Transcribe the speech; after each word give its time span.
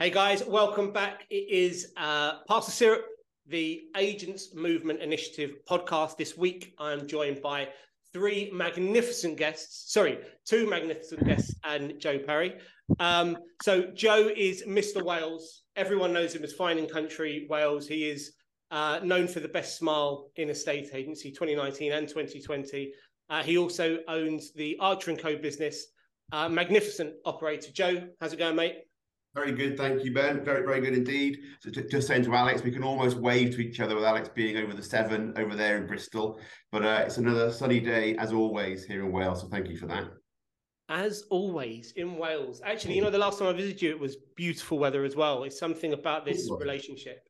Hey 0.00 0.08
guys, 0.08 0.42
welcome 0.46 0.92
back. 0.92 1.26
It 1.28 1.50
is 1.50 1.92
uh, 1.98 2.38
Pastor 2.48 2.72
Syrup, 2.72 3.04
the 3.46 3.82
Agents 3.98 4.54
Movement 4.54 5.02
Initiative 5.02 5.56
podcast. 5.68 6.16
This 6.16 6.38
week, 6.38 6.72
I'm 6.78 7.06
joined 7.06 7.42
by 7.42 7.68
three 8.14 8.50
magnificent 8.50 9.36
guests. 9.36 9.92
Sorry, 9.92 10.18
two 10.46 10.66
magnificent 10.66 11.26
guests 11.26 11.54
and 11.64 12.00
Joe 12.00 12.18
Parry. 12.18 12.54
Um, 12.98 13.36
so 13.62 13.90
Joe 13.94 14.30
is 14.34 14.64
Mr. 14.66 15.02
Wales. 15.02 15.64
Everyone 15.76 16.14
knows 16.14 16.34
him 16.34 16.44
as 16.44 16.54
Fine 16.54 16.78
and 16.78 16.90
Country 16.90 17.46
Wales. 17.50 17.86
He 17.86 18.08
is 18.08 18.32
uh, 18.70 19.00
known 19.04 19.28
for 19.28 19.40
the 19.40 19.48
best 19.48 19.76
smile 19.76 20.30
in 20.36 20.48
estate 20.48 20.88
agency 20.94 21.30
2019 21.30 21.92
and 21.92 22.08
2020. 22.08 22.90
Uh, 23.28 23.42
he 23.42 23.58
also 23.58 23.98
owns 24.08 24.54
the 24.54 24.78
Archer 24.80 25.10
and 25.10 25.20
Co 25.20 25.36
business. 25.36 25.88
Uh, 26.32 26.48
magnificent 26.48 27.12
operator. 27.26 27.70
Joe, 27.70 28.08
how's 28.18 28.32
it 28.32 28.38
going, 28.38 28.56
mate? 28.56 28.76
Very 29.34 29.52
good, 29.52 29.76
thank 29.76 30.04
you, 30.04 30.12
Ben. 30.12 30.44
Very, 30.44 30.64
very 30.64 30.80
good 30.80 30.94
indeed. 30.94 31.38
So 31.60 31.70
just 31.70 32.08
saying 32.08 32.24
to 32.24 32.34
Alex, 32.34 32.62
we 32.62 32.72
can 32.72 32.82
almost 32.82 33.16
wave 33.16 33.54
to 33.54 33.60
each 33.60 33.78
other 33.78 33.94
with 33.94 34.04
Alex 34.04 34.28
being 34.28 34.56
over 34.56 34.74
the 34.74 34.82
Severn 34.82 35.34
over 35.36 35.54
there 35.54 35.76
in 35.76 35.86
Bristol. 35.86 36.40
But 36.72 36.84
uh, 36.84 37.02
it's 37.06 37.18
another 37.18 37.52
sunny 37.52 37.78
day, 37.78 38.16
as 38.16 38.32
always, 38.32 38.84
here 38.84 39.04
in 39.04 39.12
Wales. 39.12 39.42
So 39.42 39.48
thank 39.48 39.68
you 39.68 39.76
for 39.76 39.86
that. 39.86 40.08
As 40.88 41.22
always 41.30 41.92
in 41.94 42.16
Wales. 42.16 42.60
Actually, 42.64 42.96
you 42.96 43.02
know, 43.02 43.10
the 43.10 43.18
last 43.18 43.38
time 43.38 43.46
I 43.46 43.52
visited 43.52 43.80
you, 43.80 43.90
it 43.90 44.00
was 44.00 44.16
beautiful 44.34 44.80
weather 44.80 45.04
as 45.04 45.14
well. 45.14 45.44
It's 45.44 45.60
something 45.60 45.92
about 45.92 46.24
this 46.24 46.50
relationship. 46.50 47.20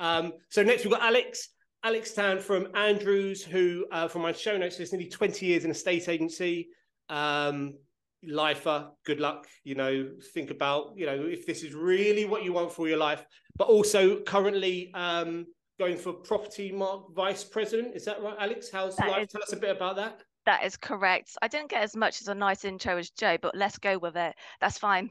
Um, 0.00 0.32
so 0.48 0.64
next 0.64 0.84
we've 0.84 0.92
got 0.92 1.02
Alex. 1.02 1.50
Alex 1.82 2.12
Tan 2.12 2.40
from 2.40 2.68
Andrews, 2.74 3.42
who, 3.42 3.86
uh, 3.90 4.06
from 4.06 4.22
my 4.22 4.32
show 4.32 4.58
notes, 4.58 4.78
is 4.80 4.92
nearly 4.92 5.08
20 5.08 5.46
years 5.46 5.64
in 5.64 5.70
a 5.70 5.74
state 5.74 6.08
agency. 6.08 6.68
Um, 7.08 7.74
lifer, 8.22 8.88
good 9.04 9.20
luck. 9.20 9.46
You 9.64 9.74
know, 9.74 10.10
think 10.34 10.50
about, 10.50 10.92
you 10.96 11.06
know, 11.06 11.24
if 11.24 11.46
this 11.46 11.62
is 11.62 11.74
really 11.74 12.24
what 12.24 12.44
you 12.44 12.52
want 12.52 12.72
for 12.72 12.88
your 12.88 12.98
life, 12.98 13.24
but 13.56 13.68
also 13.68 14.20
currently 14.20 14.92
um, 14.94 15.46
going 15.78 15.96
for 15.96 16.12
property 16.12 16.70
mark 16.72 17.14
vice 17.14 17.44
president. 17.44 17.96
Is 17.96 18.04
that 18.04 18.22
right, 18.22 18.36
Alex? 18.38 18.68
How's 18.70 18.96
that 18.96 19.08
life? 19.08 19.24
Is, 19.24 19.32
Tell 19.32 19.42
us 19.42 19.52
a 19.52 19.56
bit 19.56 19.74
about 19.74 19.96
that. 19.96 20.22
That 20.50 20.64
is 20.64 20.76
correct. 20.76 21.38
I 21.40 21.46
didn't 21.46 21.70
get 21.70 21.80
as 21.80 21.94
much 21.94 22.20
as 22.20 22.26
a 22.26 22.34
nice 22.34 22.64
intro 22.64 22.96
as 22.96 23.08
Joe, 23.10 23.38
but 23.40 23.56
let's 23.56 23.78
go 23.78 23.98
with 23.98 24.16
it. 24.16 24.34
That's 24.60 24.78
fine. 24.78 25.08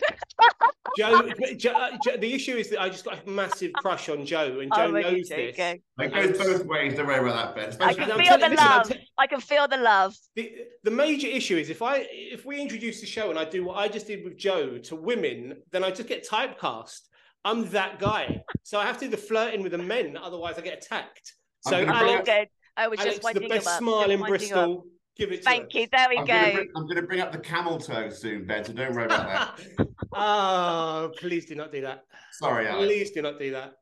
Joe, 0.98 1.32
Joe, 1.58 1.72
uh, 1.72 1.98
Joe, 2.04 2.18
the 2.18 2.34
issue 2.34 2.58
is 2.58 2.70
that 2.72 2.82
I 2.82 2.90
just 2.90 3.06
got 3.06 3.26
a 3.26 3.30
massive 3.30 3.72
crush 3.72 4.10
on 4.10 4.26
Joe, 4.26 4.60
and 4.60 4.70
Joe 4.76 4.88
oh, 4.88 4.92
knows 4.92 5.30
this. 5.30 5.56
It 5.58 5.82
goes 5.98 6.38
both 6.38 6.66
ways. 6.66 6.96
Don't 6.96 7.08
worry 7.08 7.20
about 7.20 7.56
that, 7.56 7.80
Ben. 7.80 7.88
I 7.88 7.94
can 7.94 8.18
feel 8.20 8.38
the 8.38 8.50
love. 8.50 8.92
I 9.18 9.28
can 9.28 9.40
feel 9.40 9.66
the 9.70 9.78
love. 9.78 10.14
The, 10.36 10.52
the 10.84 10.92
major 10.92 11.28
issue 11.28 11.56
is 11.56 11.70
if 11.70 11.82
I 11.82 12.06
if 12.10 12.46
we 12.46 12.60
introduce 12.60 13.00
the 13.00 13.08
show 13.08 13.30
and 13.30 13.40
I 13.40 13.46
do 13.46 13.64
what 13.64 13.78
I 13.78 13.88
just 13.88 14.08
did 14.08 14.26
with 14.26 14.38
Joe 14.38 14.78
to 14.78 14.96
women, 14.98 15.62
then 15.72 15.86
I 15.86 15.92
just 15.92 16.10
get 16.10 16.28
typecast. 16.28 17.00
I'm 17.46 17.70
that 17.70 18.00
guy, 18.00 18.42
so 18.64 18.78
I 18.78 18.86
have 18.86 18.98
to 18.98 19.06
do 19.06 19.12
the 19.12 19.18
flirting 19.18 19.64
with 19.64 19.72
the 19.72 19.78
men. 19.78 20.18
Otherwise, 20.22 20.58
I 20.58 20.62
get 20.64 20.84
attacked. 20.84 21.32
So 21.62 21.78
Alex, 21.78 22.30
I 22.76 22.90
was 22.90 23.00
Alex, 23.00 23.20
just 23.20 23.34
the 23.34 23.48
best 23.48 23.78
smile 23.78 24.12
in 24.12 24.20
Bristol. 24.20 24.84
Give 25.20 25.34
it 25.34 25.44
Thank 25.44 25.76
you. 25.76 25.86
There 25.92 26.08
we 26.08 26.18
I'm 26.18 26.26
go. 26.26 26.34
Gonna 26.34 26.54
bring, 26.54 26.70
I'm 26.78 26.84
going 26.84 26.96
to 26.96 27.02
bring 27.02 27.20
up 27.20 27.34
the 27.34 27.40
camel 27.40 27.78
toe 27.78 28.10
soon, 28.10 28.48
Ben. 28.48 28.64
So 28.64 28.72
don't 28.72 28.94
worry 28.94 29.04
about 29.04 29.58
that. 29.58 29.88
oh, 30.14 31.12
please 31.18 31.46
do 31.46 31.56
not 31.56 31.74
do 31.74 31.82
that. 31.82 32.06
Sorry, 32.32 32.66
Alex. 32.66 32.86
Please 32.86 33.12
do 33.12 33.22
not 33.22 33.38
do 33.38 33.52
that. 33.52 33.74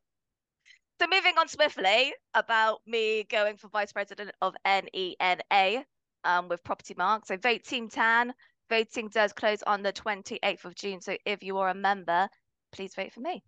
So 1.00 1.06
moving 1.12 1.38
on 1.38 1.48
swiftly 1.48 2.12
about 2.34 2.80
me 2.88 3.24
going 3.30 3.56
for 3.56 3.68
vice 3.68 3.94
president 3.94 4.32
of 4.42 4.56
NAEA 4.66 5.84
um, 6.24 6.48
with 6.48 6.64
Property 6.64 6.96
Mark. 6.98 7.28
So 7.28 7.38
vote 7.38 7.64
Team 7.64 7.88
Tan. 7.88 8.34
Voting 8.72 9.08
does 9.10 9.32
close 9.32 9.62
on 9.68 9.84
the 9.84 9.94
28th 9.94 10.66
of 10.66 10.74
June. 10.74 11.00
So 11.02 11.18
if 11.28 11.44
you 11.44 11.60
are 11.60 11.70
a 11.70 11.76
member, 11.76 12.28
please 12.72 12.96
vote 12.96 13.14
for 13.14 13.20
me. 13.20 13.44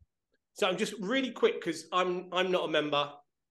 So 0.54 0.67
I'm 0.67 0.78
just 0.78 0.94
really 1.00 1.32
quick 1.32 1.56
because 1.56 1.86
I'm 1.92 2.28
I'm 2.32 2.52
not 2.52 2.66
a 2.66 2.72
member, 2.72 3.10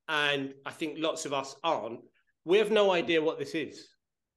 and 0.08 0.54
I 0.64 0.70
think 0.70 0.98
lots 1.00 1.26
of 1.26 1.32
us 1.32 1.56
aren't. 1.64 2.00
We 2.44 2.58
have 2.58 2.70
no 2.70 2.92
idea 2.92 3.20
what 3.20 3.40
this 3.40 3.56
is. 3.56 3.88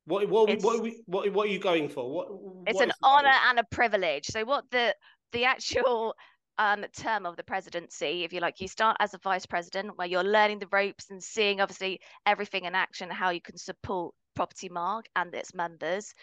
What 0.06 0.28
what 0.30 0.62
what, 0.64 0.94
what, 1.06 1.34
what 1.34 1.48
are 1.48 1.52
you 1.52 1.60
going 1.60 1.90
for? 1.90 2.10
What, 2.10 2.28
it's 2.68 2.82
an 2.82 2.92
honor 3.04 3.36
and 3.50 3.60
a 3.60 3.64
privilege. 3.66 4.26
So 4.26 4.44
what 4.44 4.66
the 4.72 4.96
the 5.32 5.46
actual 5.46 6.16
um, 6.58 6.86
term 6.96 7.26
of 7.26 7.38
the 7.38 7.44
presidency, 7.44 8.24
if 8.24 8.34
you 8.34 8.40
like, 8.40 8.62
you 8.62 8.68
start 8.68 8.98
as 9.00 9.14
a 9.14 9.20
vice 9.20 9.46
president 9.46 9.98
where 9.98 10.08
you're 10.08 10.24
learning 10.24 10.60
the 10.60 10.68
ropes 10.72 11.10
and 11.10 11.24
seeing 11.24 11.62
obviously 11.62 12.02
everything 12.26 12.66
in 12.66 12.76
action, 12.76 13.10
how 13.10 13.30
you 13.30 13.42
can 13.42 13.58
support 13.58 14.14
Property 14.36 14.70
Mark 14.70 15.06
and 15.16 15.34
its 15.34 15.54
members. 15.54 16.14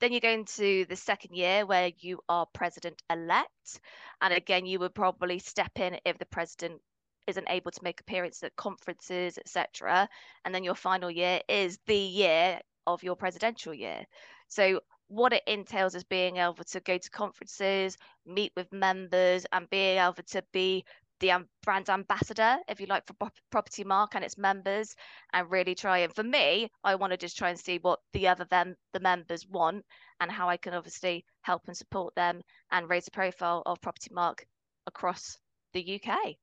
Then 0.00 0.12
you 0.12 0.20
go 0.20 0.30
into 0.30 0.84
the 0.86 0.96
second 0.96 1.34
year 1.34 1.66
where 1.66 1.90
you 1.98 2.20
are 2.28 2.46
president 2.54 3.02
elect. 3.10 3.80
And 4.20 4.32
again, 4.32 4.66
you 4.66 4.78
would 4.78 4.94
probably 4.94 5.38
step 5.40 5.72
in 5.76 5.98
if 6.04 6.18
the 6.18 6.26
president 6.26 6.80
isn't 7.26 7.50
able 7.50 7.70
to 7.70 7.84
make 7.84 8.00
appearances 8.00 8.44
at 8.44 8.56
conferences, 8.56 9.38
etc. 9.38 10.08
And 10.44 10.54
then 10.54 10.64
your 10.64 10.76
final 10.76 11.10
year 11.10 11.40
is 11.48 11.78
the 11.86 11.96
year 11.96 12.60
of 12.94 13.02
your 13.02 13.16
presidential 13.16 13.74
year. 13.74 14.04
So 14.48 14.80
what 15.08 15.32
it 15.32 15.42
entails 15.46 15.94
is 15.94 16.04
being 16.04 16.36
able 16.36 16.64
to 16.64 16.80
go 16.80 16.98
to 16.98 17.10
conferences, 17.10 17.96
meet 18.26 18.52
with 18.56 18.72
members, 18.72 19.46
and 19.52 19.68
being 19.70 19.98
able 19.98 20.22
to 20.28 20.42
be 20.52 20.84
the 21.20 21.32
um, 21.32 21.48
brand 21.64 21.88
ambassador, 21.88 22.58
if 22.68 22.80
you 22.80 22.86
like, 22.86 23.04
for 23.06 23.30
Property 23.50 23.82
Mark 23.84 24.14
and 24.14 24.24
its 24.24 24.38
members, 24.38 24.94
and 25.32 25.50
really 25.50 25.74
try. 25.74 25.98
And 25.98 26.14
for 26.14 26.22
me, 26.22 26.70
I 26.84 26.94
want 26.94 27.12
to 27.12 27.16
just 27.16 27.36
try 27.36 27.50
and 27.50 27.58
see 27.58 27.78
what 27.78 27.98
the 28.12 28.28
other 28.28 28.46
them 28.50 28.76
the 28.92 29.00
members 29.00 29.46
want, 29.48 29.84
and 30.20 30.30
how 30.30 30.48
I 30.48 30.56
can 30.56 30.74
obviously 30.74 31.24
help 31.42 31.62
and 31.66 31.76
support 31.76 32.14
them 32.14 32.42
and 32.70 32.88
raise 32.88 33.04
the 33.04 33.10
profile 33.10 33.62
of 33.66 33.80
Property 33.80 34.10
Mark 34.12 34.46
across 34.86 35.38
the 35.72 36.00
UK. 36.00 36.36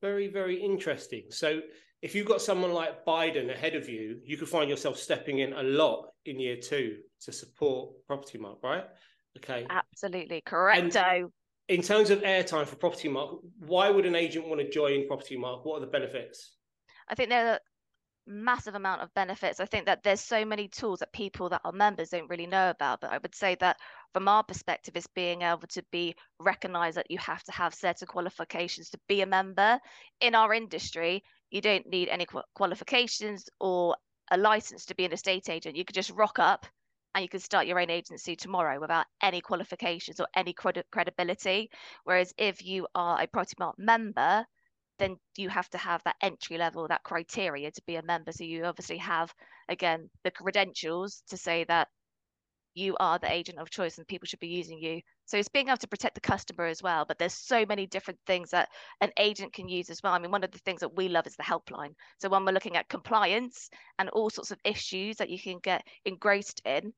Very, 0.00 0.28
very 0.28 0.56
interesting. 0.62 1.24
So 1.30 1.60
if 2.02 2.14
you've 2.14 2.26
got 2.26 2.40
someone 2.40 2.72
like 2.72 3.04
Biden 3.04 3.52
ahead 3.52 3.74
of 3.74 3.88
you, 3.88 4.20
you 4.24 4.36
could 4.36 4.48
find 4.48 4.70
yourself 4.70 4.98
stepping 4.98 5.40
in 5.40 5.52
a 5.52 5.62
lot 5.62 6.10
in 6.26 6.38
year 6.38 6.56
two 6.56 6.98
to 7.22 7.32
support 7.32 7.90
Property 8.06 8.38
Mark, 8.38 8.58
right? 8.62 8.84
Okay. 9.36 9.66
Absolutely 9.68 10.40
correct. 10.42 10.92
So 10.92 11.32
in 11.68 11.82
terms 11.82 12.10
of 12.10 12.22
airtime 12.22 12.66
for 12.66 12.76
Property 12.76 13.08
Mark, 13.08 13.36
why 13.58 13.90
would 13.90 14.06
an 14.06 14.14
agent 14.14 14.46
want 14.46 14.60
to 14.60 14.70
join 14.70 15.06
Property 15.06 15.36
Mark? 15.36 15.64
What 15.64 15.78
are 15.78 15.80
the 15.80 15.86
benefits? 15.86 16.56
I 17.08 17.14
think 17.14 17.30
there 17.30 17.52
are 17.52 17.60
massive 18.26 18.74
amount 18.74 19.00
of 19.00 19.12
benefits. 19.14 19.58
I 19.58 19.64
think 19.66 19.86
that 19.86 20.02
there's 20.02 20.20
so 20.20 20.44
many 20.44 20.68
tools 20.68 21.00
that 21.00 21.12
people 21.12 21.48
that 21.48 21.62
are 21.64 21.72
members 21.72 22.10
don't 22.10 22.28
really 22.28 22.46
know 22.46 22.70
about. 22.70 23.00
But 23.00 23.12
I 23.12 23.18
would 23.18 23.34
say 23.34 23.56
that 23.56 23.78
from 24.12 24.28
our 24.28 24.42
perspective, 24.42 24.96
is 24.96 25.06
being 25.14 25.42
able 25.42 25.66
to 25.68 25.82
be 25.90 26.14
recognized 26.38 26.96
that 26.96 27.10
you 27.10 27.18
have 27.18 27.42
to 27.44 27.52
have 27.52 27.74
certain 27.74 28.06
qualifications 28.06 28.90
to 28.90 28.98
be 29.08 29.22
a 29.22 29.26
member 29.26 29.78
in 30.20 30.34
our 30.34 30.54
industry 30.54 31.22
you 31.50 31.60
don't 31.60 31.86
need 31.86 32.08
any 32.08 32.26
qualifications 32.54 33.48
or 33.60 33.96
a 34.30 34.36
license 34.36 34.86
to 34.86 34.94
be 34.94 35.04
an 35.04 35.12
estate 35.12 35.48
agent. 35.48 35.76
You 35.76 35.84
could 35.84 35.94
just 35.94 36.10
rock 36.10 36.38
up 36.38 36.66
and 37.14 37.22
you 37.22 37.28
could 37.28 37.42
start 37.42 37.66
your 37.66 37.80
own 37.80 37.90
agency 37.90 38.36
tomorrow 38.36 38.78
without 38.80 39.06
any 39.22 39.40
qualifications 39.40 40.20
or 40.20 40.26
any 40.36 40.52
cred- 40.52 40.82
credibility. 40.92 41.70
Whereas 42.04 42.34
if 42.36 42.64
you 42.64 42.86
are 42.94 43.20
a 43.20 43.26
Property 43.26 43.54
Mark 43.58 43.78
member, 43.78 44.44
then 44.98 45.16
you 45.36 45.48
have 45.48 45.68
to 45.70 45.78
have 45.78 46.02
that 46.04 46.16
entry 46.20 46.58
level, 46.58 46.86
that 46.88 47.02
criteria 47.04 47.70
to 47.70 47.82
be 47.86 47.96
a 47.96 48.02
member. 48.02 48.32
So 48.32 48.44
you 48.44 48.64
obviously 48.64 48.98
have, 48.98 49.32
again, 49.68 50.10
the 50.24 50.30
credentials 50.30 51.22
to 51.28 51.36
say 51.36 51.64
that 51.64 51.88
you 52.74 52.96
are 53.00 53.18
the 53.18 53.32
agent 53.32 53.58
of 53.58 53.70
choice 53.70 53.98
and 53.98 54.06
people 54.06 54.26
should 54.26 54.40
be 54.40 54.48
using 54.48 54.78
you. 54.78 55.00
So 55.28 55.36
it's 55.36 55.48
being 55.48 55.68
able 55.68 55.76
to 55.76 55.86
protect 55.86 56.14
the 56.14 56.22
customer 56.22 56.64
as 56.64 56.82
well. 56.82 57.04
But 57.06 57.18
there's 57.18 57.34
so 57.34 57.66
many 57.66 57.86
different 57.86 58.18
things 58.26 58.48
that 58.50 58.70
an 59.02 59.10
agent 59.18 59.52
can 59.52 59.68
use 59.68 59.90
as 59.90 60.02
well. 60.02 60.14
I 60.14 60.18
mean, 60.18 60.30
one 60.30 60.42
of 60.42 60.50
the 60.50 60.58
things 60.60 60.80
that 60.80 60.96
we 60.96 61.10
love 61.10 61.26
is 61.26 61.36
the 61.36 61.42
helpline. 61.42 61.92
So 62.18 62.30
when 62.30 62.46
we're 62.46 62.52
looking 62.52 62.76
at 62.76 62.88
compliance 62.88 63.68
and 63.98 64.08
all 64.08 64.30
sorts 64.30 64.52
of 64.52 64.58
issues 64.64 65.16
that 65.18 65.28
you 65.28 65.38
can 65.38 65.58
get 65.62 65.82
engrossed 66.06 66.62
in, 66.64 66.94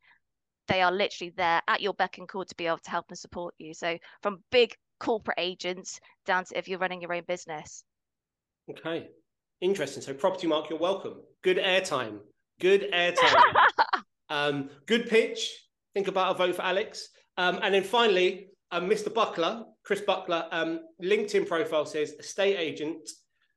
they 0.68 0.80
are 0.80 0.92
literally 0.92 1.32
there 1.36 1.60
at 1.66 1.80
your 1.80 1.92
beck 1.92 2.18
and 2.18 2.28
call 2.28 2.44
to 2.44 2.54
be 2.54 2.68
able 2.68 2.78
to 2.78 2.90
help 2.90 3.06
and 3.08 3.18
support 3.18 3.52
you. 3.58 3.74
So 3.74 3.98
from 4.22 4.44
big 4.52 4.76
corporate 5.00 5.38
agents 5.40 5.98
down 6.24 6.44
to 6.44 6.56
if 6.56 6.68
you're 6.68 6.78
running 6.78 7.00
your 7.00 7.12
own 7.12 7.24
business. 7.26 7.82
Okay. 8.70 9.08
Interesting. 9.60 10.02
So 10.02 10.14
property 10.14 10.46
mark, 10.46 10.70
you're 10.70 10.78
welcome. 10.78 11.16
Good 11.42 11.56
airtime. 11.56 12.20
Good 12.60 12.92
airtime. 12.92 13.42
um, 14.30 14.70
good 14.86 15.08
pitch 15.08 15.50
think 15.94 16.08
about 16.08 16.34
a 16.34 16.38
vote 16.38 16.56
for 16.56 16.62
Alex. 16.62 17.08
Um, 17.40 17.58
and 17.62 17.72
then 17.72 17.84
finally, 17.84 18.48
um, 18.70 18.86
Mr. 18.86 19.12
Buckler, 19.12 19.64
Chris 19.82 20.02
Buckler, 20.02 20.44
um, 20.52 20.80
LinkedIn 21.02 21.48
profile 21.48 21.86
says 21.86 22.12
estate 22.12 22.56
agent, 22.58 23.08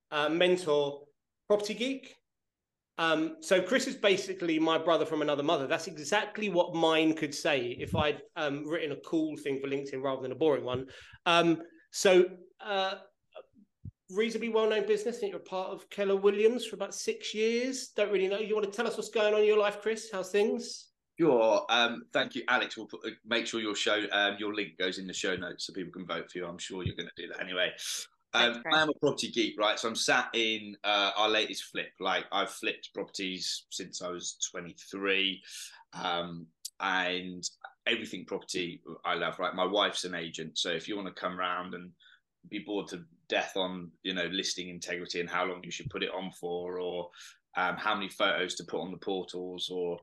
uh, 0.10 0.30
mentor, 0.30 1.02
property 1.50 1.74
geek. 1.74 2.16
Um, 2.98 3.36
so 3.42 3.62
Chris 3.62 3.88
is 3.88 3.96
basically 3.96 4.58
my 4.58 4.78
brother 4.78 5.06
from 5.06 5.22
another 5.22 5.44
mother. 5.44 5.68
That's 5.68 5.88
exactly 5.88 6.48
what 6.48 6.74
mine 6.74 7.14
could 7.14 7.36
say 7.36 7.76
if 7.78 7.94
I'd 7.94 8.22
um, 8.38 8.66
written 8.66 8.94
a 8.94 9.02
cool 9.06 9.36
thing 9.36 9.60
for 9.60 9.68
LinkedIn 9.68 10.02
rather 10.02 10.22
than 10.22 10.32
a 10.32 10.36
boring 10.36 10.64
one. 10.64 10.86
Um, 11.26 11.62
so 11.92 12.24
uh, 12.66 12.94
reasonably 14.12 14.48
well-known 14.48 14.88
business. 14.88 15.18
I 15.18 15.20
think 15.20 15.32
you're 15.34 15.42
part 15.42 15.72
of 15.72 15.90
Keller 15.90 16.16
Williams 16.16 16.66
for 16.66 16.78
about 16.78 16.96
six 16.96 17.34
years. 17.34 17.90
Don't 17.90 18.14
really 18.14 18.30
know. 18.30 18.40
You 18.40 18.56
want 18.56 18.72
to 18.72 18.72
tell 18.72 18.88
us 18.88 18.96
what's 18.96 19.10
going 19.10 19.34
on 19.34 19.42
in 19.42 19.46
your 19.46 19.60
life, 19.60 19.82
Chris? 19.82 20.08
How's 20.10 20.32
things? 20.32 20.93
Sure. 21.20 21.66
Um, 21.70 22.04
thank 22.12 22.36
you, 22.36 22.44
Alex. 22.48 22.76
We'll 22.76 22.88
put, 22.88 23.06
uh, 23.06 23.12
make 23.26 23.46
sure 23.46 23.62
your 23.62 23.76
show, 23.76 24.04
um, 24.12 24.36
your 24.40 24.54
link 24.54 24.78
goes 24.80 24.98
in 24.98 25.06
the 25.06 25.14
show 25.14 25.36
notes 25.36 25.68
so 25.68 25.74
people 25.74 25.94
can 25.94 26.08
vote 26.08 26.32
for 26.32 26.40
you. 26.40 26.48
I'm 26.48 26.58
sure 26.58 26.84
you're 26.84 26.96
going 26.96 27.10
to 27.16 27.22
do 27.22 27.28
that 27.30 27.42
anyway. 27.42 27.72
Um, 28.36 28.64
I 28.72 28.82
am 28.82 28.90
a 28.90 28.94
property 28.94 29.30
geek, 29.30 29.60
right? 29.60 29.78
So 29.78 29.88
I'm 29.88 29.96
sat 29.96 30.30
in 30.34 30.76
uh, 30.84 31.12
our 31.16 31.30
latest 31.30 31.66
flip. 31.66 31.92
Like 32.00 32.26
I've 32.32 32.50
flipped 32.50 32.94
properties 32.94 33.66
since 33.70 34.02
I 34.02 34.10
was 34.10 34.38
23, 34.52 35.42
um, 36.02 36.48
and 36.80 37.48
everything 37.86 38.26
property 38.26 38.82
I 39.06 39.14
love. 39.14 39.38
Right, 39.38 39.54
my 39.54 39.66
wife's 39.66 40.04
an 40.04 40.16
agent, 40.16 40.58
so 40.58 40.70
if 40.70 40.88
you 40.88 40.96
want 40.96 41.08
to 41.08 41.22
come 41.22 41.40
around 41.40 41.76
and 41.76 41.92
be 42.50 42.60
bored 42.60 42.88
to 42.88 43.04
death 43.30 43.54
on 43.56 43.92
you 44.02 44.14
know 44.14 44.26
listing 44.32 44.70
integrity 44.70 45.20
and 45.20 45.30
how 45.30 45.46
long 45.46 45.62
you 45.64 45.72
should 45.72 45.90
put 45.92 46.04
it 46.04 46.10
on 46.10 46.32
for, 46.32 46.80
or 46.80 47.10
um, 47.56 47.76
how 47.78 47.94
many 47.94 48.10
photos 48.10 48.56
to 48.56 48.64
put 48.64 48.82
on 48.82 48.90
the 48.90 48.98
portals, 48.98 49.70
or 49.72 50.00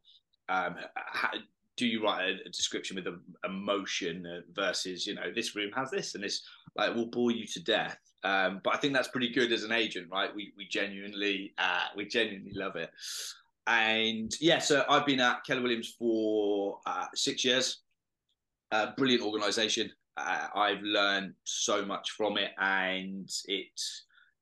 um, 0.50 0.75
how, 0.97 1.31
do 1.76 1.87
you 1.87 2.05
write 2.05 2.29
a, 2.29 2.47
a 2.47 2.50
description 2.50 2.97
with 2.97 3.06
a, 3.06 3.19
emotion 3.47 4.44
versus 4.52 5.06
you 5.06 5.14
know 5.14 5.32
this 5.35 5.56
room 5.56 5.70
has 5.75 5.91
this 5.91 6.14
and 6.14 6.23
this 6.23 6.43
like 6.76 6.94
will 6.94 7.06
bore 7.06 7.31
you 7.31 7.47
to 7.47 7.62
death. 7.64 7.97
Um, 8.23 8.61
but 8.62 8.75
i 8.75 8.76
think 8.76 8.93
that's 8.93 9.08
pretty 9.08 9.31
good 9.31 9.50
as 9.50 9.64
an 9.64 9.73
agent 9.73 10.08
right? 10.12 10.35
We 10.35 10.52
we 10.56 10.69
genuinely 10.69 11.55
uh, 11.56 11.87
we 11.97 12.06
genuinely 12.06 12.52
love 12.55 12.76
it. 12.76 12.91
And 13.67 14.31
yeah 14.41 14.58
so 14.58 14.85
i've 14.91 15.06
been 15.06 15.20
at 15.20 15.44
keller 15.47 15.62
williams 15.62 15.94
for 15.99 16.81
uh, 16.87 17.06
six 17.14 17.44
years. 17.44 17.79
Uh, 18.73 18.88
brilliant 18.96 19.23
organization. 19.23 19.91
Uh, 20.17 20.49
i've 20.55 20.82
learned 20.82 21.32
so 21.44 21.85
much 21.85 22.11
from 22.11 22.37
it 22.37 22.50
and 22.58 23.31
it 23.46 23.81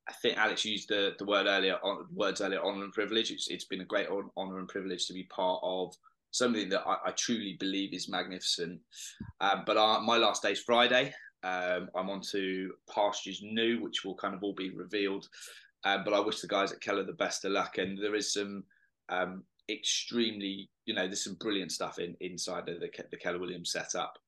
I 0.09 0.13
think 0.23 0.39
Alex 0.39 0.65
used 0.65 0.89
the, 0.89 1.15
the 1.19 1.25
word 1.25 1.47
earlier 1.47 1.77
on 1.83 2.07
words 2.13 2.41
earlier 2.41 2.63
honor 2.63 2.85
and 2.85 2.93
privilege. 2.93 3.31
It's 3.31 3.49
it's 3.49 3.67
been 3.67 3.83
a 3.83 3.85
great 3.85 4.09
honor 4.37 4.59
and 4.59 4.69
privilege 4.69 5.07
to 5.07 5.13
be 5.13 5.25
part 5.25 5.61
of 5.63 5.95
something 6.31 6.69
that 6.71 6.87
I, 6.87 6.97
I 7.07 7.11
truly 7.13 7.57
believe 7.59 7.95
is 7.95 8.09
magnificent. 8.09 8.81
Um, 9.41 9.63
but 9.67 9.77
our, 9.77 10.01
my 10.01 10.17
last 10.17 10.43
day 10.43 10.53
is 10.53 10.61
Friday. 10.61 11.13
Um, 11.43 11.89
I'm 11.95 12.11
on 12.11 12.21
to 12.33 12.73
pastures 12.93 13.41
new, 13.43 13.83
which 13.83 14.05
will 14.05 14.15
kind 14.15 14.35
of 14.35 14.43
all 14.43 14.55
be 14.55 14.71
revealed. 14.71 15.29
Um, 15.85 16.03
but 16.05 16.15
I 16.15 16.21
wish 16.21 16.41
the 16.41 16.49
guys 16.49 16.73
at 16.73 16.81
Keller 16.81 17.05
the 17.05 17.13
best 17.13 17.45
of 17.45 17.53
luck. 17.53 17.79
And 17.79 17.97
there 17.99 18.15
is 18.15 18.33
some 18.33 18.65
um, 19.09 19.45
extremely, 19.71 20.69
you 20.87 20.95
know, 20.95 21.07
there's 21.07 21.25
some 21.25 21.35
brilliant 21.35 21.73
stuff 21.73 21.99
in 21.99 22.17
inside 22.21 22.69
of 22.69 22.81
the, 22.81 22.91
the 23.11 23.17
Keller 23.17 23.39
Williams 23.39 23.73
setup. 23.73 24.19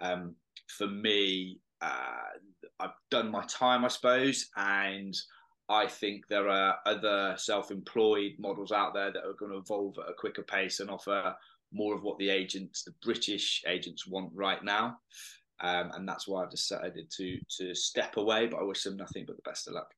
Um, 0.00 0.34
for 0.76 0.88
me, 0.88 1.60
uh, 1.80 2.36
I've 2.80 2.90
done 3.10 3.30
my 3.30 3.44
time, 3.48 3.84
I 3.84 3.88
suppose, 3.88 4.50
and 4.56 5.14
I 5.68 5.86
think 5.86 6.28
there 6.28 6.48
are 6.48 6.76
other 6.86 7.34
self-employed 7.36 8.32
models 8.38 8.72
out 8.72 8.94
there 8.94 9.12
that 9.12 9.24
are 9.24 9.34
going 9.38 9.52
to 9.52 9.58
evolve 9.58 9.96
at 9.98 10.10
a 10.10 10.14
quicker 10.14 10.42
pace 10.42 10.80
and 10.80 10.90
offer 10.90 11.34
more 11.72 11.94
of 11.94 12.02
what 12.02 12.18
the 12.18 12.30
agents, 12.30 12.84
the 12.84 12.94
British 13.02 13.62
agents, 13.66 14.06
want 14.06 14.30
right 14.34 14.62
now. 14.62 14.98
Um, 15.60 15.90
and 15.94 16.08
that's 16.08 16.28
why 16.28 16.42
I've 16.42 16.50
decided 16.50 17.10
to 17.16 17.38
to 17.58 17.74
step 17.74 18.18
away. 18.18 18.46
But 18.46 18.60
I 18.60 18.64
wish 18.64 18.82
them 18.82 18.96
nothing 18.96 19.24
but 19.26 19.36
the 19.36 19.42
best 19.50 19.66
of 19.66 19.74
luck. 19.74 19.90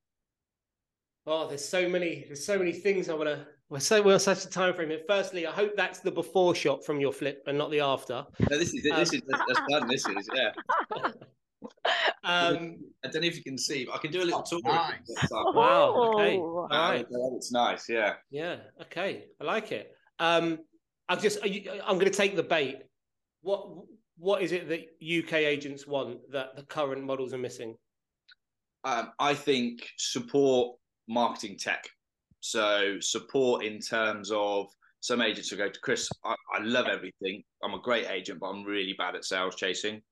Oh, 1.26 1.46
there's 1.46 1.64
so 1.64 1.88
many, 1.88 2.24
there's 2.26 2.46
so 2.46 2.58
many 2.58 2.72
things 2.72 3.08
I 3.08 3.14
want 3.14 3.28
to. 3.28 3.46
We're 3.68 3.80
so 3.80 4.00
we're 4.00 4.18
such 4.18 4.44
a 4.44 4.48
time 4.48 4.72
frame. 4.72 4.90
Firstly, 5.06 5.46
I 5.46 5.50
hope 5.50 5.72
that's 5.76 5.98
the 5.98 6.10
before 6.10 6.54
shot 6.54 6.86
from 6.86 7.00
your 7.00 7.12
flip 7.12 7.42
and 7.46 7.58
not 7.58 7.70
the 7.70 7.80
after. 7.80 8.24
No, 8.50 8.56
this 8.56 8.72
is 8.72 8.82
this 8.82 8.92
um, 8.92 9.02
is 9.02 9.22
that's 9.28 9.60
done. 9.68 9.88
This 9.88 10.08
is 10.08 10.28
yeah. 10.34 10.52
Um, 12.28 12.76
I 13.04 13.08
don't 13.08 13.22
know 13.22 13.28
if 13.28 13.36
you 13.36 13.42
can 13.42 13.58
see, 13.58 13.86
but 13.86 13.94
I 13.94 13.98
can 13.98 14.12
do 14.12 14.22
a 14.22 14.24
little 14.24 14.42
tour. 14.42 14.60
Nice. 14.64 14.98
Wow. 15.32 16.12
Okay. 16.14 16.36
All 16.36 16.68
right. 16.70 17.06
It's 17.36 17.50
nice. 17.50 17.88
Yeah. 17.88 18.14
Yeah. 18.30 18.56
Okay. 18.82 19.24
I 19.40 19.44
like 19.44 19.72
it. 19.72 19.92
Um, 20.18 20.58
I'm 21.08 21.18
just. 21.18 21.44
You, 21.44 21.80
I'm 21.84 21.98
going 21.98 22.10
to 22.10 22.16
take 22.16 22.36
the 22.36 22.42
bait. 22.42 22.82
What 23.40 23.68
What 24.18 24.42
is 24.42 24.52
it 24.52 24.68
that 24.68 24.80
UK 25.02 25.34
agents 25.34 25.86
want 25.86 26.18
that 26.30 26.54
the 26.54 26.62
current 26.62 27.02
models 27.02 27.32
are 27.32 27.38
missing? 27.38 27.76
Um, 28.84 29.12
I 29.18 29.34
think 29.34 29.88
support 29.96 30.76
marketing 31.08 31.56
tech. 31.58 31.88
So 32.40 32.98
support 33.00 33.64
in 33.64 33.80
terms 33.80 34.30
of 34.32 34.66
some 35.00 35.22
agents 35.22 35.50
will 35.50 35.58
go 35.58 35.68
to 35.68 35.80
Chris. 35.80 36.08
I, 36.24 36.34
I 36.54 36.62
love 36.62 36.86
everything. 36.86 37.42
I'm 37.64 37.74
a 37.74 37.80
great 37.80 38.08
agent, 38.08 38.40
but 38.40 38.48
I'm 38.48 38.64
really 38.64 38.94
bad 38.96 39.14
at 39.14 39.24
sales 39.24 39.56
chasing. 39.56 40.02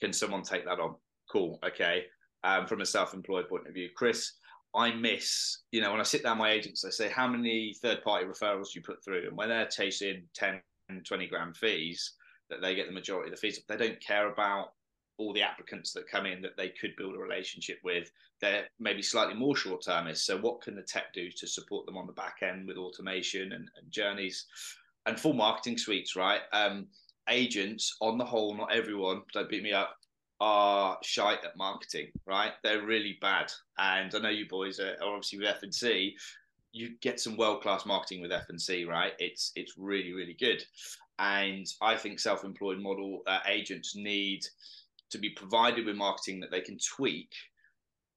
Can 0.00 0.12
someone 0.12 0.42
take 0.42 0.64
that 0.64 0.80
on? 0.80 0.94
Cool. 1.30 1.58
Okay. 1.64 2.04
Um, 2.44 2.66
from 2.66 2.80
a 2.80 2.86
self-employed 2.86 3.48
point 3.48 3.66
of 3.66 3.74
view, 3.74 3.88
Chris, 3.94 4.34
I 4.74 4.92
miss, 4.92 5.58
you 5.72 5.80
know, 5.80 5.90
when 5.90 6.00
I 6.00 6.04
sit 6.04 6.22
down 6.22 6.38
my 6.38 6.50
agents, 6.50 6.84
I 6.84 6.90
say, 6.90 7.08
how 7.08 7.26
many 7.26 7.74
third-party 7.82 8.26
referrals 8.26 8.74
you 8.74 8.82
put 8.82 9.02
through? 9.04 9.26
And 9.28 9.36
when 9.36 9.48
they're 9.48 9.66
chasing 9.66 10.22
10, 10.34 10.60
20 11.04 11.26
grand 11.26 11.56
fees, 11.56 12.14
that 12.50 12.60
they 12.62 12.74
get 12.74 12.86
the 12.86 12.92
majority 12.92 13.30
of 13.30 13.36
the 13.36 13.40
fees. 13.40 13.60
They 13.68 13.76
don't 13.76 14.00
care 14.00 14.30
about 14.30 14.72
all 15.18 15.32
the 15.32 15.42
applicants 15.42 15.92
that 15.92 16.08
come 16.08 16.26
in 16.26 16.40
that 16.42 16.56
they 16.56 16.68
could 16.68 16.94
build 16.96 17.14
a 17.14 17.18
relationship 17.18 17.78
with. 17.82 18.10
They're 18.40 18.68
maybe 18.78 19.02
slightly 19.02 19.34
more 19.34 19.56
short 19.56 19.82
termist. 19.84 20.24
So, 20.24 20.38
what 20.38 20.62
can 20.62 20.76
the 20.76 20.82
tech 20.82 21.12
do 21.12 21.30
to 21.30 21.46
support 21.46 21.86
them 21.86 21.96
on 21.96 22.06
the 22.06 22.12
back 22.12 22.36
end 22.42 22.66
with 22.66 22.76
automation 22.76 23.52
and, 23.52 23.68
and 23.76 23.90
journeys 23.90 24.46
and 25.06 25.18
full 25.18 25.34
marketing 25.34 25.78
suites, 25.78 26.16
right? 26.16 26.40
Um, 26.52 26.86
agents, 27.28 27.96
on 28.00 28.16
the 28.16 28.24
whole, 28.24 28.56
not 28.56 28.72
everyone, 28.72 29.22
don't 29.32 29.50
beat 29.50 29.62
me 29.62 29.72
up, 29.72 29.96
are 30.40 30.98
shite 31.02 31.44
at 31.44 31.56
marketing, 31.56 32.08
right? 32.26 32.52
They're 32.62 32.84
really 32.84 33.18
bad. 33.20 33.52
And 33.78 34.14
I 34.14 34.18
know 34.18 34.28
you 34.28 34.46
boys 34.48 34.78
are, 34.80 34.96
obviously 35.02 35.38
with 35.40 35.48
F&C, 35.48 36.16
you 36.72 36.90
get 37.00 37.18
some 37.18 37.36
world-class 37.36 37.86
marketing 37.86 38.22
with 38.22 38.32
F&C, 38.32 38.84
right? 38.84 39.12
It's 39.18 39.52
it's 39.56 39.74
really 39.76 40.12
really 40.12 40.36
good. 40.38 40.62
And 41.18 41.66
I 41.82 41.96
think 41.96 42.20
self-employed 42.20 42.78
model 42.78 43.22
uh, 43.26 43.40
agents 43.46 43.96
need 43.96 44.42
to 45.10 45.18
be 45.18 45.30
provided 45.30 45.86
with 45.86 45.96
marketing 45.96 46.40
that 46.40 46.50
they 46.50 46.60
can 46.60 46.78
tweak, 46.78 47.32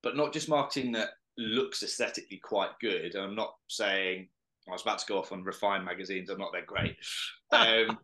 but 0.03 0.15
not 0.15 0.33
just 0.33 0.50
marketing 0.50 0.91
that 0.91 1.09
looks 1.38 1.81
aesthetically 1.81 2.38
quite 2.38 2.71
good. 2.79 3.15
I'm 3.15 3.35
not 3.35 3.56
saying 3.68 4.27
I 4.68 4.71
was 4.71 4.83
about 4.83 5.00
to 5.00 5.06
go 5.07 5.18
off 5.18 5.31
on 5.31 5.44
refined 5.44 5.85
magazines. 5.85 6.29
I'm 6.29 6.38
not 6.38 6.53
that 6.53 6.68
great. 6.68 6.95
Um, 7.53 8.00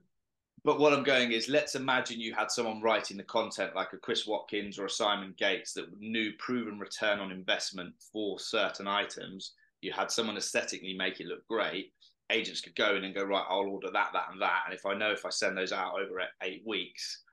but 0.67 0.79
what 0.79 0.91
I'm 0.91 1.03
going 1.05 1.31
is, 1.31 1.47
let's 1.47 1.75
imagine 1.75 2.19
you 2.19 2.33
had 2.33 2.51
someone 2.51 2.81
writing 2.81 3.15
the 3.15 3.23
content 3.23 3.73
like 3.73 3.93
a 3.93 3.97
Chris 3.97 4.27
Watkins 4.27 4.77
or 4.77 4.87
a 4.87 4.89
Simon 4.89 5.33
Gates 5.37 5.71
that 5.71 5.97
knew 5.97 6.33
proven 6.39 6.77
return 6.77 7.19
on 7.19 7.31
investment 7.31 7.93
for 8.11 8.37
certain 8.37 8.85
items. 8.85 9.53
You 9.79 9.93
had 9.93 10.11
someone 10.11 10.35
aesthetically 10.35 10.93
make 10.93 11.21
it 11.21 11.27
look 11.27 11.47
great. 11.47 11.93
Agents 12.29 12.59
could 12.59 12.75
go 12.75 12.97
in 12.97 13.05
and 13.05 13.15
go, 13.15 13.23
right, 13.23 13.45
I'll 13.47 13.69
order 13.69 13.87
that, 13.93 14.09
that, 14.11 14.25
and 14.29 14.41
that. 14.41 14.63
And 14.65 14.75
if 14.75 14.85
I 14.85 14.93
know 14.93 15.09
if 15.09 15.25
I 15.25 15.29
send 15.29 15.57
those 15.57 15.71
out 15.71 16.01
over 16.01 16.21
eight 16.43 16.63
weeks, 16.65 17.23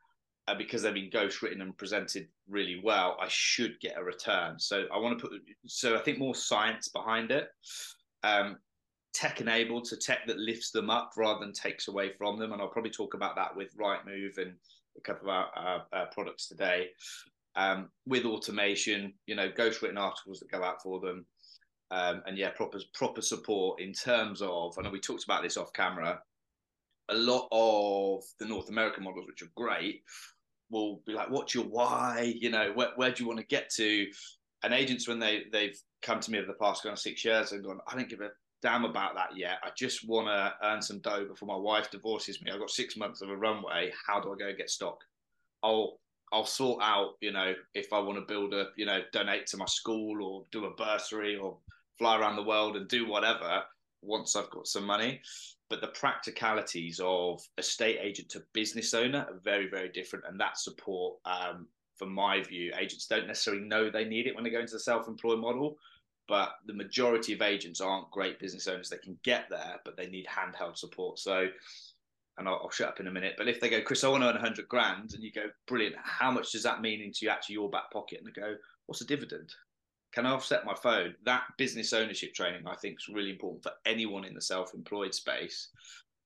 uh, 0.46 0.54
because 0.54 0.82
they've 0.82 0.94
been 0.94 1.10
ghost 1.10 1.42
written 1.42 1.60
and 1.60 1.76
presented 1.76 2.28
really 2.48 2.80
well, 2.84 3.16
I 3.20 3.26
should 3.26 3.80
get 3.80 3.98
a 3.98 4.04
return. 4.04 4.60
So 4.60 4.84
I 4.94 4.98
want 4.98 5.18
to 5.18 5.26
put, 5.26 5.40
so 5.66 5.96
I 5.96 6.02
think 6.02 6.20
more 6.20 6.36
science 6.36 6.86
behind 6.86 7.32
it. 7.32 7.48
Um, 8.22 8.58
tech 9.14 9.40
enabled, 9.40 9.86
so 9.86 9.96
tech 9.96 10.26
that 10.26 10.38
lifts 10.38 10.70
them 10.70 10.90
up 10.90 11.12
rather 11.16 11.40
than 11.40 11.52
takes 11.52 11.88
away 11.88 12.12
from 12.18 12.38
them. 12.38 12.52
And 12.52 12.60
I'll 12.60 12.68
probably 12.68 12.90
talk 12.90 13.14
about 13.14 13.36
that 13.36 13.56
with 13.56 13.76
Rightmove 13.78 14.38
and 14.38 14.54
a 14.98 15.00
couple 15.00 15.30
of 15.30 15.46
our, 15.56 16.06
products 16.12 16.48
today. 16.48 16.88
Um, 17.56 17.88
with 18.06 18.24
automation, 18.24 19.14
you 19.26 19.36
know, 19.36 19.48
ghost 19.48 19.80
written 19.80 19.96
articles 19.96 20.40
that 20.40 20.50
go 20.50 20.64
out 20.64 20.82
for 20.82 20.98
them. 20.98 21.24
Um, 21.92 22.22
and 22.26 22.36
yeah, 22.36 22.50
proper 22.50 22.80
proper 22.92 23.22
support 23.22 23.80
in 23.80 23.92
terms 23.92 24.42
of, 24.42 24.76
I 24.76 24.82
know 24.82 24.90
we 24.90 24.98
talked 24.98 25.22
about 25.22 25.42
this 25.42 25.56
off 25.56 25.72
camera. 25.72 26.20
A 27.10 27.14
lot 27.14 27.46
of 27.52 28.24
the 28.40 28.46
North 28.46 28.70
American 28.70 29.04
models, 29.04 29.26
which 29.28 29.42
are 29.42 29.52
great, 29.54 30.02
will 30.70 31.02
be 31.06 31.12
like, 31.12 31.30
"What's 31.30 31.54
your 31.54 31.64
why? 31.64 32.34
You 32.36 32.50
know, 32.50 32.72
where, 32.74 32.90
where 32.96 33.12
do 33.12 33.22
you 33.22 33.28
want 33.28 33.38
to 33.38 33.46
get 33.46 33.70
to?" 33.74 34.06
And 34.64 34.74
agents, 34.74 35.06
when 35.06 35.20
they 35.20 35.44
they've 35.52 35.78
come 36.02 36.18
to 36.18 36.30
me 36.30 36.38
over 36.38 36.48
the 36.48 36.54
past 36.54 36.82
kind 36.82 36.94
of 36.94 36.98
six 36.98 37.24
years 37.24 37.52
and 37.52 37.62
gone, 37.62 37.78
"I 37.86 37.94
don't 37.94 38.08
give 38.08 38.22
a 38.22 38.30
damn 38.64 38.86
about 38.86 39.14
that 39.14 39.36
yet. 39.36 39.58
I 39.62 39.68
just 39.76 40.08
want 40.08 40.26
to 40.26 40.54
earn 40.66 40.80
some 40.80 40.98
dough 41.00 41.26
before 41.26 41.46
my 41.46 41.56
wife 41.56 41.90
divorces 41.90 42.40
me. 42.42 42.50
I've 42.50 42.58
got 42.58 42.70
six 42.70 42.96
months 42.96 43.20
of 43.20 43.28
a 43.28 43.36
runway. 43.36 43.92
How 44.06 44.20
do 44.20 44.32
I 44.32 44.36
go 44.36 44.56
get 44.56 44.70
stock? 44.70 44.98
I'll 45.62 46.00
I'll 46.32 46.46
sort 46.46 46.82
out, 46.82 47.10
you 47.20 47.30
know, 47.30 47.54
if 47.74 47.92
I 47.92 47.98
want 48.00 48.18
to 48.18 48.24
build 48.24 48.54
a, 48.54 48.68
you 48.76 48.86
know, 48.86 49.02
donate 49.12 49.46
to 49.48 49.58
my 49.58 49.66
school 49.66 50.24
or 50.24 50.44
do 50.50 50.64
a 50.64 50.74
bursary 50.74 51.36
or 51.36 51.58
fly 51.98 52.18
around 52.18 52.36
the 52.36 52.42
world 52.42 52.76
and 52.76 52.88
do 52.88 53.06
whatever 53.06 53.62
once 54.02 54.34
I've 54.34 54.50
got 54.50 54.66
some 54.66 54.84
money. 54.84 55.20
But 55.68 55.82
the 55.82 55.88
practicalities 55.88 57.00
of 57.04 57.42
estate 57.58 57.98
agent 58.00 58.30
to 58.30 58.42
business 58.54 58.94
owner 58.94 59.26
are 59.30 59.40
very, 59.44 59.68
very 59.68 59.90
different. 59.90 60.24
And 60.26 60.40
that 60.40 60.58
support, 60.58 61.18
um, 61.26 61.68
from 61.96 62.12
my 62.12 62.42
view, 62.42 62.72
agents 62.80 63.06
don't 63.06 63.26
necessarily 63.26 63.62
know 63.62 63.90
they 63.90 64.04
need 64.06 64.26
it 64.26 64.34
when 64.34 64.42
they 64.42 64.50
go 64.50 64.60
into 64.60 64.72
the 64.72 64.80
self-employed 64.80 65.38
model 65.38 65.76
but 66.28 66.54
the 66.66 66.74
majority 66.74 67.32
of 67.32 67.42
agents 67.42 67.80
aren't 67.80 68.10
great 68.10 68.38
business 68.38 68.66
owners. 68.66 68.88
They 68.88 68.96
can 68.98 69.18
get 69.22 69.46
there, 69.50 69.80
but 69.84 69.96
they 69.96 70.06
need 70.06 70.26
handheld 70.26 70.76
support. 70.76 71.18
So, 71.18 71.48
and 72.38 72.48
I'll, 72.48 72.60
I'll 72.62 72.70
shut 72.70 72.88
up 72.88 73.00
in 73.00 73.06
a 73.06 73.12
minute. 73.12 73.34
But 73.36 73.48
if 73.48 73.60
they 73.60 73.68
go, 73.68 73.82
Chris, 73.82 74.04
I 74.04 74.08
want 74.08 74.22
to 74.22 74.28
earn 74.28 74.34
100 74.34 74.68
grand, 74.68 75.14
and 75.14 75.22
you 75.22 75.32
go, 75.32 75.46
brilliant. 75.66 75.96
How 76.02 76.30
much 76.30 76.52
does 76.52 76.62
that 76.62 76.80
mean 76.80 77.00
into 77.00 77.28
actually 77.28 77.54
your 77.54 77.70
back 77.70 77.90
pocket? 77.92 78.18
And 78.18 78.26
they 78.26 78.40
go, 78.40 78.54
what's 78.86 79.02
a 79.02 79.06
dividend? 79.06 79.52
Can 80.12 80.26
I 80.26 80.30
offset 80.30 80.64
my 80.64 80.74
phone? 80.74 81.14
That 81.24 81.42
business 81.58 81.92
ownership 81.92 82.34
training, 82.34 82.66
I 82.66 82.76
think, 82.76 82.98
is 83.00 83.12
really 83.12 83.30
important 83.30 83.62
for 83.62 83.72
anyone 83.84 84.24
in 84.24 84.34
the 84.34 84.40
self-employed 84.40 85.14
space. 85.14 85.68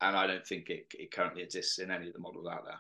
and 0.01 0.17
I 0.17 0.27
don't 0.27 0.47
think 0.47 0.71
it, 0.71 0.87
it 0.93 1.11
currently 1.11 1.43
exists 1.43 1.79
in 1.79 1.91
any 1.91 2.07
of 2.07 2.13
the 2.13 2.21
models 2.21 2.47
out 2.47 2.65
there. 2.65 2.79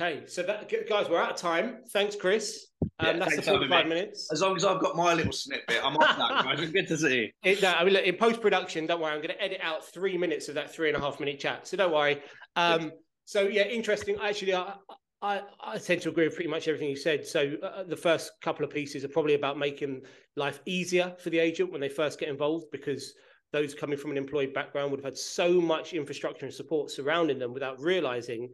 Okay, 0.00 0.26
so 0.26 0.44
that 0.44 0.72
guys, 0.88 1.08
we're 1.08 1.20
out 1.20 1.32
of 1.32 1.36
time. 1.36 1.78
Thanks, 1.88 2.14
Chris. 2.14 2.68
Um, 3.00 3.06
Yeah, 3.06 3.12
that's 3.14 3.24
the 3.24 3.30
thanks 3.30 3.46
for 3.46 3.52
having 3.54 3.68
45 3.68 3.88
minutes. 3.88 4.28
As 4.32 4.40
long 4.40 4.54
as 4.54 4.64
I've 4.64 4.80
got 4.80 4.94
my 4.94 5.12
little 5.12 5.32
snippet, 5.32 5.80
I'm 5.82 5.96
off 5.96 6.16
that. 6.16 6.44
guys. 6.44 6.70
Good 6.70 6.86
to 6.86 6.96
see 6.96 7.16
you. 7.16 7.30
It, 7.42 7.60
no, 7.62 7.72
I 7.72 7.82
mean, 7.82 7.94
look, 7.94 8.04
in 8.04 8.14
post 8.14 8.40
production, 8.40 8.86
don't 8.86 9.00
worry, 9.00 9.12
I'm 9.12 9.20
going 9.20 9.34
to 9.34 9.42
edit 9.42 9.58
out 9.60 9.84
three 9.84 10.16
minutes 10.16 10.48
of 10.48 10.54
that 10.54 10.72
three 10.72 10.88
and 10.88 10.96
a 10.96 11.00
half 11.00 11.18
minute 11.18 11.40
chat. 11.40 11.66
So 11.66 11.76
don't 11.76 11.92
worry. 11.92 12.22
Um, 12.54 12.92
so 13.24 13.42
yeah, 13.42 13.62
interesting. 13.64 14.16
Actually, 14.22 14.54
I, 14.54 14.74
I 15.20 15.40
I 15.60 15.78
tend 15.78 16.02
to 16.02 16.10
agree 16.10 16.26
with 16.28 16.36
pretty 16.36 16.50
much 16.50 16.68
everything 16.68 16.90
you 16.90 16.96
said. 16.96 17.26
So 17.26 17.56
uh, 17.60 17.82
the 17.82 17.96
first 17.96 18.30
couple 18.40 18.64
of 18.64 18.70
pieces 18.70 19.04
are 19.04 19.08
probably 19.08 19.34
about 19.34 19.58
making 19.58 20.02
life 20.36 20.60
easier 20.64 21.12
for 21.18 21.30
the 21.30 21.40
agent 21.40 21.72
when 21.72 21.80
they 21.80 21.88
first 21.88 22.20
get 22.20 22.28
involved, 22.28 22.66
because 22.70 23.14
those 23.52 23.74
coming 23.74 23.98
from 23.98 24.12
an 24.12 24.16
employed 24.16 24.54
background 24.54 24.92
would 24.92 25.00
have 25.00 25.06
had 25.12 25.18
so 25.18 25.60
much 25.60 25.92
infrastructure 25.92 26.46
and 26.46 26.54
support 26.54 26.88
surrounding 26.92 27.40
them 27.40 27.52
without 27.52 27.80
realizing 27.80 28.48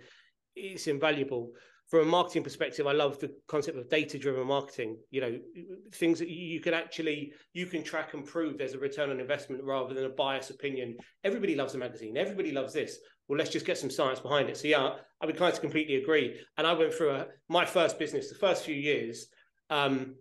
it's 0.56 0.86
invaluable 0.86 1.52
from 1.88 2.00
a 2.00 2.10
marketing 2.10 2.42
perspective, 2.42 2.86
I 2.86 2.92
love 2.92 3.18
the 3.18 3.30
concept 3.46 3.78
of 3.78 3.88
data-driven 3.90 4.46
marketing. 4.46 4.96
You 5.10 5.20
know, 5.20 5.38
things 5.92 6.18
that 6.18 6.28
you 6.28 6.60
can 6.60 6.72
actually 6.72 7.32
you 7.52 7.66
can 7.66 7.82
track 7.82 8.14
and 8.14 8.24
prove 8.24 8.58
there's 8.58 8.74
a 8.74 8.78
return 8.78 9.10
on 9.10 9.20
investment 9.20 9.62
rather 9.62 9.92
than 9.94 10.04
a 10.04 10.08
bias 10.08 10.50
opinion. 10.50 10.96
Everybody 11.24 11.54
loves 11.54 11.74
a 11.74 11.78
magazine. 11.78 12.16
Everybody 12.16 12.52
loves 12.52 12.72
this. 12.72 12.98
Well, 13.28 13.38
let's 13.38 13.50
just 13.50 13.66
get 13.66 13.78
some 13.78 13.90
science 13.90 14.20
behind 14.20 14.48
it. 14.48 14.56
So 14.56 14.68
yeah, 14.68 14.94
I 15.20 15.26
would 15.26 15.36
kind 15.36 15.52
of 15.52 15.60
completely 15.60 15.96
agree. 15.96 16.40
And 16.56 16.66
I 16.66 16.72
went 16.72 16.94
through 16.94 17.10
a, 17.10 17.26
my 17.48 17.64
first 17.64 17.98
business, 17.98 18.28
the 18.28 18.34
first 18.34 18.64
few 18.64 18.74
years. 18.74 19.26
Um, 19.70 20.16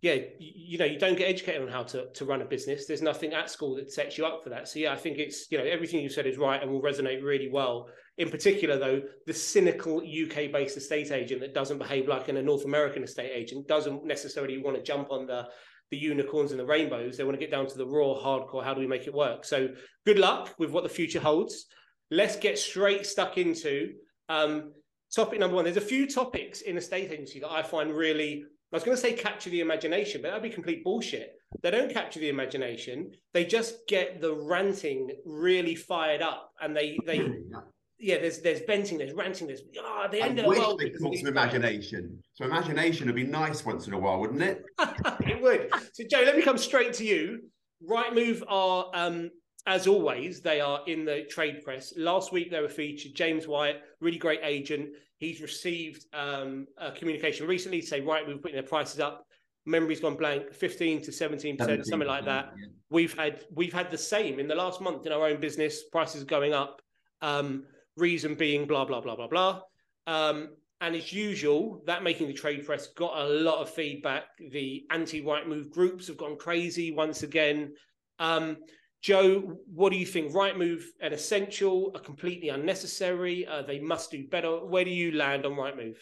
yeah, 0.00 0.14
you, 0.14 0.52
you 0.54 0.78
know, 0.78 0.84
you 0.84 0.98
don't 0.98 1.18
get 1.18 1.28
educated 1.28 1.62
on 1.62 1.68
how 1.68 1.82
to, 1.82 2.06
to 2.14 2.24
run 2.24 2.42
a 2.42 2.44
business. 2.44 2.86
There's 2.86 3.02
nothing 3.02 3.32
at 3.32 3.50
school 3.50 3.74
that 3.76 3.92
sets 3.92 4.16
you 4.16 4.24
up 4.24 4.44
for 4.44 4.50
that. 4.50 4.68
So 4.68 4.78
yeah, 4.78 4.92
I 4.92 4.96
think 4.96 5.18
it's 5.18 5.50
you 5.50 5.58
know 5.58 5.64
everything 5.64 6.00
you 6.00 6.08
said 6.08 6.26
is 6.26 6.38
right 6.38 6.62
and 6.62 6.70
will 6.70 6.82
resonate 6.82 7.24
really 7.24 7.48
well. 7.50 7.88
In 8.18 8.30
particular, 8.30 8.78
though, 8.78 9.02
the 9.26 9.32
cynical 9.32 9.98
UK-based 9.98 10.76
estate 10.76 11.12
agent 11.12 11.40
that 11.40 11.54
doesn't 11.54 11.78
behave 11.78 12.08
like 12.08 12.28
a 12.28 12.32
North 12.32 12.64
American 12.64 13.04
estate 13.04 13.30
agent 13.32 13.68
doesn't 13.68 14.04
necessarily 14.04 14.58
want 14.58 14.76
to 14.76 14.82
jump 14.82 15.10
on 15.10 15.26
the 15.26 15.48
the 15.90 15.96
unicorns 15.96 16.50
and 16.50 16.60
the 16.60 16.66
rainbows. 16.66 17.16
They 17.16 17.24
want 17.24 17.38
to 17.38 17.40
get 17.40 17.50
down 17.50 17.66
to 17.66 17.78
the 17.78 17.86
raw, 17.86 18.14
hardcore. 18.14 18.62
How 18.62 18.74
do 18.74 18.80
we 18.80 18.86
make 18.86 19.06
it 19.06 19.14
work? 19.14 19.44
So 19.44 19.68
good 20.04 20.18
luck 20.18 20.54
with 20.58 20.70
what 20.70 20.82
the 20.82 20.88
future 20.90 21.20
holds. 21.20 21.64
Let's 22.10 22.36
get 22.36 22.58
straight 22.58 23.06
stuck 23.06 23.38
into 23.38 23.94
um, 24.28 24.72
topic 25.14 25.40
number 25.40 25.56
one. 25.56 25.64
There's 25.64 25.78
a 25.78 25.80
few 25.80 26.06
topics 26.06 26.60
in 26.60 26.76
estate 26.76 27.10
agency 27.10 27.40
that 27.40 27.50
I 27.50 27.62
find 27.62 27.94
really. 27.94 28.44
I 28.70 28.76
was 28.76 28.84
going 28.84 28.96
to 28.96 29.00
say 29.00 29.14
capture 29.14 29.48
the 29.48 29.60
imagination, 29.60 30.20
but 30.20 30.28
that'd 30.28 30.42
be 30.42 30.50
complete 30.50 30.84
bullshit. 30.84 31.32
They 31.62 31.70
don't 31.70 31.90
capture 31.90 32.20
the 32.20 32.28
imagination. 32.28 33.12
They 33.32 33.46
just 33.46 33.76
get 33.88 34.20
the 34.20 34.34
ranting 34.34 35.08
really 35.24 35.74
fired 35.74 36.20
up, 36.20 36.52
and 36.60 36.76
they 36.76 36.98
they 37.06 37.20
yeah, 37.98 38.18
there's 38.18 38.40
there's 38.40 38.60
venting, 38.60 38.98
there's 38.98 39.12
ranting, 39.12 39.46
there's 39.48 39.62
ah, 39.80 40.04
oh, 40.04 40.08
the 40.10 40.20
end 40.20 40.38
I 40.38 40.42
of 40.42 40.44
the 40.44 40.48
wish 40.48 40.58
world. 40.58 40.80
they 40.80 40.90
called 40.90 41.16
some 41.16 41.26
imagination. 41.26 42.22
So 42.34 42.44
imagination 42.44 43.06
would 43.06 43.16
be 43.16 43.24
nice 43.24 43.64
once 43.64 43.86
in 43.86 43.92
a 43.92 43.98
while, 43.98 44.20
wouldn't 44.20 44.42
it? 44.42 44.64
it 45.20 45.42
would. 45.42 45.70
So 45.92 46.04
Joe, 46.08 46.22
let 46.24 46.36
me 46.36 46.42
come 46.42 46.58
straight 46.58 46.92
to 46.94 47.04
you. 47.04 47.40
Rightmove 47.88 48.42
are, 48.48 48.90
um, 48.94 49.30
as 49.66 49.86
always, 49.86 50.40
they 50.40 50.60
are 50.60 50.80
in 50.86 51.04
the 51.04 51.24
trade 51.28 51.64
press. 51.64 51.92
Last 51.96 52.32
week 52.32 52.50
they 52.50 52.60
were 52.60 52.68
featured. 52.68 53.14
James 53.14 53.48
Wyatt, 53.48 53.82
really 54.00 54.18
great 54.18 54.40
agent. 54.42 54.90
He's 55.18 55.40
received 55.40 56.06
um, 56.14 56.66
a 56.76 56.92
communication 56.92 57.46
recently 57.46 57.80
to 57.80 57.86
say 57.86 58.00
Rightmove 58.00 58.42
putting 58.42 58.54
their 58.54 58.62
prices 58.62 59.00
up. 59.00 59.24
Memory's 59.66 60.00
gone 60.00 60.16
blank, 60.16 60.52
15 60.54 61.02
to 61.02 61.12
17 61.12 61.56
percent, 61.56 61.86
something 61.86 62.08
like 62.08 62.24
that. 62.24 62.52
Yeah. 62.56 62.66
We've 62.90 63.14
had 63.18 63.44
we've 63.52 63.72
had 63.72 63.90
the 63.90 63.98
same 63.98 64.38
in 64.38 64.48
the 64.48 64.54
last 64.54 64.80
month 64.80 65.04
in 65.04 65.12
our 65.12 65.26
own 65.26 65.40
business. 65.40 65.82
Prices 65.90 66.24
going 66.24 66.54
up. 66.54 66.80
Um, 67.20 67.64
reason 67.98 68.34
being 68.34 68.66
blah 68.66 68.84
blah 68.84 69.00
blah 69.00 69.16
blah 69.16 69.28
blah. 69.28 69.60
Um, 70.06 70.50
and 70.80 70.94
as 70.94 71.12
usual, 71.12 71.82
that 71.86 72.04
making 72.04 72.28
the 72.28 72.34
trade 72.34 72.64
press 72.64 72.86
got 72.88 73.18
a 73.18 73.28
lot 73.28 73.60
of 73.60 73.68
feedback. 73.68 74.24
The 74.52 74.84
anti-Rightmove 74.90 75.70
groups 75.70 76.06
have 76.06 76.16
gone 76.16 76.36
crazy 76.38 76.92
once 76.92 77.24
again. 77.24 77.72
Um, 78.20 78.58
Joe, 79.02 79.58
what 79.72 79.90
do 79.90 79.98
you 79.98 80.06
think? 80.06 80.34
Right 80.34 80.56
move 80.56 80.84
an 81.00 81.12
essential, 81.12 81.92
a 81.94 82.00
completely 82.00 82.48
unnecessary? 82.50 83.46
Uh, 83.46 83.62
they 83.62 83.80
must 83.80 84.10
do 84.10 84.26
better. 84.28 84.64
Where 84.64 84.84
do 84.84 84.90
you 84.90 85.12
land 85.12 85.46
on 85.46 85.56
right 85.56 85.76
move? 85.76 85.96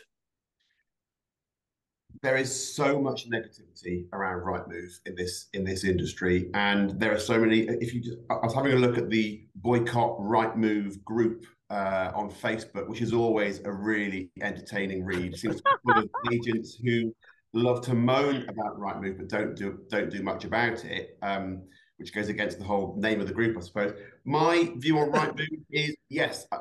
There 2.22 2.36
is 2.36 2.74
so 2.74 3.00
much 3.00 3.28
negativity 3.28 4.06
around 4.12 4.38
right 4.38 4.66
move 4.66 4.90
in 5.04 5.14
this 5.14 5.48
in 5.52 5.64
this 5.64 5.84
industry, 5.84 6.50
and 6.54 6.98
there 6.98 7.12
are 7.12 7.18
so 7.18 7.38
many. 7.38 7.60
If 7.60 7.92
you, 7.92 8.00
just, 8.00 8.18
I 8.30 8.36
was 8.36 8.54
having 8.54 8.72
a 8.72 8.76
look 8.76 8.96
at 8.96 9.10
the 9.10 9.46
boycott 9.56 10.16
right 10.18 10.56
move 10.56 11.04
group 11.04 11.44
uh, 11.70 12.12
on 12.14 12.30
Facebook, 12.30 12.88
which 12.88 13.00
is 13.00 13.12
always 13.12 13.60
a 13.64 13.72
really 13.72 14.30
entertaining 14.40 15.04
read. 15.04 15.36
Seems 15.36 15.56
to 15.56 15.62
be 15.62 15.92
full 15.92 16.02
of 16.02 16.10
agents 16.32 16.78
who 16.82 17.14
love 17.52 17.80
to 17.80 17.94
moan 17.94 18.46
about 18.48 18.78
Rightmove 18.78 19.16
but 19.16 19.28
don't 19.28 19.56
do 19.56 19.78
don't 19.88 20.10
do 20.10 20.22
much 20.22 20.44
about 20.44 20.84
it, 20.84 21.18
um, 21.22 21.62
which 21.96 22.14
goes 22.14 22.28
against 22.28 22.58
the 22.58 22.64
whole 22.64 22.96
name 22.98 23.20
of 23.20 23.26
the 23.26 23.34
group, 23.34 23.56
I 23.56 23.60
suppose. 23.60 23.94
My 24.24 24.72
view 24.76 24.98
on 24.98 25.10
Rightmove 25.10 25.48
is 25.70 25.96
yes, 26.08 26.46
I, 26.52 26.58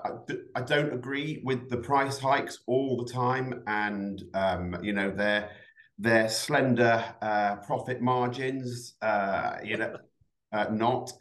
I, 0.56 0.62
don't 0.62 0.94
agree 0.94 1.42
with 1.44 1.70
the 1.70 1.78
price 1.78 2.18
hikes 2.18 2.60
all 2.68 3.04
the 3.04 3.12
time, 3.12 3.64
and 3.68 4.24
um, 4.34 4.78
you 4.82 4.94
know 4.94 5.12
their 5.12 5.52
their 5.98 6.30
slender 6.30 7.04
uh, 7.22 7.58
profit 7.58 8.02
margins, 8.02 8.96
uh, 9.02 9.58
you 9.64 9.78
know, 9.78 9.98
uh, 10.52 10.66
not. 10.72 11.12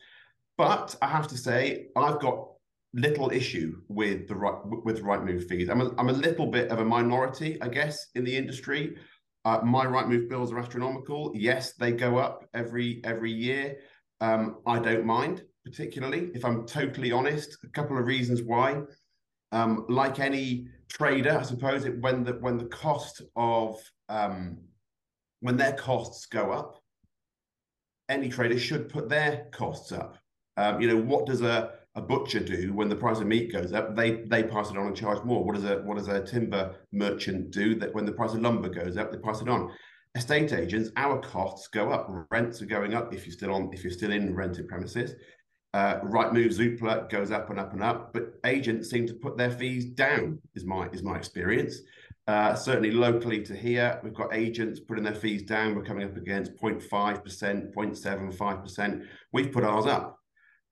But 0.56 0.96
I 1.02 1.08
have 1.08 1.28
to 1.28 1.36
say, 1.36 1.88
I've 1.96 2.20
got 2.20 2.53
little 2.94 3.30
issue 3.30 3.80
with 3.88 4.28
the 4.28 4.34
right 4.34 4.54
with 4.64 5.00
right 5.00 5.22
move 5.22 5.46
fees. 5.46 5.68
I'm 5.68 5.80
a, 5.80 5.90
I'm 5.98 6.08
a 6.08 6.12
little 6.12 6.46
bit 6.46 6.70
of 6.70 6.78
a 6.78 6.84
minority, 6.84 7.60
I 7.60 7.68
guess, 7.68 8.06
in 8.14 8.24
the 8.24 8.36
industry. 8.36 8.96
Uh, 9.44 9.60
my 9.62 9.84
Rightmove 9.84 10.28
bills 10.28 10.52
are 10.52 10.58
astronomical. 10.58 11.32
Yes, 11.34 11.74
they 11.74 11.92
go 11.92 12.16
up 12.16 12.44
every 12.54 13.02
every 13.04 13.32
year. 13.32 13.78
Um, 14.20 14.58
I 14.66 14.78
don't 14.78 15.04
mind 15.04 15.42
particularly, 15.64 16.30
if 16.34 16.44
I'm 16.44 16.66
totally 16.66 17.10
honest. 17.10 17.56
A 17.64 17.68
couple 17.68 17.98
of 17.98 18.06
reasons 18.06 18.42
why. 18.42 18.82
Um, 19.52 19.86
like 19.88 20.20
any 20.20 20.68
trader, 20.88 21.38
I 21.38 21.42
suppose 21.42 21.84
it, 21.84 22.00
when 22.00 22.24
the 22.24 22.32
when 22.34 22.58
the 22.58 22.66
cost 22.66 23.22
of 23.36 23.78
um, 24.08 24.58
when 25.40 25.56
their 25.56 25.72
costs 25.72 26.26
go 26.26 26.52
up, 26.52 26.82
any 28.08 28.28
trader 28.28 28.58
should 28.58 28.88
put 28.88 29.08
their 29.08 29.46
costs 29.52 29.92
up. 29.92 30.18
Um, 30.56 30.80
you 30.80 30.88
know, 30.88 30.96
what 30.96 31.26
does 31.26 31.42
a 31.42 31.72
a 31.96 32.00
butcher 32.00 32.40
do 32.40 32.72
when 32.72 32.88
the 32.88 32.96
price 32.96 33.20
of 33.20 33.26
meat 33.26 33.52
goes 33.52 33.72
up? 33.72 33.94
They 33.96 34.22
they 34.22 34.42
pass 34.42 34.70
it 34.70 34.76
on 34.76 34.86
and 34.86 34.96
charge 34.96 35.22
more. 35.24 35.44
What 35.44 35.54
does 35.54 35.64
a 35.64 35.76
what 35.82 35.96
does 35.96 36.08
a 36.08 36.24
timber 36.24 36.74
merchant 36.92 37.50
do 37.50 37.74
that 37.76 37.94
when 37.94 38.04
the 38.04 38.12
price 38.12 38.34
of 38.34 38.40
lumber 38.40 38.68
goes 38.68 38.96
up, 38.96 39.12
they 39.12 39.18
pass 39.18 39.40
it 39.40 39.48
on? 39.48 39.72
Estate 40.16 40.52
agents, 40.52 40.90
our 40.96 41.18
costs 41.20 41.66
go 41.68 41.90
up. 41.90 42.08
Rents 42.30 42.62
are 42.62 42.66
going 42.66 42.94
up 42.94 43.12
if 43.12 43.26
you're 43.26 43.32
still 43.32 43.52
on 43.52 43.70
if 43.72 43.82
you're 43.82 43.92
still 43.92 44.12
in 44.12 44.34
rented 44.34 44.68
premises. 44.68 45.14
Uh, 45.72 45.98
Rightmove, 46.02 46.56
Zoopla 46.56 47.10
goes 47.10 47.32
up 47.32 47.50
and 47.50 47.58
up 47.58 47.72
and 47.72 47.82
up, 47.82 48.12
but 48.12 48.34
agents 48.46 48.90
seem 48.90 49.08
to 49.08 49.14
put 49.14 49.36
their 49.36 49.50
fees 49.50 49.86
down. 49.86 50.38
Is 50.54 50.64
my 50.64 50.88
is 50.90 51.02
my 51.02 51.16
experience. 51.16 51.80
Uh, 52.26 52.54
certainly 52.54 52.90
locally 52.90 53.42
to 53.42 53.54
here, 53.54 54.00
we've 54.02 54.14
got 54.14 54.32
agents 54.32 54.80
putting 54.80 55.04
their 55.04 55.14
fees 55.14 55.42
down. 55.42 55.74
We're 55.74 55.82
coming 55.82 56.08
up 56.08 56.16
against 56.16 56.56
0.5%, 56.56 57.74
0.75%. 57.74 59.06
We've 59.32 59.52
put 59.52 59.62
ours 59.62 59.84
up. 59.84 60.18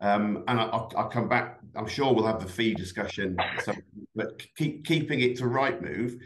Um, 0.02 0.42
and 0.48 0.58
I'll, 0.58 0.90
I'll, 0.96 1.08
come 1.08 1.28
back. 1.28 1.60
I'm 1.76 1.86
sure 1.86 2.12
we'll 2.12 2.26
have 2.26 2.42
the 2.42 2.50
fee 2.50 2.74
discussion, 2.74 3.36
so, 3.62 3.72
but 4.16 4.42
keep 4.56 4.84
keeping 4.84 5.20
it 5.20 5.36
to 5.36 5.44
Rightmove. 5.44 6.18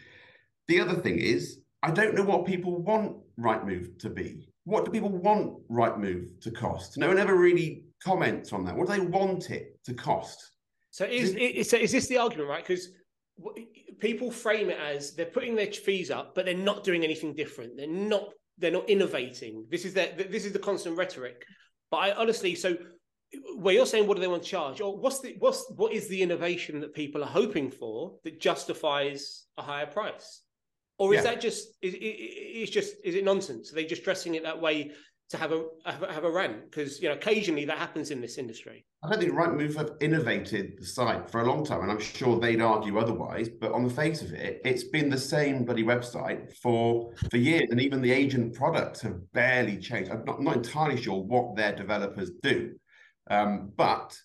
The 0.67 0.81
other 0.81 0.95
thing 0.95 1.19
is, 1.19 1.61
I 1.83 1.91
don't 1.91 2.15
know 2.15 2.23
what 2.23 2.47
people 2.47 2.83
want 2.83 3.19
Rightmove 3.39 3.99
to 3.99 4.09
be. 4.09 4.49
What 4.65 4.87
do 4.87 4.91
people 4.91 5.11
want 5.11 5.59
Rightmove 5.71 6.41
to 6.41 6.51
cost? 6.51 6.97
No 6.97 7.09
one 7.09 7.19
ever 7.19 7.37
really 7.37 7.85
comments 8.03 8.55
on 8.55 8.65
that. 8.65 8.75
What 8.75 8.87
do 8.87 8.95
they 8.95 9.07
want 9.07 9.51
it 9.51 9.79
to 9.85 9.93
cost? 9.93 10.53
So 10.91 11.05
is 11.05 11.35
is, 11.35 11.71
is 11.75 11.93
this 11.93 12.07
the 12.07 12.17
argument, 12.17 12.49
right? 12.49 12.67
Because 12.67 12.89
people 13.99 14.31
frame 14.31 14.71
it 14.71 14.79
as 14.81 15.15
they're 15.15 15.27
putting 15.27 15.55
their 15.55 15.71
fees 15.71 16.11
up, 16.11 16.35
but 16.35 16.47
they're 16.47 16.55
not 16.55 16.83
doing 16.83 17.05
anything 17.05 17.35
different. 17.35 17.77
They're 17.77 17.87
not 17.87 18.31
they're 18.57 18.71
not 18.71 18.89
innovating. 18.89 19.67
This 19.71 19.85
is 19.85 19.93
their 19.93 20.15
this 20.17 20.47
is 20.47 20.53
the 20.53 20.59
constant 20.59 20.97
rhetoric. 20.97 21.45
But 21.91 21.99
I 21.99 22.13
honestly, 22.13 22.55
so 22.55 22.77
where 23.57 23.75
you're 23.75 23.87
saying 23.87 24.07
what 24.07 24.15
do 24.15 24.21
they 24.21 24.29
want 24.29 24.43
to 24.43 24.49
charge, 24.49 24.81
or 24.81 24.97
what's 24.97 25.21
the 25.21 25.37
what's 25.39 25.71
what 25.77 25.93
is 25.93 26.09
the 26.09 26.23
innovation 26.23 26.81
that 26.81 26.95
people 26.95 27.23
are 27.23 27.29
hoping 27.29 27.71
for 27.71 28.15
that 28.25 28.41
justifies 28.41 29.45
a 29.59 29.63
higher 29.63 29.87
price, 29.87 30.43
or 30.99 31.15
is 31.15 31.25
yeah. 31.25 31.31
that 31.31 31.41
just 31.41 31.69
is 31.83 31.95
it, 31.95 31.99
it's 31.99 32.71
just 32.71 32.95
is 33.05 33.15
it 33.15 33.25
nonsense? 33.25 33.73
Are 33.73 33.75
they 33.75 33.85
just 33.85 34.05
dressing 34.05 34.35
it 34.35 34.43
that 34.45 34.61
way 34.61 34.93
to 35.31 35.37
have 35.37 35.51
a 35.51 35.65
have 35.85 36.03
a, 36.03 36.13
have 36.13 36.25
a 36.25 36.31
rant? 36.31 36.71
Because 36.71 37.01
you 37.03 37.09
know 37.09 37.15
occasionally 37.15 37.65
that 37.65 37.79
happens 37.79 38.11
in 38.11 38.21
this 38.21 38.39
industry. 38.39 38.87
I 39.03 39.11
don't 39.11 39.21
think 39.21 39.35
Rightmove 39.35 39.77
have 39.77 39.93
innovated 40.01 40.75
the 40.79 40.87
site 40.87 41.31
for 41.31 41.41
a 41.41 41.47
long 41.47 41.65
time, 41.65 41.83
and 41.83 41.91
I'm 41.91 42.01
sure 42.01 42.39
they'd 42.39 42.61
argue 42.61 42.99
otherwise. 42.99 43.49
But 43.49 43.73
on 43.73 43.85
the 43.85 43.95
face 43.95 44.23
of 44.23 44.33
it, 44.33 44.61
it's 44.65 44.85
been 44.85 45.11
the 45.11 45.19
same 45.19 45.65
bloody 45.65 45.85
website 45.85 46.57
for 46.59 47.13
for 47.31 47.37
years, 47.37 47.69
and 47.71 47.81
even 47.81 48.03
the 48.03 48.13
agent 48.13 48.55
products 48.55 49.01
have 49.03 49.33
barely 49.33 49.79
changed. 49.79 50.11
I'm 50.11 50.25
not, 50.25 50.41
not 50.41 50.57
entirely 50.57 51.01
sure 51.01 51.23
what 51.23 51.57
their 51.57 51.75
developers 51.75 52.31
do. 52.43 52.75
Um, 53.31 53.73
but 53.77 54.17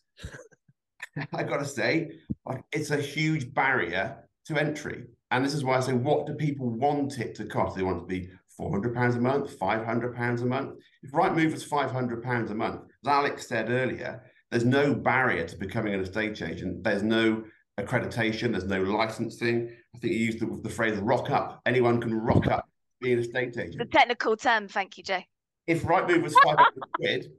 I 1.34 1.44
got 1.44 1.58
to 1.58 1.66
say, 1.66 2.12
like, 2.46 2.64
it's 2.72 2.92
a 2.92 2.98
huge 2.98 3.54
barrier 3.54 4.18
to 4.48 4.58
entry. 4.58 5.06
And 5.32 5.46
this 5.46 5.54
is 5.54 5.64
why 5.64 5.78
I 5.78 5.80
say, 5.80 5.94
what 5.94 6.26
do 6.26 6.34
people 6.34 6.70
want 6.70 7.20
it 7.20 7.36
to 7.36 7.46
cost? 7.46 7.76
They 7.76 7.84
want 7.84 7.98
it 7.98 8.02
to 8.02 8.06
be 8.08 8.30
£400 8.60 9.16
a 9.16 9.20
month, 9.20 9.58
£500 9.58 10.42
a 10.42 10.46
month. 10.46 10.80
If 11.04 11.12
Rightmove 11.12 11.54
is 11.54 11.68
£500 11.68 12.50
a 12.52 12.56
month, 12.56 12.82
as 13.04 13.08
Alex 13.08 13.48
said 13.48 13.70
earlier, 13.70 14.24
there's 14.50 14.66
no 14.66 14.94
barrier 14.94 15.48
to 15.48 15.58
becoming 15.58 15.94
an 15.94 16.02
estate 16.02 16.42
agent. 16.42 16.84
There's 16.84 17.04
no 17.04 17.44
accreditation, 17.80 18.52
there's 18.52 18.66
no 18.66 18.82
licensing. 18.82 19.70
I 19.96 19.98
think 19.98 20.14
you 20.14 20.20
used 20.20 20.40
the, 20.40 20.60
the 20.62 20.70
phrase 20.70 20.98
rock 20.98 21.30
up. 21.30 21.62
Anyone 21.66 22.02
can 22.02 22.14
rock 22.14 22.48
up 22.48 22.68
being 23.00 23.14
an 23.14 23.20
estate 23.20 23.58
agent. 23.58 23.78
The 23.78 23.86
technical 23.86 24.36
term, 24.36 24.68
thank 24.68 24.98
you, 24.98 25.04
Jay. 25.04 25.26
If 25.68 25.84
Rightmove 25.84 26.24
was 26.24 26.36
500 26.44 26.74
quid, 26.96 27.32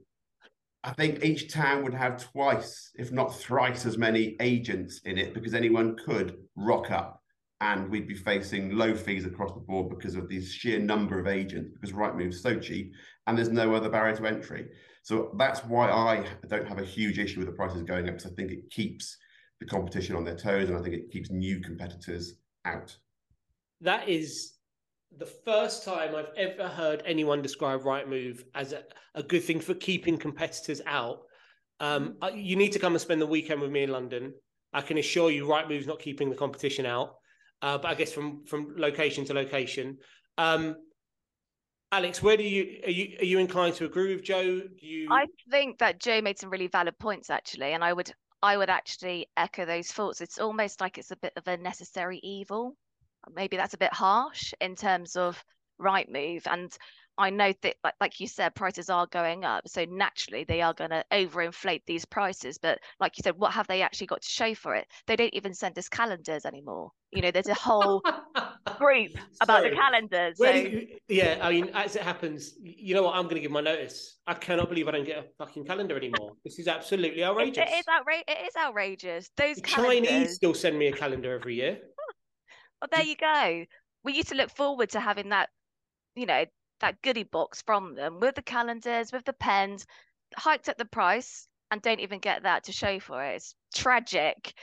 I 0.83 0.91
think 0.91 1.23
each 1.23 1.51
town 1.51 1.83
would 1.83 1.93
have 1.93 2.31
twice, 2.31 2.91
if 2.95 3.11
not 3.11 3.35
thrice, 3.35 3.85
as 3.85 3.97
many 3.97 4.35
agents 4.41 4.99
in 5.05 5.17
it 5.17 5.33
because 5.33 5.53
anyone 5.53 5.95
could 5.95 6.37
rock 6.55 6.91
up 6.91 7.21
and 7.61 7.89
we'd 7.89 8.07
be 8.07 8.15
facing 8.15 8.75
low 8.75 8.93
fees 8.93 9.25
across 9.25 9.53
the 9.53 9.61
board 9.61 9.89
because 9.89 10.15
of 10.15 10.27
the 10.27 10.43
sheer 10.43 10.79
number 10.79 11.17
of 11.17 11.27
agents 11.27 11.71
because 11.71 11.93
right 11.93 12.13
Rightmove's 12.13 12.41
so 12.41 12.59
cheap 12.59 12.93
and 13.25 13.37
there's 13.37 13.49
no 13.49 13.73
other 13.73 13.89
barrier 13.89 14.15
to 14.17 14.25
entry. 14.25 14.67
So 15.03 15.33
that's 15.37 15.63
why 15.63 15.89
I 15.89 16.25
don't 16.47 16.67
have 16.67 16.79
a 16.79 16.85
huge 16.85 17.17
issue 17.17 17.39
with 17.39 17.47
the 17.47 17.53
prices 17.53 17.83
going 17.83 18.09
up 18.09 18.15
because 18.15 18.31
I 18.31 18.35
think 18.35 18.51
it 18.51 18.69
keeps 18.69 19.17
the 19.61 19.65
competition 19.65 20.17
on 20.17 20.25
their 20.25 20.35
toes 20.35 20.67
and 20.67 20.77
I 20.77 20.81
think 20.81 20.95
it 20.95 21.11
keeps 21.11 21.31
new 21.31 21.61
competitors 21.61 22.35
out. 22.65 22.95
That 23.79 24.09
is 24.09 24.52
the 25.17 25.25
first 25.25 25.83
time 25.83 26.15
I've 26.15 26.31
ever 26.35 26.67
heard 26.67 27.03
anyone 27.05 27.41
describe 27.41 27.81
Rightmove 27.81 28.43
as 28.55 28.73
a, 28.73 28.83
a 29.15 29.23
good 29.23 29.43
thing 29.43 29.59
for 29.59 29.73
keeping 29.73 30.17
competitors 30.17 30.81
out. 30.85 31.21
Um, 31.79 32.15
you 32.33 32.55
need 32.55 32.71
to 32.73 32.79
come 32.79 32.93
and 32.93 33.01
spend 33.01 33.21
the 33.21 33.27
weekend 33.27 33.61
with 33.61 33.71
me 33.71 33.83
in 33.83 33.91
London. 33.91 34.33
I 34.73 34.81
can 34.81 34.97
assure 34.97 35.29
you, 35.29 35.45
Rightmove's 35.45 35.87
not 35.87 35.99
keeping 35.99 36.29
the 36.29 36.35
competition 36.35 36.85
out. 36.85 37.15
Uh, 37.61 37.77
but 37.77 37.87
I 37.87 37.95
guess 37.95 38.11
from 38.11 38.43
from 38.45 38.73
location 38.75 39.23
to 39.25 39.33
location. 39.33 39.97
Um, 40.37 40.75
Alex, 41.93 42.21
where 42.21 42.35
do 42.35 42.43
you 42.43 42.81
are 42.85 42.91
you 42.91 43.17
are 43.19 43.25
you 43.25 43.39
inclined 43.39 43.75
to 43.75 43.85
agree 43.85 44.13
with 44.13 44.23
Joe? 44.23 44.59
Do 44.59 44.85
you? 44.87 45.07
I 45.09 45.27
think 45.49 45.77
that 45.79 45.99
Joe 45.99 46.21
made 46.21 46.37
some 46.37 46.49
really 46.49 46.67
valid 46.67 46.99
points 46.99 47.29
actually, 47.29 47.71
and 47.71 47.81
I 47.81 47.93
would 47.93 48.11
I 48.41 48.57
would 48.57 48.69
actually 48.69 49.27
echo 49.37 49.65
those 49.65 49.89
thoughts. 49.89 50.19
It's 50.19 50.39
almost 50.39 50.81
like 50.81 50.97
it's 50.97 51.11
a 51.11 51.15
bit 51.15 51.31
of 51.37 51.47
a 51.47 51.55
necessary 51.55 52.19
evil. 52.21 52.75
Maybe 53.33 53.57
that's 53.57 53.73
a 53.73 53.77
bit 53.77 53.93
harsh 53.93 54.53
in 54.59 54.75
terms 54.75 55.15
of 55.15 55.43
right 55.79 56.09
move 56.09 56.43
and 56.45 56.75
I 57.17 57.29
know 57.29 57.53
that, 57.61 57.75
like, 57.83 57.93
like 58.01 58.19
you 58.19 58.27
said, 58.27 58.55
prices 58.55 58.89
are 58.89 59.05
going 59.07 59.45
up. 59.45 59.67
So 59.67 59.85
naturally, 59.85 60.45
they 60.45 60.61
are 60.61 60.73
going 60.73 60.89
to 60.89 61.03
overinflate 61.11 61.81
these 61.85 62.05
prices. 62.05 62.57
But 62.57 62.79
like 62.99 63.17
you 63.17 63.21
said, 63.23 63.37
what 63.37 63.53
have 63.53 63.67
they 63.67 63.81
actually 63.81 64.07
got 64.07 64.21
to 64.21 64.29
show 64.29 64.55
for 64.55 64.75
it? 64.75 64.87
They 65.05 65.15
don't 65.15 65.33
even 65.33 65.53
send 65.53 65.77
us 65.77 65.87
calendars 65.87 66.45
anymore. 66.45 66.91
You 67.11 67.21
know, 67.21 67.29
there's 67.29 67.47
a 67.47 67.53
whole 67.53 68.01
group 68.79 69.11
about 69.41 69.63
the 69.63 69.71
calendars. 69.71 70.37
So... 70.39 70.49
You, 70.49 70.87
yeah, 71.07 71.37
I 71.41 71.51
mean, 71.51 71.69
as 71.75 71.95
it 71.95 72.01
happens, 72.01 72.55
you 72.59 72.95
know 72.95 73.03
what? 73.03 73.15
I'm 73.15 73.23
going 73.23 73.35
to 73.35 73.41
give 73.41 73.51
my 73.51 73.61
notice. 73.61 74.17
I 74.25 74.33
cannot 74.33 74.69
believe 74.69 74.87
I 74.87 74.91
don't 74.91 75.05
get 75.05 75.19
a 75.19 75.25
fucking 75.37 75.65
calendar 75.65 75.95
anymore. 75.95 76.31
This 76.43 76.59
is 76.59 76.67
absolutely 76.67 77.23
outrageous. 77.23 77.57
it, 77.57 77.69
it 77.69 77.79
is 77.79 77.85
outrageous. 77.87 78.25
It 78.27 78.47
is 78.47 78.55
outrageous. 78.57 79.29
Those 79.37 79.55
the. 79.57 79.61
Chinese 79.61 80.35
still 80.35 80.53
send 80.53 80.77
me 80.77 80.87
a 80.87 80.91
calendar 80.91 81.33
every 81.33 81.55
year. 81.55 81.79
Well, 82.83 82.89
there 82.91 83.07
you 83.07 83.15
go. 83.15 83.65
We 84.03 84.13
used 84.13 84.29
to 84.29 84.35
look 84.35 84.49
forward 84.49 84.89
to 84.89 84.99
having 84.99 85.29
that 85.29 85.49
you 86.15 86.25
know 86.25 86.45
that 86.81 87.01
goodie 87.01 87.23
box 87.23 87.61
from 87.61 87.95
them 87.95 88.19
with 88.19 88.35
the 88.35 88.41
calendars, 88.41 89.11
with 89.13 89.23
the 89.23 89.33
pens, 89.33 89.85
hiked 90.35 90.67
up 90.67 90.77
the 90.77 90.85
price 90.85 91.47
and 91.71 91.81
don't 91.81 92.01
even 92.01 92.19
get 92.19 92.43
that 92.43 92.65
to 92.65 92.73
show 92.73 92.99
for 92.99 93.23
it. 93.23 93.35
It's 93.35 93.55
tragic. 93.73 94.53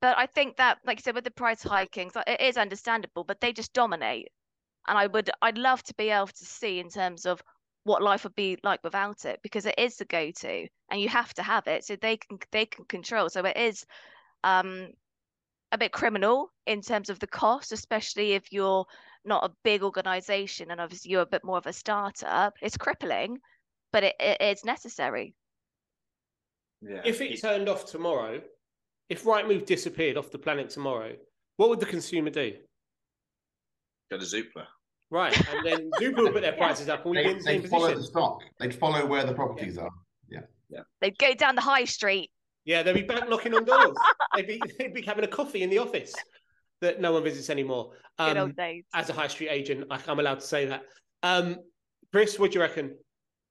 But 0.00 0.16
I 0.16 0.26
think 0.26 0.56
that, 0.56 0.78
like 0.86 0.98
you 0.98 1.02
said, 1.02 1.14
with 1.14 1.24
the 1.24 1.30
price 1.30 1.62
hiking, 1.62 2.10
it 2.26 2.40
is 2.40 2.56
understandable, 2.56 3.24
but 3.24 3.40
they 3.40 3.52
just 3.52 3.72
dominate. 3.72 4.28
And 4.86 4.96
I 4.96 5.06
would, 5.06 5.28
I'd 5.42 5.58
love 5.58 5.82
to 5.84 5.94
be 5.94 6.08
able 6.08 6.28
to 6.28 6.44
see 6.44 6.78
in 6.78 6.88
terms 6.88 7.26
of 7.26 7.42
what 7.84 8.02
life 8.02 8.24
would 8.24 8.34
be 8.34 8.58
like 8.62 8.82
without 8.82 9.24
it, 9.24 9.40
because 9.42 9.66
it 9.66 9.74
is 9.76 9.96
the 9.96 10.04
go-to, 10.04 10.68
and 10.90 11.00
you 11.00 11.08
have 11.08 11.34
to 11.34 11.42
have 11.42 11.66
it, 11.66 11.84
so 11.84 11.96
they 11.96 12.16
can 12.16 12.38
they 12.50 12.64
can 12.64 12.84
control. 12.86 13.28
So 13.28 13.44
it 13.44 13.56
is 13.56 13.84
um, 14.44 14.88
a 15.72 15.78
bit 15.78 15.92
criminal 15.92 16.50
in 16.66 16.80
terms 16.80 17.10
of 17.10 17.18
the 17.18 17.26
cost, 17.26 17.72
especially 17.72 18.32
if 18.32 18.52
you're 18.52 18.86
not 19.24 19.44
a 19.44 19.54
big 19.64 19.82
organization 19.82 20.70
and 20.70 20.80
obviously 20.80 21.10
you're 21.10 21.22
a 21.22 21.26
bit 21.26 21.44
more 21.44 21.58
of 21.58 21.66
a 21.66 21.72
startup. 21.72 22.54
It's 22.62 22.76
crippling 22.76 23.38
but 23.92 24.04
it, 24.04 24.16
it 24.20 24.36
it's 24.40 24.64
necessary. 24.64 25.34
Yeah. 26.80 27.00
if 27.04 27.20
it 27.20 27.40
turned 27.40 27.68
off 27.68 27.86
tomorrow 27.86 28.40
if 29.08 29.24
Rightmove 29.24 29.66
disappeared 29.66 30.16
off 30.16 30.30
the 30.30 30.38
planet 30.38 30.70
tomorrow 30.70 31.14
what 31.56 31.70
would 31.70 31.80
the 31.80 31.86
consumer 31.86 32.30
do? 32.30 32.52
Go 34.12 34.18
to 34.18 34.24
zoopla. 34.24 34.64
Right 35.10 35.36
and 35.52 35.66
then 35.66 35.90
zoopla 36.00 36.22
would 36.22 36.32
put 36.34 36.42
their 36.42 36.52
prices 36.52 36.88
up 36.88 37.04
and 37.04 37.16
we'd 37.16 37.26
they, 37.26 37.34
the 37.34 37.42
they'd 37.42 37.68
follow 37.68 37.88
position. 37.92 38.00
the 38.00 38.06
stock. 38.06 38.40
They'd 38.60 38.74
follow 38.74 39.04
where 39.06 39.24
the 39.24 39.34
properties 39.34 39.76
yeah. 39.76 39.82
are. 39.82 39.90
Yeah. 40.30 40.40
Yeah. 40.70 40.80
They'd 41.00 41.18
go 41.18 41.34
down 41.34 41.56
the 41.56 41.62
high 41.62 41.84
street 41.84 42.30
yeah 42.68 42.84
they'd 42.84 42.92
be 42.92 43.02
back 43.02 43.28
knocking 43.28 43.52
on 43.54 43.64
doors 43.64 43.96
they'd 44.36 44.46
be 44.46 44.62
they'd 44.78 44.94
be 44.94 45.02
having 45.02 45.24
a 45.24 45.28
coffee 45.28 45.62
in 45.62 45.70
the 45.70 45.78
office 45.78 46.14
that 46.80 47.00
no 47.00 47.12
one 47.12 47.24
visits 47.24 47.50
anymore. 47.50 47.90
Um, 48.18 48.28
Good 48.28 48.40
old 48.40 48.56
days. 48.56 48.84
As 48.94 49.10
a 49.10 49.12
high 49.12 49.28
street 49.28 49.48
agent, 49.48 49.86
I'm 49.90 50.18
allowed 50.18 50.40
to 50.40 50.46
say 50.46 50.66
that. 50.66 50.82
Um, 51.22 51.56
Chris, 52.12 52.38
what 52.38 52.52
do 52.52 52.58
you 52.58 52.62
reckon? 52.62 52.96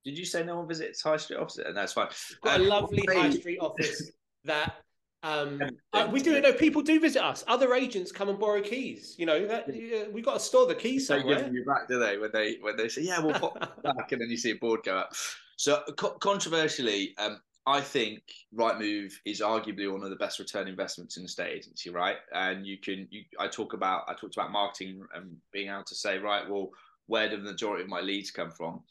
Did 0.05 0.17
you 0.17 0.25
say 0.25 0.43
no 0.43 0.57
one 0.57 0.67
visits 0.67 1.01
high 1.01 1.17
street 1.17 1.37
office? 1.37 1.57
And 1.57 1.75
that's 1.75 1.93
fine. 1.93 2.07
Got 2.43 2.61
um, 2.61 2.65
a 2.65 2.69
lovely 2.69 3.03
high 3.09 3.29
street 3.29 3.59
office 3.59 4.11
that 4.45 4.75
um, 5.23 5.61
uh, 5.91 6.07
we 6.11 6.21
do. 6.21 6.39
No, 6.39 6.53
people 6.53 6.81
do 6.81 6.99
visit 6.99 7.23
us. 7.23 7.43
Other 7.47 7.73
agents 7.73 8.11
come 8.11 8.29
and 8.29 8.39
borrow 8.39 8.61
keys. 8.61 9.15
You 9.17 9.25
know 9.25 9.45
that 9.47 9.69
uh, 9.69 10.09
we've 10.11 10.23
got 10.23 10.35
to 10.35 10.39
store 10.39 10.65
the 10.65 10.75
keys 10.75 11.07
somewhere. 11.07 11.35
They 11.35 11.43
give 11.43 11.53
you 11.53 11.65
back, 11.65 11.87
do 11.89 11.99
they? 11.99 12.17
When 12.17 12.31
they 12.31 12.57
when 12.61 12.77
they 12.77 12.87
say, 12.87 13.01
"Yeah, 13.01 13.19
we'll 13.19 13.33
pop 13.33 13.59
back," 13.83 14.11
and 14.11 14.21
then 14.21 14.29
you 14.29 14.37
see 14.37 14.51
a 14.51 14.55
board 14.55 14.81
go 14.83 14.97
up. 14.97 15.13
So 15.57 15.81
co- 15.97 16.17
controversially, 16.19 17.15
um, 17.17 17.41
I 17.67 17.81
think 17.81 18.21
Rightmove 18.55 19.11
is 19.25 19.41
arguably 19.41 19.91
one 19.91 20.01
of 20.01 20.09
the 20.09 20.15
best 20.15 20.39
return 20.39 20.69
investments 20.69 21.17
in 21.17 21.23
the 21.23 21.29
state 21.29 21.53
agency, 21.53 21.89
right? 21.89 22.15
And 22.33 22.65
you 22.65 22.77
can, 22.77 23.09
you, 23.11 23.23
I 23.37 23.49
talk 23.49 23.73
about, 23.73 24.05
I 24.07 24.13
talked 24.13 24.37
about 24.37 24.53
marketing 24.53 25.01
and 25.13 25.35
being 25.51 25.67
able 25.67 25.83
to 25.83 25.93
say, 25.95 26.17
right, 26.17 26.49
well, 26.49 26.69
where 27.07 27.29
do 27.29 27.35
the 27.35 27.43
majority 27.43 27.83
of 27.83 27.89
my 27.89 27.99
leads 27.99 28.31
come 28.31 28.51
from? 28.51 28.83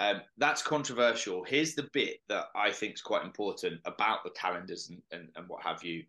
Um, 0.00 0.22
that's 0.38 0.62
controversial. 0.62 1.44
Here's 1.44 1.74
the 1.74 1.86
bit 1.92 2.20
that 2.30 2.46
I 2.56 2.70
think 2.70 2.94
is 2.94 3.02
quite 3.02 3.24
important 3.24 3.78
about 3.84 4.24
the 4.24 4.30
calendars 4.30 4.88
and, 4.88 5.02
and, 5.12 5.28
and 5.36 5.46
what 5.46 5.62
have 5.62 5.84
you. 5.84 6.02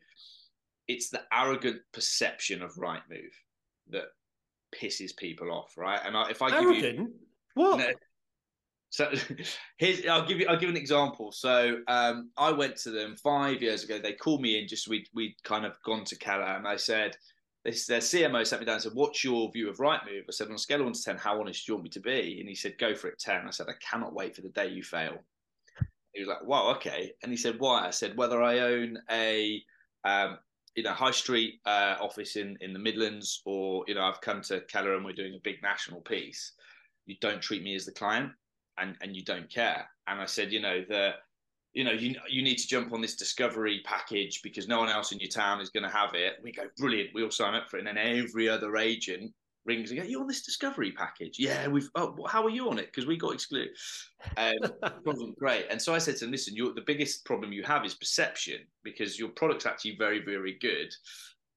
It's 0.88 1.10
the 1.10 1.24
arrogant 1.34 1.82
perception 1.92 2.62
of 2.62 2.76
Rightmove 2.76 3.36
that 3.90 4.06
pisses 4.74 5.16
people 5.18 5.52
off, 5.52 5.74
right? 5.78 6.00
And 6.06 6.16
I, 6.16 6.30
if 6.30 6.42
I 6.42 6.50
arrogant? 6.56 6.82
give 6.82 6.96
you 6.96 7.14
what? 7.56 7.96
So 8.90 9.12
here's 9.78 10.06
I'll 10.06 10.26
give 10.26 10.40
you 10.40 10.48
I'll 10.48 10.60
give 10.60 10.70
an 10.70 10.78
example. 10.78 11.32
So 11.32 11.80
um, 11.88 12.32
I 12.38 12.52
went 12.52 12.76
to 12.78 12.92
them 12.92 13.16
five 13.16 13.62
years 13.62 13.84
ago. 13.84 14.00
They 14.00 14.14
called 14.14 14.42
me 14.42 14.60
in 14.60 14.68
just 14.68 14.88
we 14.88 15.06
we'd 15.14 15.36
kind 15.44 15.66
of 15.66 15.74
gone 15.86 16.04
to 16.06 16.18
Keller 16.18 16.44
and 16.44 16.68
I 16.68 16.76
said 16.76 17.16
this 17.66 17.86
their 17.86 18.00
CMO 18.00 18.46
sat 18.46 18.60
me 18.60 18.66
down 18.66 18.76
and 18.76 18.84
said, 18.84 18.94
What's 18.96 19.24
your 19.24 19.52
view 19.52 19.70
of 19.70 19.78
Rightmove? 19.78 20.24
I 20.28 20.32
said, 20.32 20.48
on 20.48 20.54
a 20.54 20.58
scale 20.58 20.80
of 20.80 20.86
one 20.86 20.94
to 20.94 21.04
ten, 21.04 21.18
how 21.18 21.40
honest 21.40 21.66
do 21.66 21.72
you 21.72 21.76
want 21.76 21.84
me 21.84 21.90
to 21.92 22.00
be? 22.00 22.38
And 22.40 22.48
he 22.48 22.56
said, 22.56 22.78
Go 22.78 22.96
for 22.96 23.08
it 23.10 23.20
ten. 23.20 23.46
I 23.46 23.52
said, 23.52 23.68
I 23.70 23.74
cannot 23.82 24.14
wait 24.14 24.36
for 24.36 24.42
the 24.42 24.50
day 24.50 24.70
you 24.70 24.82
fail. 24.82 25.18
He 26.14 26.22
was 26.22 26.30
like, 26.30 26.46
Wow, 26.46 26.72
okay. 26.76 27.12
And 27.22 27.32
he 27.32 27.38
said, 27.38 27.60
Why? 27.60 27.86
I 27.86 27.90
said, 27.90 28.18
Whether 28.18 28.42
I 28.42 28.60
own 28.60 28.98
a 29.12 29.62
um, 30.06 30.38
you 30.76 30.84
know, 30.84 30.94
high 30.94 31.12
street 31.12 31.60
uh, 31.66 31.98
office 32.00 32.38
in 32.38 32.58
in 32.62 32.72
the 32.72 32.80
Midlands, 32.80 33.42
or 33.46 33.84
you 33.88 33.96
know, 33.96 34.04
I've 34.04 34.22
come 34.22 34.42
to 34.44 34.62
Keller 34.62 34.96
and 34.96 35.04
we're 35.04 35.12
doing 35.12 35.36
a 35.36 35.44
big 35.44 35.62
national 35.62 36.02
piece. 36.02 36.54
You 37.06 37.16
don't 37.20 37.42
treat 37.42 37.64
me 37.64 37.76
as 37.76 37.86
the 37.86 37.92
client 37.92 38.32
and 38.80 38.96
and 39.02 39.16
you 39.16 39.24
don't 39.24 39.50
care. 39.50 39.88
And 40.08 40.20
I 40.20 40.26
said, 40.26 40.52
you 40.52 40.62
know, 40.62 40.84
the 40.88 41.12
you 41.74 41.84
know, 41.84 41.92
you 41.92 42.16
you 42.30 42.42
need 42.42 42.58
to 42.58 42.68
jump 42.68 42.94
on 42.94 43.02
this 43.02 43.16
discovery 43.16 43.82
package 43.86 44.42
because 44.42 44.68
no 44.68 44.80
one 44.80 44.90
else 44.90 45.12
in 45.12 45.20
your 45.20 45.30
town 45.30 45.62
is 45.62 45.70
going 45.70 45.84
to 45.84 45.96
have 45.96 46.16
it. 46.16 46.34
We 46.44 46.52
go, 46.52 46.64
brilliant. 46.78 47.12
We 47.14 47.24
all 47.24 47.32
sign 47.32 47.56
up 47.56 47.70
for 47.70 47.78
it, 47.78 47.88
and 47.88 47.98
then 47.98 47.98
every 47.98 48.50
other 48.50 48.78
agent 48.78 49.34
rings 49.66 49.92
and 49.92 50.00
go, 50.00 50.06
you 50.06 50.20
on 50.20 50.28
this 50.28 50.42
discovery 50.42 50.92
package? 50.92 51.38
Yeah, 51.38 51.68
we've. 51.68 51.90
Oh, 51.96 52.16
how 52.28 52.44
are 52.44 52.50
you 52.50 52.70
on 52.70 52.80
it? 52.80 52.88
Because 52.88 53.08
we 53.08 53.18
got 53.18 53.34
excluded. 53.34 53.70
Um, 54.38 55.34
great. 55.40 55.68
And 55.70 55.82
so 55.82 55.94
I 55.94 56.00
said 56.00 56.16
to 56.18 56.26
them, 56.26 56.32
listen, 56.32 56.56
the 56.56 56.84
biggest 56.86 57.26
problem 57.26 57.54
you 57.54 57.64
have 57.64 57.86
is 57.86 57.94
perception 57.94 58.62
because 58.84 59.20
your 59.20 59.30
product's 59.30 59.66
actually 59.66 59.96
very, 59.98 60.24
very 60.24 60.58
good, 60.60 60.94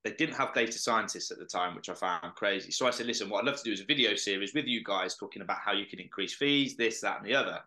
they 0.04 0.12
didn't 0.12 0.34
have 0.34 0.52
data 0.52 0.72
scientists 0.72 1.30
at 1.30 1.38
the 1.38 1.44
time, 1.44 1.74
which 1.74 1.88
I 1.88 1.94
found 1.94 2.34
crazy. 2.34 2.72
So 2.72 2.86
I 2.86 2.90
said, 2.90 3.06
listen, 3.06 3.28
what 3.28 3.40
I'd 3.40 3.46
love 3.46 3.58
to 3.58 3.64
do 3.64 3.72
is 3.72 3.80
a 3.80 3.84
video 3.84 4.14
series 4.16 4.52
with 4.52 4.66
you 4.66 4.82
guys 4.82 5.16
talking 5.16 5.42
about 5.42 5.58
how 5.64 5.72
you 5.72 5.86
can 5.86 6.00
increase 6.00 6.34
fees, 6.34 6.76
this, 6.76 7.00
that, 7.00 7.18
and 7.18 7.26
the 7.26 7.34
other. 7.34 7.60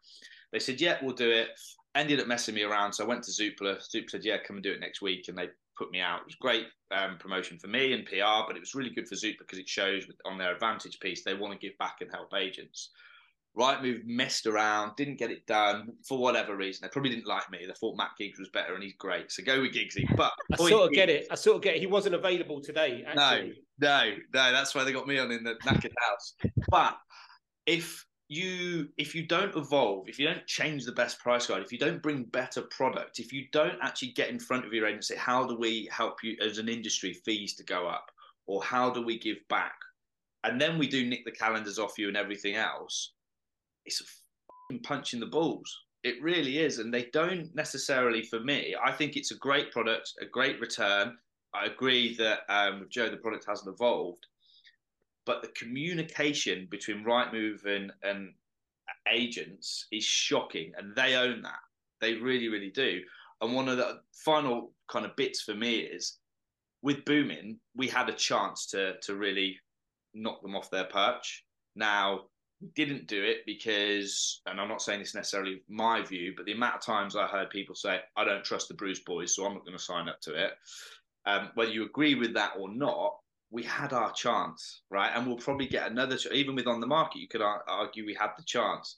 They 0.52 0.60
said, 0.60 0.82
yeah, 0.82 0.98
we'll 1.02 1.16
do 1.16 1.30
it. 1.30 1.50
Ended 1.96 2.20
up 2.20 2.28
messing 2.28 2.56
me 2.56 2.64
around. 2.64 2.92
So 2.92 3.06
I 3.06 3.08
went 3.08 3.24
to 3.24 3.32
Zoopla. 3.32 3.80
Zoopla 3.80 4.10
said, 4.10 4.26
yeah, 4.26 4.38
come 4.46 4.58
and 4.58 4.64
do 4.64 4.74
it 4.74 4.82
next 4.82 5.02
week. 5.02 5.26
And 5.30 5.38
they 5.38 5.48
put 5.78 5.92
me 5.92 6.02
out. 6.02 6.22
It 6.22 6.26
was 6.26 6.36
great 6.36 6.66
um, 6.92 7.18
promotion 7.18 7.58
for 7.58 7.68
me 7.68 7.94
and 7.94 8.06
PR, 8.06 8.46
but 8.48 8.58
it 8.58 8.62
was 8.62 8.76
really 8.76 8.90
good 8.90 9.08
for 9.08 9.16
Zoopla 9.16 9.40
because 9.40 9.60
it 9.60 9.70
shows 9.70 10.06
on 10.26 10.38
their 10.38 10.54
advantage 10.54 11.00
piece 11.00 11.24
they 11.24 11.34
want 11.34 11.54
to 11.54 11.60
give 11.60 11.78
back 11.78 11.98
and 12.02 12.12
help 12.12 12.34
agents. 12.34 12.90
Rightmove 13.58 14.06
messed 14.06 14.48
around, 14.48 14.96
didn't 14.98 15.18
get 15.18 15.32
it 15.32 15.48
done 15.48 15.94
for 16.06 16.18
whatever 16.18 16.56
reason. 16.58 16.82
They 16.84 16.90
probably 16.90 17.12
didn't 17.12 17.28
like 17.28 17.50
me. 17.50 17.60
They 17.66 17.74
thought 17.74 17.96
Matt 17.96 18.12
Giggs 18.18 18.38
was 18.38 18.50
better, 18.50 18.74
and 18.74 18.84
he's 18.84 18.96
great. 18.98 19.32
So 19.32 19.44
go 19.44 19.62
with 19.62 19.74
Giggsy. 19.74 20.06
But 20.16 20.34
I 20.54 20.58
sort 20.70 20.88
of 20.88 20.92
get 20.92 21.10
it. 21.10 21.28
I 21.32 21.36
sort 21.36 21.58
of 21.58 21.62
get 21.62 21.76
it. 21.76 21.80
He 21.80 21.88
wasn't 21.88 22.16
available 22.16 22.62
today. 22.62 23.06
Actually. 23.08 23.54
No, 23.80 24.04
no, 24.04 24.16
no. 24.34 24.52
That's 24.52 24.76
why 24.76 24.84
they 24.84 24.92
got 24.92 25.08
me 25.08 25.18
on 25.20 25.32
in 25.32 25.44
the 25.44 25.56
knackered 25.66 25.94
house. 25.98 26.36
But 26.70 26.98
if 27.66 28.06
you 28.28 28.90
if 28.98 29.16
you 29.16 29.26
don't 29.26 29.56
evolve, 29.56 30.10
if 30.10 30.20
you 30.20 30.28
don't 30.28 30.46
change 30.48 30.84
the 30.84 30.92
best 30.92 31.20
price 31.20 31.48
guide, 31.48 31.62
if 31.62 31.72
you 31.72 31.78
don't 31.78 32.02
bring 32.02 32.24
better 32.26 32.64
product, 32.64 33.20
if 33.20 33.32
you 33.32 33.46
don't 33.54 33.78
actually 33.82 34.12
get 34.12 34.30
in 34.30 34.40
front 34.40 34.66
of 34.66 34.74
your 34.74 34.86
agency, 34.86 35.16
how 35.16 35.48
do 35.48 35.58
we 35.58 35.88
help 35.92 36.24
you 36.24 36.36
as 36.46 36.58
an 36.58 36.68
industry 36.68 37.14
fees 37.14 37.56
to 37.56 37.64
go 37.64 37.88
up, 37.88 38.12
or 38.48 38.62
how 38.62 38.90
do 38.90 39.02
we 39.02 39.18
give 39.18 39.38
back? 39.48 39.76
And 40.44 40.60
then 40.60 40.78
we 40.78 40.88
do 40.88 41.08
nick 41.08 41.24
the 41.26 41.32
calendars 41.32 41.80
off 41.80 41.98
you 41.98 42.10
and 42.10 42.18
everything 42.18 42.56
else 42.56 43.14
it's 43.86 44.02
a 44.02 44.78
punch 44.80 45.14
in 45.14 45.20
the 45.20 45.26
balls. 45.26 45.74
It 46.04 46.22
really 46.22 46.60
is. 46.60 46.80
And 46.80 46.94
they 46.94 47.06
don't 47.14 47.54
necessarily, 47.56 48.24
for 48.24 48.40
me, 48.40 48.76
I 48.84 48.92
think 48.92 49.16
it's 49.16 49.32
a 49.32 49.38
great 49.38 49.72
product, 49.72 50.14
a 50.22 50.26
great 50.26 50.60
return. 50.60 51.18
I 51.54 51.66
agree 51.66 52.16
that 52.18 52.40
um, 52.50 52.82
with 52.82 52.90
Joe, 52.90 53.10
the 53.10 53.18
product 53.18 53.46
hasn't 53.48 53.74
evolved. 53.74 54.26
But 55.26 55.42
the 55.42 55.48
communication 55.50 56.68
between 56.70 57.04
Rightmove 57.04 57.66
and, 57.66 57.92
and 58.04 58.34
agents 59.12 59.88
is 59.92 60.04
shocking. 60.04 60.74
And 60.78 60.96
they 60.96 61.16
own 61.16 61.42
that. 61.42 61.60
They 62.02 62.14
really, 62.14 62.50
really 62.50 62.72
do. 62.72 63.02
And 63.42 63.56
one 63.56 63.68
of 63.68 63.78
the 63.78 64.02
final 64.14 64.74
kind 64.88 65.06
of 65.06 65.16
bits 65.16 65.42
for 65.42 65.56
me 65.56 65.80
is 65.80 66.20
with 66.82 67.04
Boomin, 67.06 67.60
we 67.76 67.88
had 67.88 68.10
a 68.10 68.14
chance 68.14 68.68
to 68.68 69.00
to 69.02 69.16
really 69.16 69.60
knock 70.14 70.42
them 70.42 70.56
off 70.56 70.70
their 70.70 70.86
perch. 70.86 71.44
Now, 71.76 72.26
didn't 72.76 73.08
do 73.08 73.24
it 73.24 73.40
because, 73.46 74.42
and 74.46 74.60
I'm 74.60 74.70
not 74.70 74.82
saying 74.82 75.00
this 75.00 75.16
necessarily 75.16 75.62
my 75.68 76.02
view, 76.02 76.34
but 76.36 76.46
the 76.46 76.54
amount 76.54 76.76
of 76.76 76.82
times 76.82 77.16
I 77.16 77.28
heard 77.28 77.50
people 77.50 77.76
say, 77.76 78.00
I 78.16 78.24
don't 78.24 78.44
trust 78.44 78.68
the 78.68 78.74
Bruce 78.74 79.00
boys, 79.00 79.36
so 79.36 79.46
I'm 79.46 79.54
not 79.54 79.66
going 79.66 79.78
to 79.78 79.84
sign 79.84 80.10
up 80.10 80.22
to 80.22 80.34
it. 80.34 80.54
Um, 81.26 81.50
whether 81.56 81.72
you 81.72 81.86
agree 81.86 82.16
with 82.16 82.34
that 82.36 82.54
or 82.58 82.70
not, 82.70 83.18
we 83.52 83.64
had 83.64 83.94
our 83.94 84.12
chance, 84.14 84.82
right? 84.90 85.12
And 85.14 85.28
we'll 85.28 85.38
probably 85.38 85.68
get 85.68 85.90
another, 85.90 86.18
even 86.32 86.56
with 86.56 86.68
on 86.68 86.80
the 86.80 86.88
market, 86.88 87.20
you 87.20 87.28
could 87.28 87.42
argue 87.42 88.06
we 88.06 88.18
had 88.20 88.32
the 88.38 88.44
chance. 88.44 88.96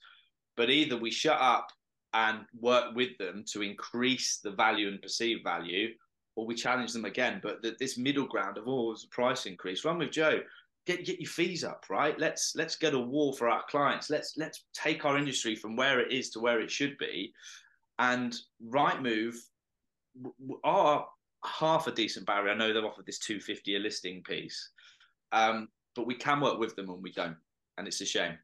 But 0.55 0.69
either 0.69 0.97
we 0.97 1.11
shut 1.11 1.39
up 1.39 1.67
and 2.13 2.39
work 2.59 2.95
with 2.95 3.17
them 3.17 3.43
to 3.53 3.61
increase 3.61 4.39
the 4.43 4.51
value 4.51 4.87
and 4.87 5.01
perceived 5.01 5.43
value, 5.43 5.89
or 6.35 6.45
we 6.45 6.55
challenge 6.55 6.93
them 6.93 7.05
again. 7.05 7.39
But 7.43 7.61
the, 7.61 7.75
this 7.79 7.97
middle 7.97 8.25
ground 8.25 8.57
of 8.57 8.67
always 8.67 9.05
oh, 9.05 9.07
a 9.11 9.15
price 9.15 9.45
increase. 9.45 9.83
Run 9.83 9.99
with 9.99 10.11
Joe 10.11 10.39
get 10.87 11.05
get 11.05 11.19
your 11.19 11.29
fees 11.29 11.63
up, 11.63 11.85
right? 11.89 12.17
Let's 12.19 12.53
let's 12.55 12.75
get 12.75 12.93
a 12.93 12.99
war 12.99 13.33
for 13.33 13.49
our 13.49 13.63
clients. 13.69 14.09
Let's 14.09 14.33
let's 14.37 14.65
take 14.73 15.05
our 15.05 15.17
industry 15.17 15.55
from 15.55 15.75
where 15.75 15.99
it 15.99 16.11
is 16.11 16.29
to 16.31 16.39
where 16.39 16.59
it 16.61 16.71
should 16.71 16.97
be. 16.97 17.33
And 17.99 18.35
right 18.63 19.01
move 19.01 19.35
are 20.63 21.07
half 21.45 21.87
a 21.87 21.91
decent 21.91 22.25
barrier. 22.25 22.53
I 22.53 22.57
know 22.57 22.73
they've 22.73 22.83
offered 22.83 23.05
this 23.05 23.19
250 23.19 23.75
a 23.75 23.79
listing 23.79 24.23
piece. 24.23 24.71
Um, 25.31 25.67
but 25.95 26.07
we 26.07 26.15
can 26.15 26.39
work 26.39 26.59
with 26.59 26.75
them 26.75 26.89
and 26.89 27.03
we 27.03 27.11
don't. 27.11 27.37
And 27.77 27.87
it's 27.87 28.01
a 28.01 28.05
shame. 28.05 28.37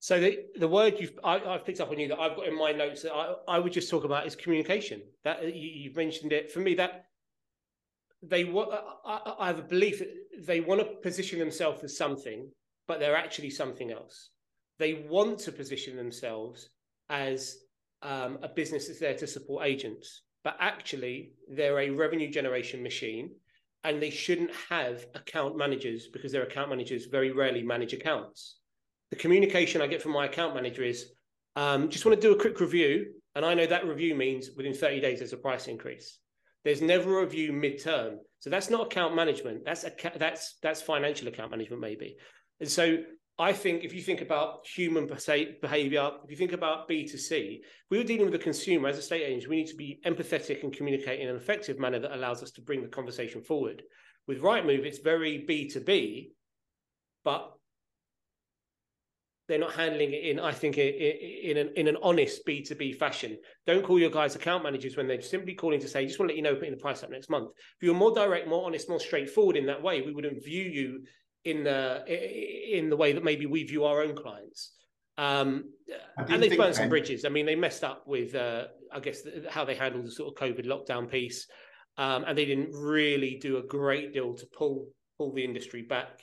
So 0.00 0.20
the 0.20 0.46
the 0.56 0.68
word 0.68 0.94
you've 0.98 1.18
I, 1.22 1.38
have 1.38 1.64
picked 1.64 1.80
up 1.80 1.90
on 1.90 1.98
you 1.98 2.08
that 2.08 2.18
I've 2.18 2.36
got 2.36 2.46
in 2.46 2.56
my 2.56 2.72
notes 2.72 3.02
that 3.02 3.12
I, 3.12 3.34
I 3.48 3.58
would 3.58 3.72
just 3.72 3.90
talk 3.90 4.04
about 4.04 4.26
is 4.26 4.34
communication. 4.34 5.02
That 5.24 5.44
you, 5.44 5.70
you've 5.70 5.96
mentioned 5.96 6.32
it 6.32 6.50
for 6.50 6.60
me 6.60 6.74
that 6.74 7.06
they 8.22 8.44
I, 8.44 9.34
I 9.40 9.46
have 9.48 9.58
a 9.58 9.62
belief 9.62 9.98
that 9.98 10.08
they 10.46 10.60
want 10.60 10.80
to 10.80 10.86
position 11.02 11.38
themselves 11.38 11.82
as 11.82 11.96
something, 11.96 12.48
but 12.86 13.00
they're 13.00 13.16
actually 13.16 13.50
something 13.50 13.90
else. 13.90 14.30
They 14.78 15.06
want 15.08 15.40
to 15.40 15.52
position 15.52 15.96
themselves 15.96 16.68
as 17.08 17.56
um, 18.02 18.38
a 18.42 18.48
business 18.48 18.86
that's 18.86 19.00
there 19.00 19.16
to 19.16 19.26
support 19.26 19.66
agents, 19.66 20.22
but 20.44 20.56
actually 20.60 21.32
they're 21.48 21.80
a 21.80 21.90
revenue 21.90 22.30
generation 22.30 22.82
machine, 22.82 23.30
and 23.84 24.00
they 24.00 24.10
shouldn't 24.10 24.50
have 24.70 25.06
account 25.14 25.56
managers 25.56 26.08
because 26.12 26.32
their 26.32 26.44
account 26.44 26.70
managers 26.70 27.06
very 27.06 27.32
rarely 27.32 27.62
manage 27.62 27.92
accounts. 27.92 28.58
The 29.10 29.16
communication 29.16 29.82
I 29.82 29.88
get 29.88 30.00
from 30.00 30.12
my 30.12 30.26
account 30.26 30.54
manager 30.54 30.84
is 30.84 31.12
um, 31.56 31.90
just 31.90 32.06
want 32.06 32.20
to 32.20 32.26
do 32.26 32.34
a 32.34 32.40
quick 32.40 32.60
review, 32.60 33.12
and 33.34 33.44
I 33.44 33.54
know 33.54 33.66
that 33.66 33.86
review 33.86 34.14
means 34.14 34.50
within 34.56 34.74
30 34.74 35.00
days 35.00 35.18
there's 35.18 35.32
a 35.32 35.36
price 35.36 35.66
increase. 35.66 36.18
There's 36.64 36.82
never 36.82 37.18
a 37.18 37.24
review 37.24 37.52
midterm. 37.52 38.16
So 38.40 38.50
that's 38.50 38.70
not 38.70 38.86
account 38.86 39.14
management. 39.14 39.64
That's 39.64 39.84
that's 40.16 40.58
that's 40.62 40.82
financial 40.82 41.28
account 41.28 41.50
management 41.50 41.80
maybe. 41.80 42.16
And 42.60 42.68
so 42.68 42.98
I 43.38 43.52
think 43.52 43.82
if 43.82 43.94
you 43.94 44.02
think 44.02 44.20
about 44.20 44.66
human 44.66 45.06
behavior, 45.06 46.10
if 46.24 46.30
you 46.30 46.36
think 46.36 46.52
about 46.52 46.88
B2C, 46.88 47.60
we 47.90 47.98
were 47.98 48.04
dealing 48.04 48.26
with 48.26 48.34
a 48.34 48.38
consumer 48.38 48.88
as 48.88 48.98
a 48.98 49.02
state 49.02 49.22
agent, 49.22 49.48
we 49.48 49.56
need 49.56 49.68
to 49.68 49.74
be 49.74 50.00
empathetic 50.04 50.62
and 50.62 50.72
communicate 50.72 51.20
in 51.20 51.28
an 51.28 51.36
effective 51.36 51.78
manner 51.78 51.98
that 51.98 52.14
allows 52.14 52.42
us 52.42 52.50
to 52.52 52.60
bring 52.60 52.82
the 52.82 52.88
conversation 52.88 53.42
forward. 53.42 53.82
With 54.28 54.42
Rightmove, 54.42 54.84
it's 54.84 54.98
very 54.98 55.44
B2B, 55.48 56.30
but 57.24 57.52
they're 59.52 59.60
not 59.60 59.74
handling 59.74 60.14
it 60.14 60.24
in, 60.24 60.40
I 60.40 60.50
think, 60.50 60.78
in 60.78 61.58
an 61.58 61.72
in 61.76 61.86
an 61.86 61.98
honest 62.02 62.44
B 62.46 62.62
two 62.62 62.74
B 62.74 62.92
fashion. 62.94 63.36
Don't 63.66 63.84
call 63.84 63.98
your 63.98 64.10
guys 64.10 64.34
account 64.34 64.64
managers 64.64 64.96
when 64.96 65.06
they're 65.06 65.20
simply 65.20 65.54
calling 65.54 65.78
to 65.80 65.88
say, 65.88 66.06
"Just 66.06 66.18
want 66.18 66.30
to 66.30 66.32
let 66.32 66.36
you 66.38 66.42
know, 66.42 66.54
putting 66.54 66.70
the 66.70 66.80
price 66.80 67.02
up 67.02 67.10
next 67.10 67.28
month." 67.28 67.50
If 67.50 67.82
you're 67.82 67.94
more 67.94 68.14
direct, 68.14 68.48
more 68.48 68.64
honest, 68.64 68.88
more 68.88 68.98
straightforward 68.98 69.58
in 69.58 69.66
that 69.66 69.82
way, 69.82 70.00
we 70.00 70.12
wouldn't 70.12 70.42
view 70.42 70.64
you 70.64 71.04
in 71.44 71.64
the 71.64 72.02
in 72.78 72.88
the 72.88 72.96
way 72.96 73.12
that 73.12 73.24
maybe 73.24 73.44
we 73.44 73.64
view 73.64 73.84
our 73.84 74.02
own 74.02 74.16
clients. 74.16 74.72
Um, 75.18 75.64
and 76.16 76.42
they 76.42 76.56
burned 76.56 76.74
some 76.74 76.88
bridges. 76.88 77.26
I 77.26 77.28
mean, 77.28 77.44
they 77.44 77.54
messed 77.54 77.84
up 77.84 78.04
with, 78.06 78.34
uh, 78.34 78.68
I 78.90 79.00
guess, 79.00 79.20
the, 79.20 79.44
how 79.50 79.66
they 79.66 79.74
handled 79.74 80.06
the 80.06 80.10
sort 80.10 80.32
of 80.32 80.42
COVID 80.42 80.64
lockdown 80.64 81.10
piece, 81.10 81.46
um, 81.98 82.24
and 82.26 82.36
they 82.38 82.46
didn't 82.46 82.72
really 82.72 83.38
do 83.38 83.58
a 83.58 83.62
great 83.62 84.14
deal 84.14 84.32
to 84.34 84.46
pull 84.56 84.88
pull 85.18 85.34
the 85.34 85.44
industry 85.44 85.82
back. 85.82 86.20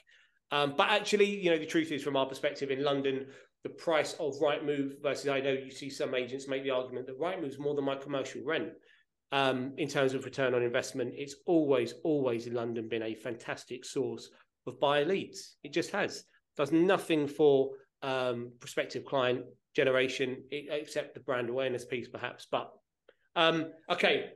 Um, 0.51 0.73
but 0.75 0.89
actually, 0.89 1.25
you 1.25 1.51
know, 1.51 1.59
the 1.59 1.65
truth 1.65 1.91
is, 1.91 2.03
from 2.03 2.15
our 2.15 2.25
perspective 2.25 2.71
in 2.71 2.83
London, 2.83 3.27
the 3.63 3.69
price 3.69 4.13
of 4.19 4.39
Rightmove 4.39 5.01
versus 5.01 5.27
I 5.27 5.41
know 5.41 5.51
you 5.51 5.71
see 5.71 5.89
some 5.89 6.15
agents 6.15 6.47
make 6.47 6.63
the 6.63 6.71
argument 6.71 7.07
that 7.07 7.19
Rightmove 7.19 7.49
is 7.49 7.59
more 7.59 7.75
than 7.75 7.85
my 7.85 7.95
commercial 7.95 8.41
rent. 8.43 8.69
Um, 9.31 9.73
in 9.77 9.87
terms 9.87 10.15
of 10.15 10.25
return 10.25 10.55
on 10.55 10.63
investment, 10.63 11.13
it's 11.15 11.35
always, 11.45 11.93
always 12.03 12.47
in 12.47 12.55
London 12.55 12.89
been 12.89 13.03
a 13.03 13.13
fantastic 13.13 13.85
source 13.85 14.31
of 14.65 14.79
buyer 14.79 15.05
leads. 15.05 15.57
It 15.63 15.71
just 15.71 15.91
has. 15.91 16.23
Does 16.57 16.71
nothing 16.71 17.27
for 17.27 17.69
um, 18.01 18.51
prospective 18.59 19.05
client 19.05 19.43
generation 19.75 20.43
except 20.51 21.13
the 21.13 21.19
brand 21.19 21.49
awareness 21.49 21.85
piece, 21.85 22.07
perhaps. 22.07 22.47
But 22.49 22.71
um, 23.35 23.71
okay, 23.89 24.31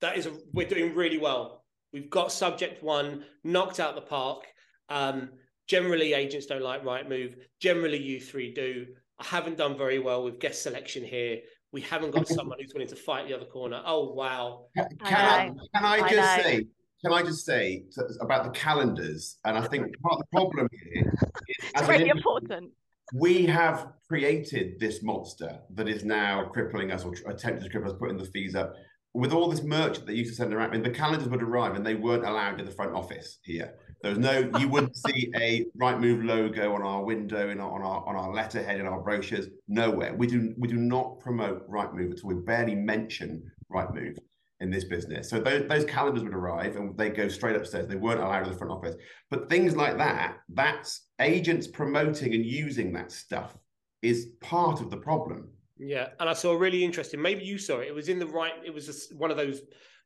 that 0.00 0.16
is 0.16 0.26
a, 0.26 0.32
we're 0.52 0.68
doing 0.68 0.94
really 0.94 1.18
well. 1.18 1.64
We've 1.92 2.10
got 2.10 2.32
subject 2.32 2.82
one 2.82 3.24
knocked 3.44 3.80
out 3.80 3.94
the 3.94 4.00
park. 4.00 4.44
Um, 4.88 5.30
generally, 5.66 6.12
agents 6.12 6.46
don't 6.46 6.62
like 6.62 6.84
right 6.84 7.08
move. 7.08 7.36
Generally, 7.60 8.02
you 8.02 8.20
three 8.20 8.52
do. 8.52 8.86
I 9.18 9.24
haven't 9.24 9.56
done 9.56 9.76
very 9.76 9.98
well 9.98 10.24
with 10.24 10.38
guest 10.38 10.62
selection 10.62 11.04
here. 11.04 11.40
We 11.72 11.80
haven't 11.80 12.12
got 12.12 12.28
someone 12.28 12.58
who's 12.60 12.72
willing 12.72 12.88
to 12.88 12.96
fight 12.96 13.28
the 13.28 13.34
other 13.34 13.46
corner. 13.46 13.82
Oh 13.84 14.12
wow! 14.12 14.66
Can 14.76 14.88
I, 15.02 15.50
can 15.74 15.84
I 15.84 16.00
just 16.00 16.18
I 16.18 16.42
say? 16.42 16.66
Can 17.04 17.12
I 17.12 17.22
just 17.22 17.44
say 17.44 17.84
about 18.20 18.44
the 18.44 18.50
calendars? 18.50 19.38
And 19.44 19.58
I 19.58 19.66
think 19.66 19.86
part 20.00 20.14
of 20.14 20.20
the 20.20 20.26
problem 20.32 20.68
here 20.72 21.12
is 21.48 21.70
it's 21.74 21.88
really 21.88 22.08
important. 22.08 22.72
We 23.14 23.46
have 23.46 23.92
created 24.08 24.80
this 24.80 25.02
monster 25.02 25.60
that 25.74 25.88
is 25.88 26.04
now 26.04 26.46
crippling 26.52 26.90
us 26.90 27.04
or 27.04 27.14
attempting 27.30 27.68
to 27.68 27.78
cripple 27.78 27.86
us, 27.86 27.98
putting 27.98 28.16
the 28.16 28.24
fees 28.24 28.56
up 28.56 28.74
with 29.16 29.32
all 29.32 29.48
this 29.48 29.62
merch 29.62 29.96
that 29.96 30.06
they 30.06 30.12
used 30.12 30.30
to 30.30 30.36
send 30.36 30.52
around, 30.52 30.68
I 30.68 30.72
mean, 30.72 30.82
the 30.82 30.90
calendars 30.90 31.28
would 31.28 31.42
arrive 31.42 31.74
and 31.74 31.84
they 31.84 31.94
weren't 31.94 32.26
allowed 32.26 32.60
in 32.60 32.66
the 32.66 32.72
front 32.72 32.94
office 32.94 33.38
here. 33.42 33.72
There 34.02 34.10
was 34.10 34.18
no, 34.18 34.50
you 34.58 34.68
wouldn't 34.68 34.96
see 34.96 35.32
a 35.36 35.64
Rightmove 35.78 36.24
logo 36.24 36.74
on 36.74 36.82
our 36.82 37.02
window, 37.02 37.50
in 37.50 37.60
our, 37.60 37.72
on 37.72 37.82
our 37.82 38.06
on 38.06 38.14
our 38.14 38.32
letterhead, 38.32 38.78
in 38.78 38.86
our 38.86 39.00
brochures. 39.00 39.48
Nowhere. 39.68 40.14
We 40.14 40.26
do 40.26 40.54
we 40.58 40.68
do 40.68 40.76
not 40.76 41.18
promote 41.20 41.68
Rightmove 41.68 42.12
at 42.12 42.24
all. 42.24 42.34
We 42.34 42.42
barely 42.42 42.74
mention 42.74 43.50
Rightmove 43.72 44.18
in 44.60 44.70
this 44.70 44.84
business. 44.84 45.28
So 45.28 45.40
those, 45.40 45.68
those 45.68 45.84
calendars 45.84 46.22
would 46.22 46.34
arrive 46.34 46.76
and 46.76 46.96
they 46.96 47.10
go 47.10 47.28
straight 47.28 47.56
upstairs. 47.56 47.86
They 47.86 47.96
weren't 47.96 48.20
allowed 48.20 48.44
in 48.44 48.52
the 48.52 48.58
front 48.58 48.72
office. 48.72 48.94
But 49.30 49.50
things 49.50 49.76
like 49.76 49.98
that, 49.98 50.38
that's 50.48 51.08
agents 51.20 51.66
promoting 51.66 52.34
and 52.34 52.44
using 52.44 52.92
that 52.94 53.12
stuff 53.12 53.56
is 54.02 54.28
part 54.40 54.80
of 54.80 54.90
the 54.90 54.96
problem. 54.96 55.48
Yeah, 55.78 56.08
and 56.20 56.28
I 56.28 56.32
saw 56.32 56.52
a 56.52 56.58
really 56.58 56.84
interesting. 56.84 57.20
Maybe 57.20 57.44
you 57.44 57.58
saw 57.58 57.80
it. 57.80 57.88
It 57.88 57.94
was 57.94 58.08
in 58.08 58.18
the 58.18 58.26
right. 58.26 58.54
It 58.64 58.72
was 58.72 59.12
one 59.16 59.30
of 59.30 59.36
those 59.36 59.60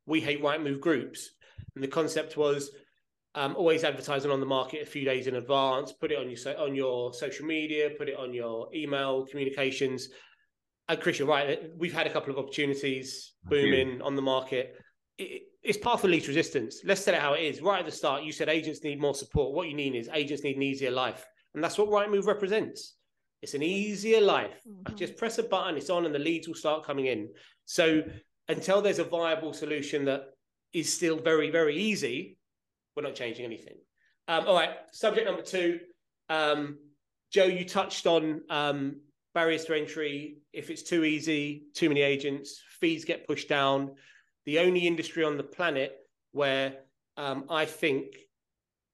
we 0.07 0.21
hate 0.21 0.43
Rightmove 0.43 0.81
groups, 0.81 1.31
and 1.75 1.85
the 1.85 1.89
concept 1.89 2.37
was 2.37 2.71
um, 3.35 3.55
always 3.57 3.85
advertising 3.85 4.31
on 4.31 4.41
the 4.41 4.47
market 4.47 4.83
a 4.83 4.87
few 4.87 5.05
days 5.05 5.27
in 5.27 5.37
advance. 5.37 5.93
Put 5.93 6.11
it 6.13 6.19
on 6.19 6.31
your 6.31 6.59
on 6.59 6.75
your 6.75 7.13
social 7.15 7.47
media. 7.47 7.91
Put 7.97 8.09
it 8.09 8.17
on 8.17 8.35
your 8.35 8.69
email 8.75 9.25
communications. 9.27 10.09
And 10.89 11.01
Chris, 11.01 11.19
you're 11.21 11.29
right. 11.29 11.61
We've 11.77 11.93
had 11.93 12.07
a 12.07 12.11
couple 12.11 12.33
of 12.33 12.39
opportunities 12.39 13.35
Boomin 13.45 14.03
on 14.03 14.17
the 14.17 14.23
market. 14.23 14.75
It, 15.19 15.43
it's 15.63 15.79
path 15.79 15.97
of 15.97 16.03
the 16.03 16.09
least 16.09 16.27
resistance. 16.27 16.81
Let's 16.85 17.05
tell 17.05 17.15
it 17.15 17.21
how 17.21 17.35
it 17.35 17.43
is. 17.43 17.61
Right 17.61 17.81
at 17.81 17.87
the 17.87 17.93
start, 17.93 18.23
you 18.25 18.33
said 18.33 18.49
agents 18.49 18.83
need 18.83 19.01
more 19.01 19.15
support. 19.15 19.55
What 19.55 19.69
you 19.69 19.75
need 19.75 19.95
is 19.95 20.09
agents 20.13 20.43
need 20.43 20.57
an 20.57 20.63
easier 20.63 20.91
life, 20.91 21.25
and 21.55 21.63
that's 21.63 21.79
what 21.79 21.89
Rightmove 21.89 22.27
represents 22.27 22.97
It's 23.43 23.55
an 23.55 23.63
easier 23.63 24.21
life. 24.21 24.61
Mhm. 24.67 24.97
Just 24.97 25.17
press 25.17 25.39
a 25.39 25.43
button, 25.43 25.77
it's 25.77 25.89
on, 25.91 26.05
and 26.07 26.15
the 26.15 26.19
leads 26.19 26.49
will 26.49 26.55
start 26.55 26.85
coming 26.85 27.07
in. 27.07 27.33
So 27.65 28.03
until 28.49 28.83
there's 28.83 28.99
a 28.99 29.05
viable 29.05 29.53
solution 29.53 30.05
that 30.07 30.23
is 30.73 30.93
still 30.93 31.17
very, 31.17 31.51
very 31.51 31.77
easy, 31.77 32.37
we're 32.97 33.03
not 33.03 33.15
changing 33.15 33.45
anything. 33.45 33.77
Um, 34.29 34.47
all 34.47 34.55
right, 34.55 34.71
subject 34.93 35.27
number 35.27 35.43
two. 35.43 35.81
Um, 36.29 36.79
Joe, 37.33 37.45
you 37.45 37.65
touched 37.65 38.07
on 38.07 38.43
um, 38.51 39.01
barriers 39.35 39.65
to 39.67 39.75
entry. 39.75 40.39
If 40.53 40.71
it's 40.71 40.83
too 40.83 41.05
easy, 41.05 41.65
too 41.75 41.89
many 41.89 42.03
agents, 42.03 42.63
fees 42.81 43.05
get 43.05 43.27
pushed 43.27 43.49
down. 43.49 43.93
The 44.47 44.59
only 44.59 44.87
industry 44.87 45.25
on 45.25 45.37
the 45.37 45.43
planet 45.43 45.97
where 46.33 46.75
um, 47.17 47.45
I 47.51 47.65
think 47.65 48.07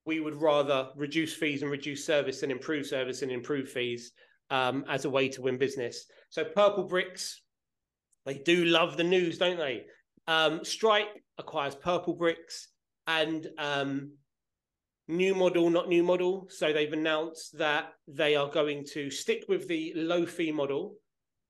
we 0.05 0.21
would 0.21 0.41
rather 0.41 0.89
reduce 0.97 1.35
fees 1.35 1.63
and 1.63 1.71
reduce 1.71 2.05
service 2.05 2.41
than 2.41 2.51
improve 2.51 2.87
service 2.87 3.23
and 3.23 3.31
improve 3.31 3.69
fees 3.69 4.13
um, 4.51 4.85
as 4.89 5.05
a 5.05 5.11
way 5.11 5.29
to 5.29 5.43
win 5.43 5.59
business. 5.59 6.07
So 6.31 6.45
Purple 6.45 6.85
Bricks, 6.85 7.43
they 8.25 8.35
do 8.35 8.65
love 8.65 8.97
the 8.97 9.05
news, 9.05 9.39
don't 9.39 9.59
they? 9.59 9.85
Um, 10.29 10.65
Strike 10.65 11.09
acquires 11.39 11.75
Purple 11.75 12.15
Bricks 12.15 12.69
and 13.07 13.49
um, 13.59 14.13
new 15.09 15.35
model, 15.35 15.71
not 15.71 15.89
new 15.89 16.03
model. 16.03 16.49
So 16.51 16.73
they've 16.73 16.93
announced 16.93 17.57
that 17.59 17.93
they 18.09 18.37
are 18.37 18.49
going 18.49 18.85
to 18.93 19.11
stick 19.11 19.45
with 19.49 19.69
the 19.69 19.93
low 19.95 20.27
fee 20.27 20.53
model 20.53 20.97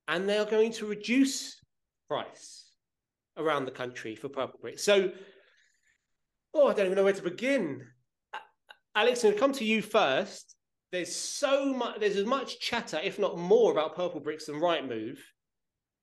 and 0.07 0.27
they 0.27 0.37
are 0.37 0.45
going 0.45 0.71
to 0.73 0.85
reduce 0.85 1.59
price 2.07 2.65
around 3.37 3.65
the 3.65 3.71
country 3.71 4.15
for 4.15 4.29
Purple 4.29 4.59
Bricks. 4.61 4.83
So, 4.83 5.11
oh, 6.53 6.67
I 6.67 6.73
don't 6.73 6.85
even 6.85 6.95
know 6.95 7.03
where 7.03 7.13
to 7.13 7.21
begin. 7.21 7.85
Alex, 8.95 9.23
I'm 9.23 9.29
going 9.29 9.35
to 9.35 9.39
come 9.39 9.53
to 9.53 9.65
you 9.65 9.81
first. 9.81 10.55
There's 10.91 11.13
so 11.13 11.73
much, 11.73 11.99
there's 11.99 12.15
as 12.15 12.25
much 12.25 12.59
chatter, 12.59 12.99
if 13.03 13.19
not 13.19 13.37
more, 13.37 13.71
about 13.71 13.95
Purple 13.95 14.21
Bricks 14.21 14.45
than 14.45 14.55
Rightmove. 14.55 15.19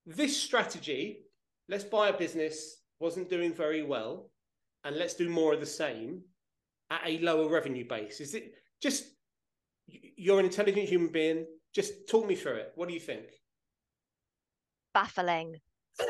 This 0.05 0.39
strategy, 0.39 1.23
let's 1.67 1.83
buy 1.83 2.09
a 2.09 2.17
business, 2.17 2.77
wasn't 2.99 3.29
doing 3.29 3.53
very 3.53 3.83
well, 3.83 4.29
and 4.85 4.95
let's 4.97 5.15
do 5.15 5.27
more 5.27 5.53
of 5.53 5.59
the 5.59 5.65
same 5.65 6.21
at 6.91 7.01
a 7.05 7.17
lower 7.17 7.49
revenue 7.49 7.85
base. 7.87 8.21
Is 8.21 8.35
it 8.35 8.53
just 8.81 9.05
you're 9.87 10.39
an 10.39 10.45
intelligent 10.45 10.87
human 10.87 11.11
being? 11.11 11.45
Just 11.73 12.07
talk 12.07 12.25
me 12.25 12.35
through 12.35 12.55
it. 12.57 12.71
What 12.75 12.87
do 12.87 12.93
you 12.93 12.99
think? 12.99 13.25
Baffling 14.93 15.55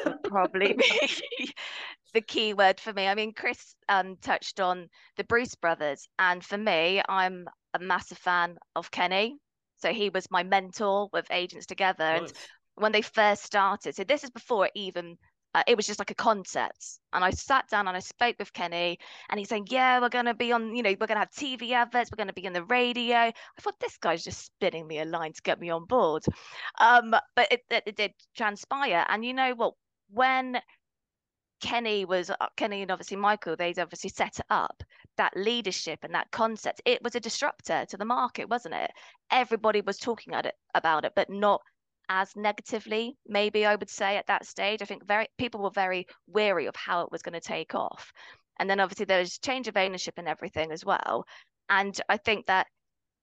would 0.05 0.23
probably 0.23 0.73
be 0.73 1.53
the 2.13 2.21
key 2.21 2.53
word 2.53 2.79
for 2.79 2.93
me. 2.93 3.07
I 3.07 3.15
mean, 3.15 3.33
Chris 3.33 3.75
um, 3.89 4.17
touched 4.21 4.59
on 4.59 4.89
the 5.17 5.23
Bruce 5.23 5.55
brothers, 5.55 6.07
and 6.19 6.43
for 6.43 6.57
me, 6.57 7.01
I'm 7.09 7.47
a 7.73 7.79
massive 7.79 8.17
fan 8.17 8.57
of 8.75 8.91
Kenny. 8.91 9.37
So 9.77 9.91
he 9.91 10.09
was 10.09 10.29
my 10.31 10.43
mentor 10.43 11.09
with 11.11 11.27
Agents 11.31 11.65
Together, 11.65 12.03
and 12.03 12.31
when 12.75 12.91
they 12.91 13.01
first 13.01 13.43
started. 13.43 13.95
So 13.95 14.03
this 14.03 14.23
is 14.23 14.29
before 14.29 14.67
it 14.67 14.71
even 14.75 15.17
uh, 15.55 15.63
it 15.67 15.77
was 15.77 15.87
just 15.87 15.99
like 15.99 16.11
a 16.11 16.15
concept. 16.15 16.99
And 17.13 17.23
I 17.23 17.29
sat 17.29 17.69
down 17.69 17.87
and 17.87 17.95
I 17.95 18.01
spoke 18.01 18.35
with 18.37 18.51
Kenny, 18.51 18.99
and 19.29 19.39
he's 19.39 19.47
saying, 19.47 19.67
"Yeah, 19.69 20.01
we're 20.01 20.09
gonna 20.09 20.33
be 20.33 20.51
on. 20.51 20.75
You 20.75 20.83
know, 20.83 20.93
we're 20.99 21.07
gonna 21.07 21.21
have 21.21 21.31
TV 21.31 21.71
adverts. 21.71 22.11
We're 22.11 22.17
gonna 22.17 22.33
be 22.33 22.45
on 22.45 22.51
the 22.51 22.65
radio." 22.65 23.15
I 23.15 23.33
thought 23.61 23.79
this 23.79 23.95
guy's 23.97 24.25
just 24.25 24.43
spinning 24.45 24.85
me 24.85 24.99
a 24.99 25.05
line 25.05 25.31
to 25.31 25.41
get 25.41 25.61
me 25.61 25.69
on 25.69 25.85
board. 25.85 26.25
Um, 26.79 27.15
but 27.35 27.47
it, 27.51 27.61
it, 27.69 27.83
it 27.85 27.95
did 27.95 28.13
transpire, 28.35 29.05
and 29.07 29.23
you 29.23 29.33
know 29.33 29.53
what? 29.55 29.75
When 30.09 30.61
Kenny 31.61 32.03
was 32.03 32.29
uh, 32.29 32.35
Kenny 32.57 32.81
and 32.81 32.91
obviously 32.91 33.15
Michael, 33.15 33.55
they'd 33.55 33.79
obviously 33.79 34.09
set 34.09 34.39
up. 34.49 34.83
That 35.17 35.37
leadership 35.37 35.99
and 36.03 36.13
that 36.13 36.31
concept, 36.31 36.81
it 36.83 37.01
was 37.01 37.15
a 37.15 37.21
disruptor 37.21 37.85
to 37.89 37.97
the 37.97 38.03
market, 38.03 38.49
wasn't 38.49 38.75
it? 38.75 38.91
Everybody 39.31 39.79
was 39.79 39.97
talking 39.97 40.33
at 40.33 40.45
it 40.45 40.55
about 40.73 41.05
it, 41.05 41.13
but 41.15 41.29
not 41.29 41.61
as 42.09 42.35
negatively, 42.35 43.17
maybe 43.27 43.65
I 43.65 43.75
would 43.75 43.89
say 43.89 44.17
at 44.17 44.27
that 44.27 44.45
stage. 44.45 44.81
I 44.81 44.85
think 44.85 45.05
very 45.05 45.27
people 45.37 45.61
were 45.61 45.71
very 45.71 46.07
wary 46.27 46.67
of 46.67 46.75
how 46.75 47.01
it 47.01 47.11
was 47.11 47.21
going 47.21 47.33
to 47.33 47.41
take 47.41 47.75
off. 47.75 48.11
And 48.59 48.69
then 48.69 48.79
obviously 48.79 49.05
there 49.05 49.19
was 49.19 49.37
change 49.37 49.67
of 49.67 49.77
ownership 49.77 50.15
and 50.17 50.27
everything 50.27 50.71
as 50.71 50.85
well. 50.85 51.25
And 51.69 51.99
I 52.09 52.17
think 52.17 52.45
that 52.47 52.67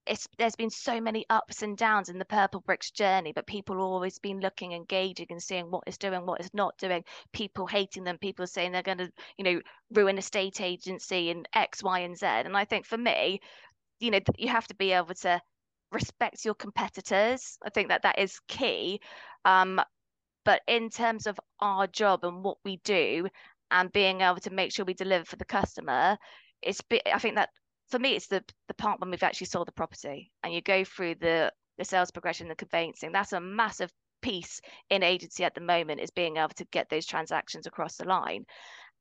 it's 0.07 0.27
there's 0.37 0.57
been 0.57 0.71
so 0.71 1.01
many 1.01 1.25
ups 1.31 1.63
and 1.63 1.77
downs 1.77 2.09
in 2.09 2.19
the 2.19 2.25
purple 2.25 2.61
bricks 2.61 2.91
journey 2.91 3.33
but 3.33 3.47
people 3.47 3.81
always 3.81 4.19
been 4.19 4.41
looking 4.41 4.73
engaging 4.73 5.27
and 5.31 5.43
seeing 5.43 5.71
what 5.71 5.85
is 5.87 5.97
doing 5.97 6.27
what 6.27 6.41
is 6.41 6.51
not 6.53 6.77
doing 6.79 7.05
people 7.33 7.67
hating 7.67 8.03
them 8.03 8.19
people 8.19 8.47
saying 8.47 8.73
they're 8.73 8.83
going 8.83 8.99
to 8.99 9.11
you 9.39 9.45
know 9.45 9.61
ruin 9.93 10.19
a 10.19 10.23
state 10.23 10.61
agency 10.61 11.31
and 11.31 11.49
x 11.55 11.83
y 11.83 12.01
and 12.01 12.19
z 12.19 12.27
and 12.27 12.57
i 12.57 12.65
think 12.65 12.85
for 12.85 12.99
me 12.99 13.41
you 14.01 14.11
know 14.11 14.19
you 14.37 14.49
have 14.49 14.67
to 14.67 14.75
be 14.75 14.93
able 14.93 15.15
to 15.15 15.41
respect 15.93 16.45
your 16.45 16.55
competitors 16.55 17.59
i 17.65 17.71
think 17.71 17.89
that 17.89 18.03
that 18.03 18.19
is 18.19 18.41
key 18.49 19.01
um 19.45 19.81
but 20.45 20.61
in 20.67 20.91
terms 20.91 21.27
of 21.27 21.39
our 21.61 21.87
job 21.87 22.25
and 22.25 22.43
what 22.43 22.59
we 22.65 22.79
do 22.85 23.29
and 23.71 23.93
being 23.93 24.21
able 24.21 24.37
to 24.37 24.51
make 24.51 24.73
sure 24.73 24.85
we 24.85 24.95
deliver 24.95 25.25
for 25.25 25.37
the 25.37 25.45
customer 25.45 26.17
it's 26.63 26.81
i 27.13 27.19
think 27.19 27.37
that 27.37 27.51
for 27.93 27.99
me, 27.99 28.17
it's 28.17 28.27
the 28.27 28.43
the 28.69 28.75
part 28.75 29.01
when 29.01 29.11
we've 29.11 29.23
actually 29.23 29.47
sold 29.47 29.69
the 29.69 29.73
property 29.73 30.33
and 30.43 30.53
you 30.53 30.63
go 30.63 30.83
through 30.83 31.17
the 31.17 31.53
the 31.79 31.85
sales 31.85 32.11
progression, 32.11 32.49
the 32.49 32.55
conveyancing. 32.57 33.13
That's 33.13 33.35
a 33.35 33.41
massive 33.41 33.93
piece 34.23 34.61
in 34.89 35.03
agency 35.03 35.45
at 35.45 35.55
the 35.55 35.61
moment 35.61 36.01
is 36.01 36.11
being 36.11 36.39
able 36.39 36.49
to 36.57 36.65
get 36.67 36.89
those 36.89 37.07
transactions 37.07 37.67
across 37.67 37.97
the 37.97 38.05
line. 38.05 38.45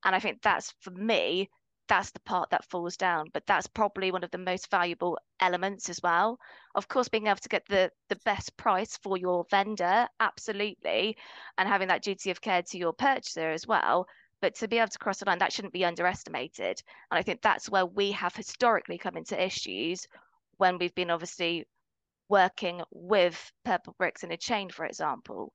And 0.04 0.14
I 0.14 0.20
think 0.20 0.42
that's 0.42 0.74
for 0.82 0.92
me, 0.92 1.50
that's 1.88 2.12
the 2.12 2.20
part 2.22 2.50
that 2.52 2.66
falls 2.66 2.98
down. 2.98 3.28
But 3.34 3.46
that's 3.48 3.68
probably 3.68 4.12
one 4.12 4.24
of 4.24 4.32
the 4.32 4.38
most 4.38 4.70
valuable 4.70 5.18
elements 5.40 5.90
as 5.90 6.00
well. 6.02 6.40
Of 6.76 6.88
course, 6.88 7.10
being 7.10 7.28
able 7.28 7.38
to 7.38 7.50
get 7.50 7.66
the 7.68 7.92
the 8.10 8.18
best 8.26 8.56
price 8.58 8.98
for 8.98 9.18
your 9.18 9.46
vendor, 9.50 10.08
absolutely, 10.20 11.18
and 11.58 11.68
having 11.68 11.90
that 11.90 12.04
duty 12.04 12.32
of 12.32 12.42
care 12.42 12.62
to 12.64 12.78
your 12.78 12.94
purchaser 12.94 13.52
as 13.52 13.68
well 13.68 14.08
but 14.42 14.56
to 14.56 14.68
be 14.68 14.80
able 14.80 14.88
to 14.88 14.98
cross 14.98 15.20
the 15.20 15.26
line 15.26 15.38
that 15.38 15.54
shouldn't 15.54 15.74
be 15.74 15.86
underestimated 15.86 16.82
and 17.12 17.18
i 17.18 17.22
think 17.22 17.42
that's 17.42 17.70
where 17.70 17.86
we 17.86 18.12
have 18.12 18.36
historically 18.36 18.98
come 18.98 19.16
into 19.16 19.42
issues 19.42 20.08
when 20.58 20.78
we've 20.78 20.96
been 20.96 21.12
obviously 21.12 21.66
working 22.28 22.82
with 22.92 23.52
purple 23.64 23.96
bricks 23.98 24.24
in 24.24 24.32
a 24.32 24.38
chain 24.38 24.70
for 24.70 24.86
example 24.86 25.54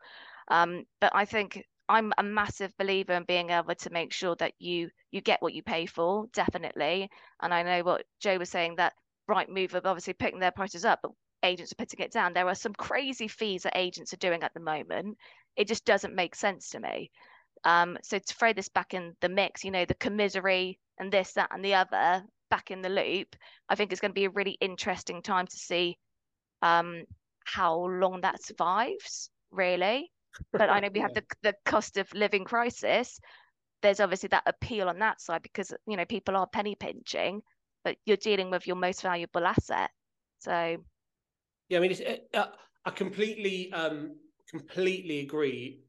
um, 0.49 0.85
but 1.01 1.11
i 1.15 1.25
think 1.25 1.65
i'm 1.88 2.12
a 2.18 2.22
massive 2.22 2.72
believer 2.79 3.12
in 3.12 3.25
being 3.25 3.51
able 3.51 3.75
to 3.75 3.90
make 3.90 4.12
sure 4.12 4.37
that 4.37 4.53
you 4.59 4.88
you 5.11 5.20
get 5.20 5.42
what 5.42 5.55
you 5.55 5.62
pay 5.62 5.87
for 5.87 6.27
definitely. 6.33 7.09
And 7.42 7.53
i 7.55 7.62
know 7.62 7.83
what 7.83 8.05
joe 8.20 8.38
was 8.38 8.51
saying 8.51 8.77
that 8.77 8.94
right 9.29 9.49
move 9.49 9.75
are 9.75 9.83
obviously 9.85 10.14
picking 10.14 10.40
their 10.40 10.53
prices 10.53 10.85
up 10.85 11.01
but 11.03 11.12
agents 11.42 11.72
are 11.72 11.77
putting 11.77 12.01
it 12.01 12.12
down. 12.12 12.33
There 12.33 12.49
are 12.49 12.55
some 12.55 12.75
crazy 12.75 13.29
fees 13.29 13.62
that 13.62 13.77
agents 13.77 14.12
are 14.12 14.18
doing 14.18 14.42
at 14.42 14.53
the 14.55 14.61
moment. 14.61 15.16
It 15.57 15.68
just 15.68 15.85
doesn't 15.85 16.14
make 16.14 16.35
sense 16.35 16.70
to 16.70 16.81
me. 16.81 17.11
Um, 17.64 17.96
so 18.03 18.18
to 18.18 18.35
throw 18.35 18.53
this 18.53 18.68
back 18.68 18.94
in 18.94 19.14
the 19.20 19.29
mix, 19.29 19.64
you 19.64 19.70
know, 19.70 19.85
the 19.85 19.94
commissary 19.94 20.79
and 20.99 21.11
this, 21.11 21.33
that, 21.33 21.51
and 21.53 21.64
the 21.64 21.75
other 21.75 22.25
back 22.51 22.70
in 22.70 22.83
the 22.83 22.88
loop, 22.88 23.35
I 23.68 23.75
think 23.75 23.90
it's 23.90 24.01
going 24.01 24.11
to 24.11 24.20
be 24.20 24.27
a 24.27 24.31
really 24.31 24.57
interesting 24.61 25.22
time 25.22 25.46
to 25.46 25.57
see 25.57 25.99
um, 26.62 27.05
how 27.44 27.87
long 27.87 28.20
that 28.20 28.42
survives, 28.42 29.31
really. 29.51 30.11
But 30.53 30.70
I 30.70 30.81
know 30.81 30.88
we 30.94 31.01
have 31.01 31.14
the 31.14 31.25
the 31.42 31.55
cost 31.64 31.96
of 31.96 32.12
living 32.14 32.44
crisis. 32.44 33.18
There's 33.83 34.01
obviously 34.01 34.29
that 34.31 34.44
appeal 34.46 34.88
on 34.88 34.99
that 35.01 35.20
side 35.20 35.42
because 35.42 35.72
you 35.87 35.96
know 35.96 36.05
people 36.05 36.37
are 36.37 36.46
penny 36.46 36.75
pinching, 36.75 37.42
but 37.85 37.96
you're 38.07 38.16
dealing 38.16 38.51
with 38.51 38.66
your 38.66 38.77
most 38.77 39.03
valuable 39.03 39.46
asset. 39.46 39.90
So 40.38 40.79
yeah, 41.68 41.79
I 41.79 41.81
mean, 41.81 41.90
it's, 41.90 42.03
uh, 42.35 42.46
I 42.85 42.90
completely, 42.90 43.72
um, 43.72 44.16
completely 44.49 45.20
agree 45.20 45.81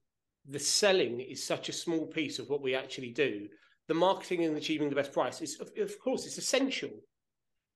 the 0.50 0.60
selling 0.60 1.20
is 1.20 1.46
such 1.46 1.70
a 1.70 1.74
small 1.74 2.08
piece 2.08 2.40
of 2.40 2.50
what 2.50 2.62
we 2.62 2.74
actually 2.74 3.12
do. 3.12 3.48
The 3.88 3.94
marketing 3.94 4.46
and 4.46 4.58
achieving 4.58 4.90
the 4.90 4.96
best 4.96 5.14
price 5.14 5.42
is, 5.42 5.60
of, 5.60 5.70
of, 5.78 6.00
course, 6.00 6.26
it's 6.26 6.38
essential. 6.38 6.90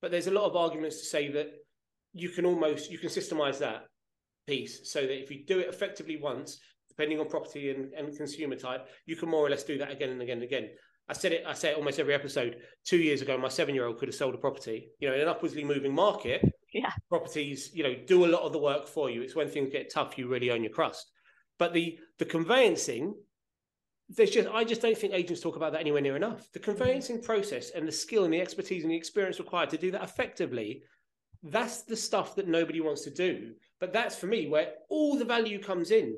But 0.02 0.12
there's 0.12 0.28
a 0.28 0.32
lot 0.32 0.46
of 0.46 0.56
arguments 0.56 1.00
to 1.00 1.06
say 1.06 1.30
that 1.32 1.48
you 2.14 2.30
can 2.30 2.46
almost 2.46 2.92
you 2.92 2.98
can 2.98 3.10
systemize 3.10 3.60
that 3.60 3.86
piece 4.48 4.92
so 4.92 5.02
that 5.02 5.22
if 5.22 5.32
you 5.32 5.46
do 5.46 5.60
it 5.60 5.68
effectively 5.68 6.18
once, 6.18 6.60
depending 6.90 7.20
on 7.20 7.28
property 7.28 7.72
and, 7.72 7.94
and 7.94 8.16
consumer 8.16 8.56
type, 8.56 8.88
you 9.06 9.16
can 9.16 9.30
more 9.30 9.46
or 9.46 9.50
less 9.50 9.64
do 9.64 9.78
that 9.78 9.92
again 9.92 10.10
and 10.10 10.22
again 10.22 10.38
and 10.38 10.44
again. 10.44 10.70
I 11.10 11.14
said 11.14 11.34
it. 11.34 11.44
I 11.46 11.54
say 11.54 11.72
it 11.72 11.78
almost 11.78 12.00
every 12.00 12.14
episode. 12.14 12.58
Two 12.86 12.98
years 12.98 13.22
ago, 13.22 13.38
my 13.38 13.50
seven-year-old 13.50 13.98
could 13.98 14.08
have 14.08 14.16
sold 14.16 14.34
a 14.34 14.38
property. 14.38 14.90
You 15.00 15.10
know, 15.10 15.16
in 15.16 15.22
an 15.22 15.28
upwardly 15.28 15.64
moving 15.64 15.94
market, 15.94 16.42
yeah, 16.74 16.92
properties, 17.10 17.72
you 17.74 17.84
know, 17.84 17.96
do 18.08 18.26
a 18.26 18.28
lot 18.28 18.44
of 18.44 18.54
the 18.54 18.60
work 18.60 18.88
for 18.88 19.10
you. 19.10 19.22
It's 19.22 19.36
when 19.36 19.50
things 19.50 19.72
get 19.72 19.92
tough, 19.92 20.18
you 20.18 20.28
really 20.28 20.52
own 20.52 20.64
your 20.64 20.72
crust. 20.72 21.12
But 21.60 21.74
the 21.74 22.00
the 22.18 22.26
conveyancing, 22.26 23.14
there's 24.10 24.32
just 24.32 24.48
I 24.50 24.64
just 24.64 24.82
don't 24.82 24.98
think 24.98 25.14
agents 25.14 25.42
talk 25.42 25.58
about 25.58 25.74
that 25.74 25.82
anywhere 25.82 26.02
near 26.02 26.16
enough. 26.16 26.50
The 26.54 26.60
mm-hmm. 26.60 26.72
conveyancing 26.72 27.22
process 27.24 27.72
and 27.72 27.88
the 27.88 27.92
skill 27.92 28.24
and 28.24 28.34
the 28.34 28.42
expertise 28.42 28.84
and 28.84 28.92
the 28.92 28.98
experience 28.98 29.40
required 29.40 29.70
to 29.72 29.78
do 29.78 29.92
that 29.92 30.04
effectively, 30.04 30.84
that's 31.44 31.84
the 31.84 31.98
stuff 31.98 32.36
that 32.36 32.48
nobody 32.48 32.80
wants 32.80 33.04
to 33.04 33.12
do. 33.12 33.54
But 33.82 33.92
that's 33.92 34.16
for 34.16 34.28
me 34.28 34.48
where 34.48 34.70
all 34.90 35.18
the 35.18 35.26
value 35.26 35.60
comes 35.60 35.92
in. 35.92 36.16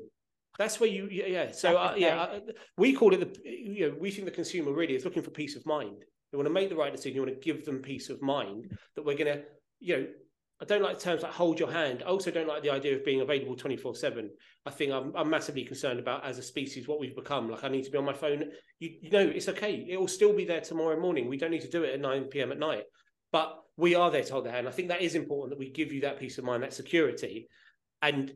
That's 0.58 0.78
where 0.78 0.88
you 0.88 1.08
yeah. 1.10 1.50
So 1.50 1.76
uh, 1.76 1.94
yeah, 1.96 2.20
uh, 2.20 2.40
we 2.76 2.92
call 2.92 3.12
it 3.12 3.20
the 3.20 3.50
you 3.50 3.88
know 3.88 3.96
we 3.98 4.12
think 4.12 4.26
the 4.26 4.30
consumer 4.30 4.72
really 4.72 4.94
is 4.94 5.04
looking 5.04 5.24
for 5.24 5.30
peace 5.30 5.56
of 5.56 5.66
mind. 5.66 6.04
They 6.30 6.36
want 6.36 6.46
to 6.46 6.54
make 6.54 6.68
the 6.68 6.76
right 6.76 6.92
decision. 6.92 7.16
You 7.16 7.22
want 7.22 7.34
to 7.34 7.52
give 7.52 7.64
them 7.64 7.80
peace 7.80 8.08
of 8.10 8.22
mind 8.22 8.70
that 8.94 9.04
we're 9.04 9.16
going 9.16 9.34
to 9.34 9.42
you 9.80 9.96
know 9.96 10.06
I 10.62 10.66
don't 10.66 10.82
like 10.82 11.00
terms 11.00 11.22
like 11.22 11.32
hold 11.32 11.58
your 11.58 11.70
hand. 11.70 12.02
I 12.06 12.08
also 12.08 12.30
don't 12.30 12.46
like 12.46 12.62
the 12.62 12.70
idea 12.70 12.94
of 12.94 13.04
being 13.04 13.20
available 13.20 13.56
24 13.56 13.96
7. 13.96 14.30
I 14.66 14.70
think 14.70 14.92
I'm, 14.92 15.12
I'm 15.16 15.28
massively 15.28 15.64
concerned 15.64 15.98
about 15.98 16.24
as 16.24 16.38
a 16.38 16.42
species 16.42 16.86
what 16.86 17.00
we've 17.00 17.16
become. 17.16 17.50
Like, 17.50 17.64
I 17.64 17.68
need 17.68 17.84
to 17.84 17.90
be 17.90 17.98
on 17.98 18.04
my 18.04 18.12
phone. 18.12 18.44
You, 18.78 18.90
you 19.02 19.10
know, 19.10 19.20
it's 19.20 19.48
okay. 19.48 19.84
It 19.88 19.98
will 19.98 20.08
still 20.08 20.32
be 20.32 20.44
there 20.44 20.60
tomorrow 20.60 20.98
morning. 20.98 21.28
We 21.28 21.36
don't 21.36 21.50
need 21.50 21.62
to 21.62 21.70
do 21.70 21.82
it 21.82 21.94
at 21.94 22.00
9 22.00 22.24
p.m. 22.24 22.52
at 22.52 22.58
night, 22.58 22.84
but 23.34 23.64
we 23.76 23.96
are 23.96 24.12
there 24.12 24.22
to 24.22 24.32
hold 24.32 24.44
the 24.44 24.52
hand. 24.52 24.68
I 24.68 24.70
think 24.70 24.86
that 24.90 25.02
is 25.02 25.16
important 25.16 25.50
that 25.50 25.58
we 25.58 25.68
give 25.68 25.92
you 25.92 26.02
that 26.02 26.20
peace 26.20 26.38
of 26.38 26.44
mind, 26.44 26.62
that 26.62 26.72
security. 26.72 27.48
And 28.00 28.32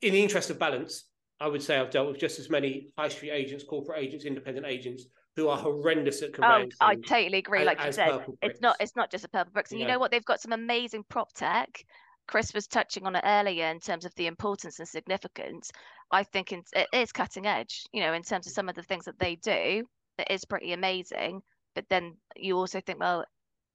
in 0.00 0.14
the 0.14 0.22
interest 0.22 0.48
of 0.48 0.58
balance, 0.58 1.10
I 1.38 1.46
would 1.46 1.62
say 1.62 1.76
I've 1.76 1.90
dealt 1.90 2.08
with 2.08 2.18
just 2.18 2.38
as 2.38 2.48
many 2.48 2.88
high 2.96 3.10
street 3.10 3.32
agents, 3.32 3.64
corporate 3.64 3.98
agents, 3.98 4.24
independent 4.24 4.64
agents 4.64 5.04
who 5.36 5.48
are 5.48 5.58
horrendous 5.58 6.22
at 6.22 6.32
conveying. 6.32 6.72
Oh, 6.80 6.86
I 6.86 6.94
totally 6.94 7.36
agree. 7.36 7.66
Like 7.66 7.84
you 7.84 7.92
said, 7.92 8.24
it's 8.40 8.62
not 8.62 8.76
it's 8.80 8.96
not 8.96 9.10
just 9.10 9.26
a 9.26 9.28
Purplebricks, 9.28 9.72
and 9.72 9.78
yeah. 9.78 9.86
you 9.86 9.92
know 9.92 9.98
what? 9.98 10.10
They've 10.10 10.24
got 10.24 10.40
some 10.40 10.52
amazing 10.52 11.04
prop 11.10 11.30
tech. 11.34 11.84
Chris 12.26 12.54
was 12.54 12.66
touching 12.66 13.04
on 13.04 13.16
it 13.16 13.24
earlier 13.26 13.66
in 13.66 13.78
terms 13.78 14.06
of 14.06 14.14
the 14.14 14.26
importance 14.26 14.78
and 14.78 14.88
significance. 14.88 15.70
I 16.10 16.22
think 16.22 16.50
it 16.50 16.64
is 16.94 17.12
cutting 17.12 17.46
edge. 17.46 17.84
You 17.92 18.00
know, 18.00 18.14
in 18.14 18.22
terms 18.22 18.46
of 18.46 18.54
some 18.54 18.70
of 18.70 18.74
the 18.74 18.82
things 18.82 19.04
that 19.04 19.18
they 19.18 19.36
do, 19.36 19.84
that 20.16 20.32
is 20.32 20.46
pretty 20.46 20.72
amazing. 20.72 21.42
But 21.74 21.84
then 21.90 22.16
you 22.36 22.56
also 22.56 22.80
think, 22.80 23.00
well, 23.00 23.26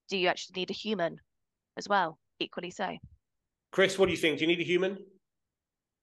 do 0.09 0.17
you 0.17 0.27
actually 0.27 0.61
need 0.61 0.69
a 0.69 0.73
human 0.73 1.19
as 1.77 1.87
well? 1.87 2.19
Equally 2.39 2.71
so. 2.71 2.97
Chris, 3.71 3.97
what 3.97 4.07
do 4.07 4.11
you 4.11 4.17
think? 4.17 4.39
Do 4.39 4.45
you 4.45 4.47
need 4.47 4.59
a 4.59 4.63
human? 4.63 4.97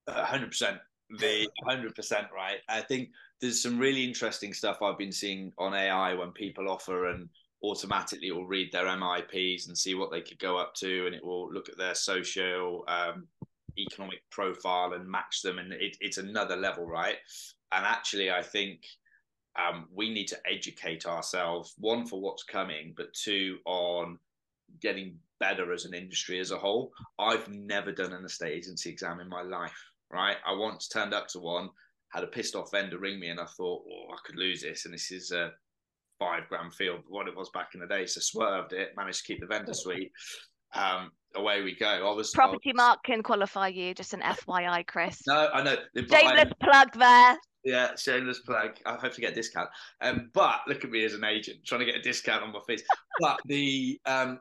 hundred 0.08 0.48
percent. 0.48 0.78
The 1.18 1.48
hundred 1.64 1.94
percent 1.94 2.28
right. 2.34 2.58
I 2.68 2.80
think 2.80 3.10
there's 3.40 3.62
some 3.62 3.78
really 3.78 4.04
interesting 4.04 4.52
stuff 4.52 4.82
I've 4.82 4.98
been 4.98 5.12
seeing 5.12 5.52
on 5.58 5.74
AI 5.74 6.14
when 6.14 6.30
people 6.30 6.70
offer 6.70 7.10
and 7.10 7.28
automatically 7.62 8.30
will 8.30 8.46
read 8.46 8.70
their 8.70 8.86
MIPs 8.86 9.66
and 9.66 9.76
see 9.76 9.94
what 9.94 10.10
they 10.10 10.20
could 10.20 10.38
go 10.38 10.56
up 10.56 10.74
to, 10.76 11.06
and 11.06 11.14
it 11.14 11.24
will 11.24 11.52
look 11.52 11.68
at 11.68 11.78
their 11.78 11.94
social 11.94 12.84
um, 12.86 13.26
economic 13.78 14.20
profile 14.30 14.92
and 14.92 15.08
match 15.08 15.42
them, 15.42 15.58
and 15.58 15.72
it, 15.72 15.96
it's 16.00 16.18
another 16.18 16.56
level, 16.56 16.86
right? 16.86 17.16
And 17.72 17.84
actually, 17.84 18.30
I 18.30 18.42
think 18.42 18.82
um, 19.58 19.86
we 19.94 20.12
need 20.12 20.26
to 20.28 20.38
educate 20.50 21.06
ourselves 21.06 21.74
one 21.78 22.06
for 22.06 22.20
what's 22.20 22.42
coming, 22.42 22.94
but 22.96 23.12
two 23.14 23.58
on 23.64 24.18
getting 24.80 25.18
better 25.38 25.72
as 25.72 25.84
an 25.84 25.94
industry 25.94 26.38
as 26.40 26.50
a 26.50 26.58
whole. 26.58 26.92
I've 27.18 27.48
never 27.48 27.92
done 27.92 28.12
an 28.12 28.24
estate 28.24 28.52
agency 28.52 28.90
exam 28.90 29.20
in 29.20 29.28
my 29.28 29.42
life, 29.42 29.76
right? 30.10 30.36
I 30.46 30.54
once 30.54 30.88
turned 30.88 31.14
up 31.14 31.28
to 31.28 31.38
one 31.38 31.70
had 32.16 32.24
a 32.24 32.28
pissed 32.28 32.54
off 32.54 32.70
vendor 32.70 32.98
ring 32.98 33.20
me, 33.20 33.28
and 33.28 33.40
I 33.40 33.44
thought, 33.44 33.84
oh, 33.88 34.12
I 34.12 34.16
could 34.24 34.36
lose 34.36 34.62
this, 34.62 34.84
and 34.84 34.94
this 34.94 35.10
is 35.10 35.32
a 35.32 35.52
five 36.18 36.48
grand 36.48 36.74
field, 36.74 37.00
what 37.08 37.28
it 37.28 37.36
was 37.36 37.50
back 37.50 37.70
in 37.74 37.80
the 37.80 37.86
day. 37.86 38.06
So 38.06 38.20
swerved 38.20 38.72
it, 38.72 38.92
managed 38.96 39.24
to 39.26 39.32
keep 39.32 39.40
the 39.40 39.46
vendor 39.46 39.74
sweet. 39.74 40.10
Um, 40.74 41.10
away 41.34 41.62
we 41.62 41.76
go. 41.76 41.86
I 41.86 42.14
was 42.14 42.30
property 42.32 42.70
I 42.70 42.72
was, 42.72 42.76
mark 42.76 42.98
can 43.04 43.22
qualify 43.22 43.68
you. 43.68 43.94
Just 43.94 44.14
an 44.14 44.20
FYI, 44.20 44.86
Chris. 44.86 45.22
No, 45.26 45.48
I 45.52 45.62
know. 45.62 45.76
Shameless 45.94 46.52
plug 46.60 46.92
there. 46.94 47.36
Yeah, 47.66 47.96
shameless 47.96 48.38
plug. 48.38 48.76
I 48.86 48.94
hope 48.94 49.12
to 49.14 49.20
get 49.20 49.32
a 49.32 49.34
discount. 49.34 49.68
Um, 50.00 50.30
but 50.32 50.60
look 50.68 50.84
at 50.84 50.90
me 50.90 51.04
as 51.04 51.14
an 51.14 51.24
agent 51.24 51.64
trying 51.64 51.80
to 51.80 51.84
get 51.84 51.96
a 51.96 52.00
discount 52.00 52.44
on 52.44 52.52
my 52.52 52.60
fees. 52.64 52.84
but 53.20 53.40
the 53.44 54.00
um, 54.06 54.38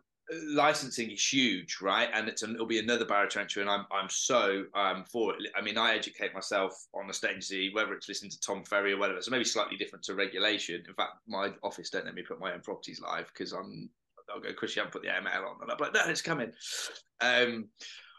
licensing 0.53 1.09
is 1.09 1.27
huge, 1.27 1.79
right? 1.81 2.07
And 2.13 2.27
it's 2.27 2.43
an, 2.43 2.53
it'll 2.53 2.67
be 2.67 2.77
another 2.77 3.03
barrier 3.03 3.27
to 3.29 3.39
entry, 3.41 3.63
and 3.63 3.71
I'm 3.71 3.87
I'm 3.91 4.09
so 4.09 4.65
um, 4.75 5.05
for 5.11 5.33
it. 5.33 5.39
I 5.57 5.61
mean, 5.61 5.75
I 5.75 5.95
educate 5.95 6.35
myself 6.35 6.85
on 6.93 7.07
the 7.07 7.15
stage, 7.15 7.51
whether 7.73 7.93
it's 7.95 8.07
listening 8.07 8.29
to 8.29 8.39
Tom 8.41 8.63
Ferry 8.63 8.93
or 8.93 8.97
whatever. 8.97 9.19
So 9.23 9.31
maybe 9.31 9.43
slightly 9.43 9.75
different 9.75 10.05
to 10.05 10.13
regulation. 10.13 10.83
In 10.87 10.93
fact, 10.93 11.13
my 11.27 11.51
office 11.63 11.89
don't 11.89 12.05
let 12.05 12.13
me 12.13 12.21
put 12.21 12.39
my 12.39 12.53
own 12.53 12.61
properties 12.61 13.01
live 13.01 13.25
because 13.33 13.53
I'm 13.53 13.89
I'll 14.31 14.39
go, 14.39 14.53
Chris, 14.53 14.75
you 14.75 14.81
haven't 14.81 14.93
put 14.93 15.01
the 15.01 15.07
ML 15.07 15.49
on, 15.49 15.57
and 15.63 15.71
I'm 15.71 15.77
like, 15.79 15.95
no, 15.95 16.01
it's 16.05 16.21
coming. 16.21 16.51
Um, 17.21 17.69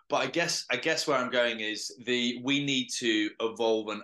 but 0.08 0.16
I 0.16 0.26
guess 0.26 0.64
I 0.68 0.76
guess 0.76 1.06
where 1.06 1.16
I'm 1.16 1.30
going 1.30 1.60
is 1.60 1.94
the 2.06 2.40
we 2.42 2.64
need 2.64 2.88
to 2.98 3.30
evolve 3.40 3.88
and 3.88 4.02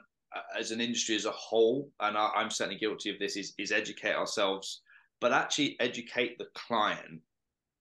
as 0.59 0.71
an 0.71 0.81
industry 0.81 1.14
as 1.16 1.25
a 1.25 1.31
whole, 1.31 1.90
and 2.01 2.16
I, 2.16 2.31
I'm 2.35 2.51
certainly 2.51 2.79
guilty 2.79 3.11
of 3.11 3.18
this, 3.18 3.37
is 3.37 3.55
is 3.59 3.73
educate 3.73 4.14
ourselves, 4.14 4.83
but 5.21 5.33
actually 5.33 5.77
educate 5.81 6.38
the 6.38 6.49
client 6.55 7.21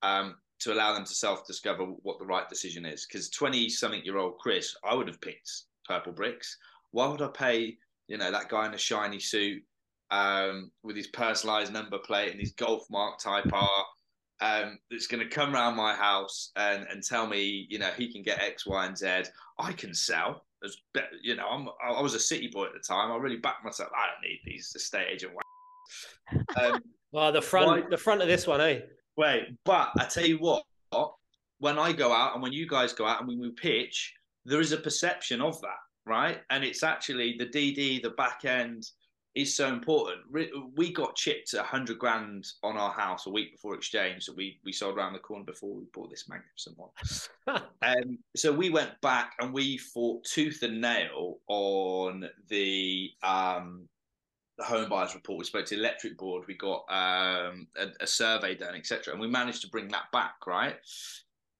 um, 0.02 0.36
to 0.60 0.74
allow 0.74 0.94
them 0.94 1.06
to 1.06 1.14
self 1.14 1.46
discover 1.46 1.84
what 1.84 2.20
the 2.20 2.26
right 2.26 2.48
decision 2.50 2.86
is. 2.86 3.06
Because 3.06 3.30
20 3.30 3.70
something 3.70 4.04
year 4.04 4.18
old 4.18 4.38
Chris, 4.38 4.76
I 4.84 4.96
would 4.96 5.08
have 5.08 5.22
picked 5.22 5.50
Purplebricks. 5.90 6.56
Why 6.92 7.08
would 7.08 7.22
I 7.22 7.30
pay, 7.30 7.78
you 8.08 8.18
know, 8.18 8.32
that 8.32 8.50
guy 8.50 8.66
in 8.66 8.74
a 8.74 8.78
shiny 8.78 9.20
suit 9.20 9.64
um, 10.12 10.72
with 10.84 10.96
his 10.96 11.08
personalized 11.08 11.74
number 11.74 11.98
plate 11.98 12.32
and 12.32 12.40
his 12.40 12.52
golf 12.52 12.84
mark 12.90 13.20
type 13.20 13.52
R? 13.52 13.86
Um, 14.42 14.80
that's 14.90 15.06
going 15.06 15.22
to 15.22 15.30
come 15.30 15.54
around 15.54 15.76
my 15.76 15.94
house 15.94 16.52
and, 16.56 16.88
and 16.90 17.04
tell 17.04 17.28
me, 17.28 17.68
you 17.70 17.78
know, 17.78 17.92
he 17.96 18.12
can 18.12 18.24
get 18.24 18.42
X, 18.42 18.66
Y, 18.66 18.86
and 18.86 18.98
Z. 18.98 19.24
I 19.60 19.72
can 19.74 19.94
sell. 19.94 20.46
As 20.64 20.78
you 21.22 21.36
know, 21.36 21.48
I'm, 21.48 21.68
I 21.84 22.02
was 22.02 22.14
a 22.14 22.20
city 22.20 22.48
boy 22.48 22.66
at 22.66 22.74
the 22.74 22.80
time. 22.80 23.12
I 23.12 23.18
really 23.18 23.38
backed 23.38 23.64
myself. 23.64 23.90
I 23.96 24.08
don't 24.12 24.30
need 24.30 24.40
these 24.46 24.72
estate 24.76 25.08
agent. 25.12 25.34
Um, 26.56 26.82
well, 27.12 27.32
the 27.34 27.42
front, 27.42 27.68
why, 27.68 27.90
the 27.90 27.98
front 27.98 28.22
of 28.22 28.28
this 28.30 28.48
one, 28.48 28.62
eh? 28.62 28.80
Wait, 29.18 29.50
but 29.66 29.90
I 29.98 30.06
tell 30.06 30.26
you 30.26 30.38
what, 30.38 30.64
when 31.60 31.78
I 31.78 31.92
go 31.92 32.12
out 32.14 32.34
and 32.34 32.42
when 32.42 32.54
you 32.54 32.68
guys 32.68 32.94
go 32.94 33.06
out 33.06 33.20
and 33.20 33.28
when 33.28 33.40
we 33.40 33.52
pitch, 33.52 34.14
there 34.46 34.62
is 34.62 34.72
a 34.72 34.78
perception 34.78 35.42
of 35.42 35.60
that, 35.62 35.80
right? 36.06 36.40
And 36.50 36.64
it's 36.64 36.84
actually 36.84 37.36
the 37.38 37.46
DD, 37.46 38.02
the 38.02 38.12
back 38.12 38.46
end 38.46 38.84
is 39.34 39.56
so 39.56 39.68
important. 39.68 40.20
We 40.76 40.92
got 40.92 41.16
chipped 41.16 41.54
a 41.54 41.64
hundred 41.64 42.00
grand 42.00 42.48
on 42.64 42.78
our 42.78 42.92
house 42.92 43.28
a 43.28 43.30
week 43.30 43.54
before 43.54 43.76
exchange 43.76 44.26
that 44.26 44.36
we 44.36 44.60
we 44.66 44.74
sold 44.74 44.98
around 44.98 45.14
the 45.14 45.20
corner 45.20 45.46
before 45.46 45.74
we 45.74 45.86
bought 45.94 46.10
this 46.10 46.28
magnificent 46.28 46.78
one. 46.78 47.62
um, 47.82 48.18
so 48.36 48.52
we 48.52 48.70
went 48.70 49.00
back 49.02 49.34
and 49.40 49.54
we 49.54 49.78
fought 49.78 50.24
tooth 50.26 50.64
and 50.64 50.82
nail 50.82 51.38
on 51.48 52.28
the 52.50 53.10
um, 53.24 53.88
the 54.58 54.66
home 54.66 54.90
buyers 54.90 55.16
report. 55.16 55.40
We 55.40 55.46
spoke 55.46 55.66
to 55.68 55.76
the 55.76 55.82
electric 55.82 56.18
board. 56.18 56.44
We 56.48 56.56
got 56.56 56.84
um, 56.90 57.68
a, 57.78 57.88
a, 58.02 58.08
survey 58.08 58.56
done, 58.56 58.76
etc. 58.76 59.14
And 59.14 59.22
we 59.22 59.28
managed 59.28 59.62
to 59.62 59.70
bring 59.70 59.88
that 59.90 60.12
back, 60.12 60.46
right? 60.46 60.76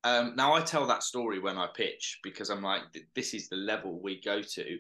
Um, 0.04 0.34
now 0.36 0.54
I 0.54 0.62
tell 0.62 0.86
that 0.88 1.04
story 1.04 1.40
when 1.40 1.58
I 1.58 1.68
pitch 1.74 2.20
because 2.24 2.50
I'm 2.50 2.64
like, 2.64 2.82
this 3.16 3.34
is 3.34 3.50
the 3.50 3.56
level 3.56 4.00
we 4.02 4.20
go 4.20 4.42
to. 4.42 4.78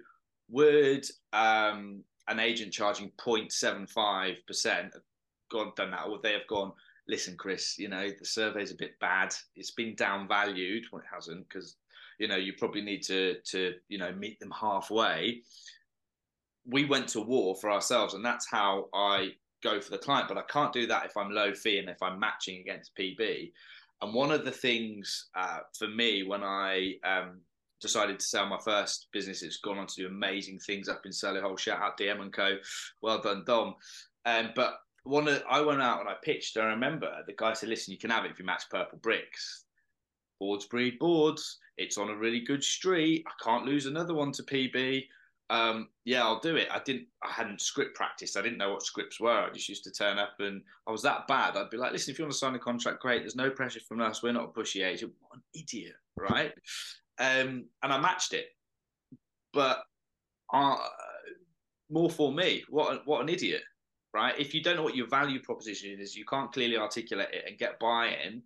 Would 0.50 1.06
um, 1.32 2.04
an 2.32 2.40
agent 2.40 2.74
charging 2.74 3.12
0.75 3.12 4.46
percent 4.48 4.96
gone 5.52 5.72
done 5.76 5.92
that, 5.92 6.08
or 6.08 6.20
they 6.22 6.34
have 6.34 6.48
gone? 6.48 6.72
Listen, 7.08 7.36
Chris, 7.36 7.78
you 7.78 7.90
know 7.90 8.10
the 8.18 8.26
survey's 8.26 8.72
a 8.72 8.76
bit 8.76 9.00
bad. 9.00 9.34
It's 9.56 9.72
been 9.72 9.96
downvalued. 9.96 10.84
Well, 10.92 11.02
it 11.02 11.08
hasn't 11.14 11.48
because 11.48 11.76
you 12.20 12.28
know 12.28 12.38
you 12.38 12.54
probably 12.54 12.82
need 12.82 13.04
to 13.04 13.36
to 13.46 13.74
you 13.90 13.98
know 13.98 14.12
meet 14.14 14.40
them 14.40 14.52
halfway 14.52 15.42
we 16.66 16.86
went 16.86 17.08
to 17.10 17.22
war 17.22 17.56
for 17.56 17.72
ourselves, 17.72 18.14
and 18.14 18.24
that's 18.24 18.50
how 18.50 18.88
I 18.94 19.32
go 19.64 19.82
for 19.82 19.92
the 19.92 19.98
client. 19.98 20.28
But 20.28 20.38
I 20.38 20.44
can't 20.44 20.74
do 20.74 20.88
that 20.88 21.06
if 21.06 21.18
I'm 21.18 21.32
low 21.32 21.54
fee 21.54 21.80
and 21.80 21.90
if 21.90 22.02
I'm 22.02 22.20
matching 22.20 22.60
against 22.60 22.96
PB. 22.96 23.52
And 24.02 24.14
one 24.14 24.32
of 24.32 24.46
the 24.46 24.52
things 24.52 25.30
uh, 25.36 25.60
for 25.78 25.88
me 25.88 26.24
when 26.24 26.44
I 26.44 26.96
um, 27.04 27.40
decided 27.82 28.20
to 28.20 28.26
sell 28.26 28.46
my 28.46 28.60
first 28.64 29.08
business, 29.12 29.42
it's 29.42 29.58
gone 29.58 29.78
on 29.78 29.88
to 29.88 29.96
do 29.96 30.08
amazing 30.08 30.60
things 30.60 30.88
up 30.88 31.06
in 31.06 31.12
Solihull. 31.12 31.58
Shout 31.58 31.82
out 31.82 31.98
DM 31.98 32.22
and 32.22 32.34
Co. 32.34 32.58
Well 33.02 33.22
done, 33.22 33.44
Dom. 33.46 33.76
Um, 34.26 34.52
but 34.56 34.76
one 35.04 35.28
of, 35.28 35.44
I 35.50 35.62
went 35.62 35.82
out 35.82 36.00
and 36.00 36.10
I 36.10 36.16
pitched. 36.24 36.58
I 36.58 36.66
remember 36.66 37.12
the 37.26 37.34
guy 37.34 37.54
said, 37.54 37.70
"Listen, 37.70 37.92
you 37.92 37.98
can 37.98 38.12
have 38.12 38.26
it 38.26 38.32
if 38.32 38.40
you 38.40 38.46
match 38.46 38.64
Purplebricks. 38.72 39.64
Boards 40.40 40.66
breed 40.66 41.00
boards. 41.00 41.60
It's 41.78 41.98
on 41.98 42.10
a 42.10 42.16
really 42.16 42.42
good 42.42 42.64
street. 42.64 43.26
I 43.28 43.44
can't 43.44 43.66
lose 43.66 43.86
another 43.86 44.14
one 44.14 44.32
to 44.34 44.44
PB 44.44 45.04
um, 45.52 45.90
yeah, 46.06 46.24
I'll 46.24 46.40
do 46.40 46.56
it. 46.56 46.70
I 46.72 46.80
didn't, 46.80 47.08
I 47.22 47.30
hadn't 47.30 47.60
script 47.60 47.94
practiced. 47.94 48.38
I 48.38 48.42
didn't 48.42 48.58
know 48.58 48.72
what 48.72 48.84
scripts 48.84 49.20
were. 49.20 49.30
I 49.30 49.50
just 49.50 49.68
used 49.68 49.84
to 49.84 49.92
turn 49.92 50.18
up 50.18 50.40
and 50.40 50.62
I 50.88 50.92
was 50.92 51.02
that 51.02 51.28
bad. 51.28 51.58
I'd 51.58 51.70
be 51.70 51.76
like, 51.76 51.92
listen, 51.92 52.14
if 52.14 52.18
you 52.18 52.24
want 52.24 52.32
to 52.32 52.38
sign 52.38 52.56
a 52.56 52.60
contract, 52.60 53.02
great. 53.02 53.22
There's 53.22 53.36
no 53.36 53.50
pressure 53.50 53.82
from 53.82 54.00
us. 54.00 54.24
We're 54.24 54.32
not 54.32 54.46
a 54.46 54.60
pushy 54.60 54.86
agent. 54.86 55.12
What 55.20 55.36
an 55.36 55.44
idiot, 55.54 55.96
right? 56.16 56.54
Um, 57.22 57.66
and 57.84 57.94
I 57.94 58.00
matched 58.00 58.34
it. 58.34 58.48
But 59.54 59.84
uh, 60.52 60.78
more 61.90 62.10
for 62.10 62.34
me, 62.34 62.64
what, 62.70 63.06
what 63.06 63.22
an 63.22 63.30
idiot, 63.30 63.62
right? 64.14 64.34
If 64.40 64.54
you 64.54 64.64
don't 64.64 64.76
know 64.76 64.84
what 64.84 64.96
your 64.96 65.08
value 65.08 65.42
proposition 65.42 65.98
is, 66.00 66.16
you 66.16 66.26
can't 66.26 66.52
clearly 66.52 66.78
articulate 66.78 67.30
it 67.32 67.46
and 67.48 67.58
get 67.58 67.80
buy-in, 67.80 68.42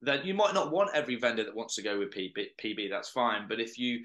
then 0.00 0.24
you 0.24 0.32
might 0.32 0.54
not 0.54 0.70
want 0.70 0.90
every 0.94 1.16
vendor 1.16 1.44
that 1.44 1.54
wants 1.54 1.74
to 1.74 1.82
go 1.82 1.98
with 1.98 2.14
PB, 2.14 2.32
PB 2.62 2.88
that's 2.90 3.10
fine. 3.10 3.46
But 3.48 3.60
if 3.60 3.78
you 3.78 4.00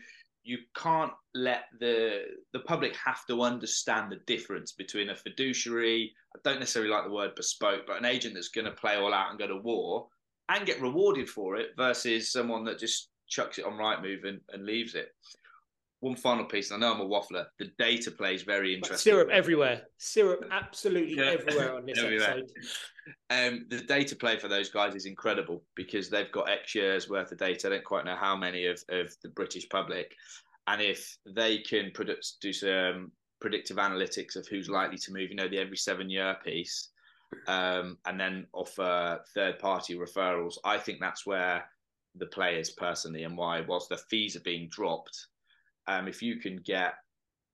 you 0.46 0.58
can't 0.76 1.14
let 1.34 1.66
the 1.80 2.24
the 2.52 2.60
public 2.60 2.94
have 2.98 3.26
to 3.28 3.42
understand 3.42 4.12
the 4.12 4.20
difference 4.28 4.74
between 4.74 5.10
a 5.10 5.16
fiduciary 5.16 6.12
i 6.36 6.40
don't 6.44 6.60
necessarily 6.60 6.92
like 6.92 7.06
the 7.06 7.14
word 7.14 7.34
bespoke 7.36 7.84
but 7.88 7.98
an 7.98 8.04
agent 8.04 8.34
that's 8.34 8.50
going 8.50 8.66
to 8.66 8.72
play 8.72 8.98
all 8.98 9.14
out 9.14 9.30
and 9.30 9.40
go 9.40 9.48
to 9.48 9.56
war 9.56 10.06
and 10.50 10.66
get 10.66 10.82
rewarded 10.82 11.30
for 11.30 11.56
it 11.56 11.70
versus 11.78 12.32
someone 12.32 12.66
that 12.66 12.78
just 12.78 13.10
chucks 13.28 13.58
it 13.58 13.66
on 13.66 13.74
Rightmove 13.74 14.28
and, 14.28 14.42
and 14.52 14.66
leaves 14.66 14.96
it 14.96 15.10
one 16.04 16.16
final 16.18 16.44
piece. 16.44 16.70
and 16.70 16.84
I 16.84 16.88
know 16.88 16.96
I'm 16.96 17.02
a 17.02 17.06
waffler. 17.06 17.46
The 17.60 17.72
data 17.80 18.12
plays 18.12 18.44
very 18.44 18.76
interesting. 18.76 19.14
Syrup 19.14 19.30
everywhere. 19.32 19.84
Syrup 19.98 20.44
absolutely 20.52 21.16
yeah. 21.16 21.32
everywhere 21.32 21.76
on 21.76 21.86
this 21.86 21.98
everywhere. 22.04 22.30
episode. 22.30 22.50
Um, 23.30 23.66
the 23.70 23.80
data 23.80 24.16
play 24.18 24.38
for 24.38 24.50
those 24.50 24.70
guys 24.70 24.96
is 24.96 25.06
incredible 25.06 25.64
because 25.76 26.10
they've 26.10 26.32
got 26.34 26.50
X 26.50 26.76
years 26.76 27.10
worth 27.10 27.32
of 27.32 27.38
data. 27.38 27.68
I 27.68 27.70
don't 27.72 27.86
quite 27.86 28.04
know 28.04 28.18
how 28.18 28.36
many 28.36 28.66
of, 28.66 28.84
of 28.90 29.16
the 29.24 29.30
British 29.30 29.68
public. 29.70 30.14
And 30.68 30.82
if 30.82 31.18
they 31.26 31.60
can 31.60 31.92
produce, 31.94 32.38
do 32.42 32.52
some 32.52 33.14
predictive 33.40 33.78
analytics 33.78 34.36
of 34.36 34.46
who's 34.48 34.68
likely 34.68 34.98
to 34.98 35.14
move, 35.14 35.30
you 35.30 35.38
know, 35.38 35.48
the 35.48 35.58
every 35.58 35.78
seven 35.78 36.10
year 36.10 36.36
piece, 36.44 36.90
um, 37.48 37.98
and 38.06 38.20
then 38.20 38.46
offer 38.52 39.22
third 39.34 39.58
party 39.58 39.96
referrals, 39.96 40.56
I 40.66 40.78
think 40.78 41.00
that's 41.00 41.26
where 41.26 41.64
the 42.16 42.28
players 42.28 42.72
personally 42.72 43.24
and 43.24 43.38
why, 43.38 43.62
whilst 43.62 43.90
the 43.90 43.98
fees 43.98 44.36
are 44.36 44.42
being 44.42 44.70
dropped, 44.70 45.28
um, 45.88 46.08
if 46.08 46.22
you 46.22 46.40
can 46.40 46.58
get, 46.58 46.94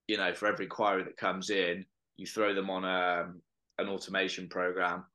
you 0.07 0.17
know, 0.17 0.33
for 0.33 0.47
every 0.47 0.65
inquiry 0.65 1.03
that 1.03 1.17
comes 1.17 1.49
in, 1.49 1.85
you 2.17 2.25
throw 2.25 2.53
them 2.53 2.69
on 2.69 2.83
a, 2.83 3.23
um, 3.23 3.41
an 3.77 3.87
automation 3.87 4.47
program. 4.49 5.05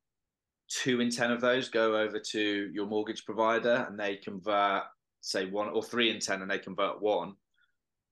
Two 0.68 1.00
in 1.00 1.10
ten 1.10 1.30
of 1.30 1.42
those 1.42 1.68
go 1.68 1.96
over 1.96 2.18
to 2.18 2.70
your 2.72 2.86
mortgage 2.86 3.24
provider, 3.26 3.86
and 3.88 4.00
they 4.00 4.16
convert, 4.16 4.84
say 5.20 5.44
one 5.46 5.68
or 5.68 5.82
three 5.82 6.10
in 6.10 6.18
ten, 6.18 6.40
and 6.40 6.50
they 6.50 6.58
convert 6.58 7.02
one. 7.02 7.34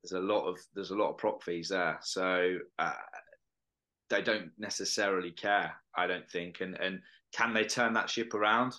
There's 0.03 0.13
a 0.13 0.25
lot 0.25 0.47
of 0.47 0.59
there's 0.75 0.91
a 0.91 0.97
lot 0.97 1.11
of 1.11 1.17
prop 1.17 1.43
fees 1.43 1.71
there, 1.71 1.99
so 2.03 2.59
uh, 2.79 2.93
they 4.11 4.21
don't 4.21 4.51
necessarily 4.59 5.31
care. 5.31 5.73
I 5.97 6.07
don't 6.07 6.29
think, 6.31 6.61
and 6.61 6.79
and 6.79 7.01
can 7.33 7.55
they 7.55 7.65
turn 7.65 7.95
that 7.95 8.11
ship 8.11 8.35
around? 8.35 8.75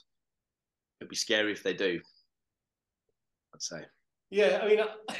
It'd 1.01 1.09
be 1.09 1.15
scary 1.15 1.51
if 1.51 1.63
they 1.63 1.73
do. 1.73 1.99
I'd 3.53 3.61
say. 3.61 3.81
Yeah, 4.29 4.59
I 4.63 4.67
mean, 4.67 4.79
uh, 4.79 5.13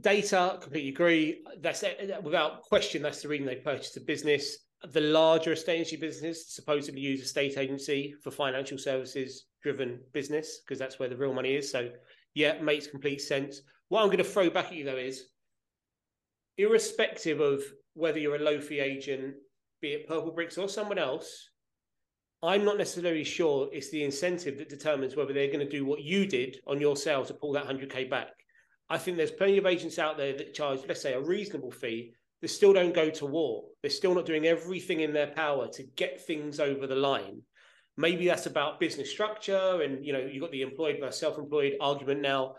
data. 0.00 0.58
Completely 0.60 0.90
agree. 0.90 1.44
That's 1.60 1.82
without 2.22 2.62
question. 2.62 3.02
That's 3.02 3.22
the 3.22 3.28
reason 3.28 3.46
they 3.46 3.56
purchased 3.56 3.96
a 3.96 4.00
business. 4.00 4.58
The 4.92 5.00
larger 5.00 5.52
estate 5.52 5.80
agency 5.80 5.96
business 5.96 6.54
supposedly 6.54 7.00
use 7.00 7.22
a 7.22 7.26
state 7.26 7.56
agency 7.56 8.14
for 8.22 8.30
financial 8.30 8.78
services 8.78 9.46
driven 9.62 10.00
business 10.12 10.60
because 10.60 10.78
that's 10.78 10.98
where 10.98 11.08
the 11.08 11.16
real 11.16 11.32
money 11.32 11.56
is. 11.56 11.70
So, 11.70 11.90
yeah, 12.34 12.60
makes 12.60 12.86
complete 12.86 13.22
sense. 13.22 13.62
What 13.88 14.02
I'm 14.02 14.08
going 14.08 14.18
to 14.18 14.24
throw 14.24 14.50
back 14.50 14.66
at 14.66 14.74
you 14.74 14.84
though 14.84 14.96
is, 14.96 15.28
irrespective 16.58 17.40
of 17.40 17.62
whether 17.94 18.18
you're 18.18 18.36
a 18.36 18.38
low 18.38 18.60
fee 18.60 18.80
agent, 18.80 19.34
be 19.80 19.92
it 19.92 20.08
Purplebricks 20.08 20.58
or 20.58 20.68
someone 20.68 20.98
else, 20.98 21.50
I'm 22.42 22.64
not 22.64 22.78
necessarily 22.78 23.24
sure 23.24 23.68
it's 23.72 23.90
the 23.90 24.04
incentive 24.04 24.58
that 24.58 24.68
determines 24.68 25.16
whether 25.16 25.32
they're 25.32 25.46
going 25.46 25.60
to 25.60 25.68
do 25.68 25.84
what 25.84 26.02
you 26.02 26.26
did 26.26 26.58
on 26.66 26.80
your 26.80 26.96
sale 26.96 27.24
to 27.24 27.34
pull 27.34 27.52
that 27.52 27.66
100k 27.66 28.10
back. 28.10 28.28
I 28.88 28.98
think 28.98 29.16
there's 29.16 29.30
plenty 29.30 29.58
of 29.58 29.66
agents 29.66 29.98
out 29.98 30.16
there 30.16 30.36
that 30.36 30.54
charge, 30.54 30.80
let's 30.86 31.02
say, 31.02 31.14
a 31.14 31.20
reasonable 31.20 31.70
fee 31.70 32.12
that 32.42 32.48
still 32.48 32.72
don't 32.72 32.94
go 32.94 33.10
to 33.10 33.26
war. 33.26 33.64
They're 33.82 33.90
still 33.90 34.14
not 34.14 34.26
doing 34.26 34.46
everything 34.46 35.00
in 35.00 35.12
their 35.12 35.28
power 35.28 35.68
to 35.68 35.82
get 35.96 36.24
things 36.24 36.60
over 36.60 36.86
the 36.86 36.94
line. 36.94 37.42
Maybe 37.96 38.26
that's 38.26 38.46
about 38.46 38.78
business 38.78 39.10
structure, 39.10 39.80
and 39.82 40.04
you 40.04 40.12
know, 40.12 40.18
you've 40.18 40.42
got 40.42 40.52
the 40.52 40.62
employed 40.62 40.98
versus 41.00 41.18
self-employed 41.18 41.76
argument 41.80 42.20
now. 42.20 42.54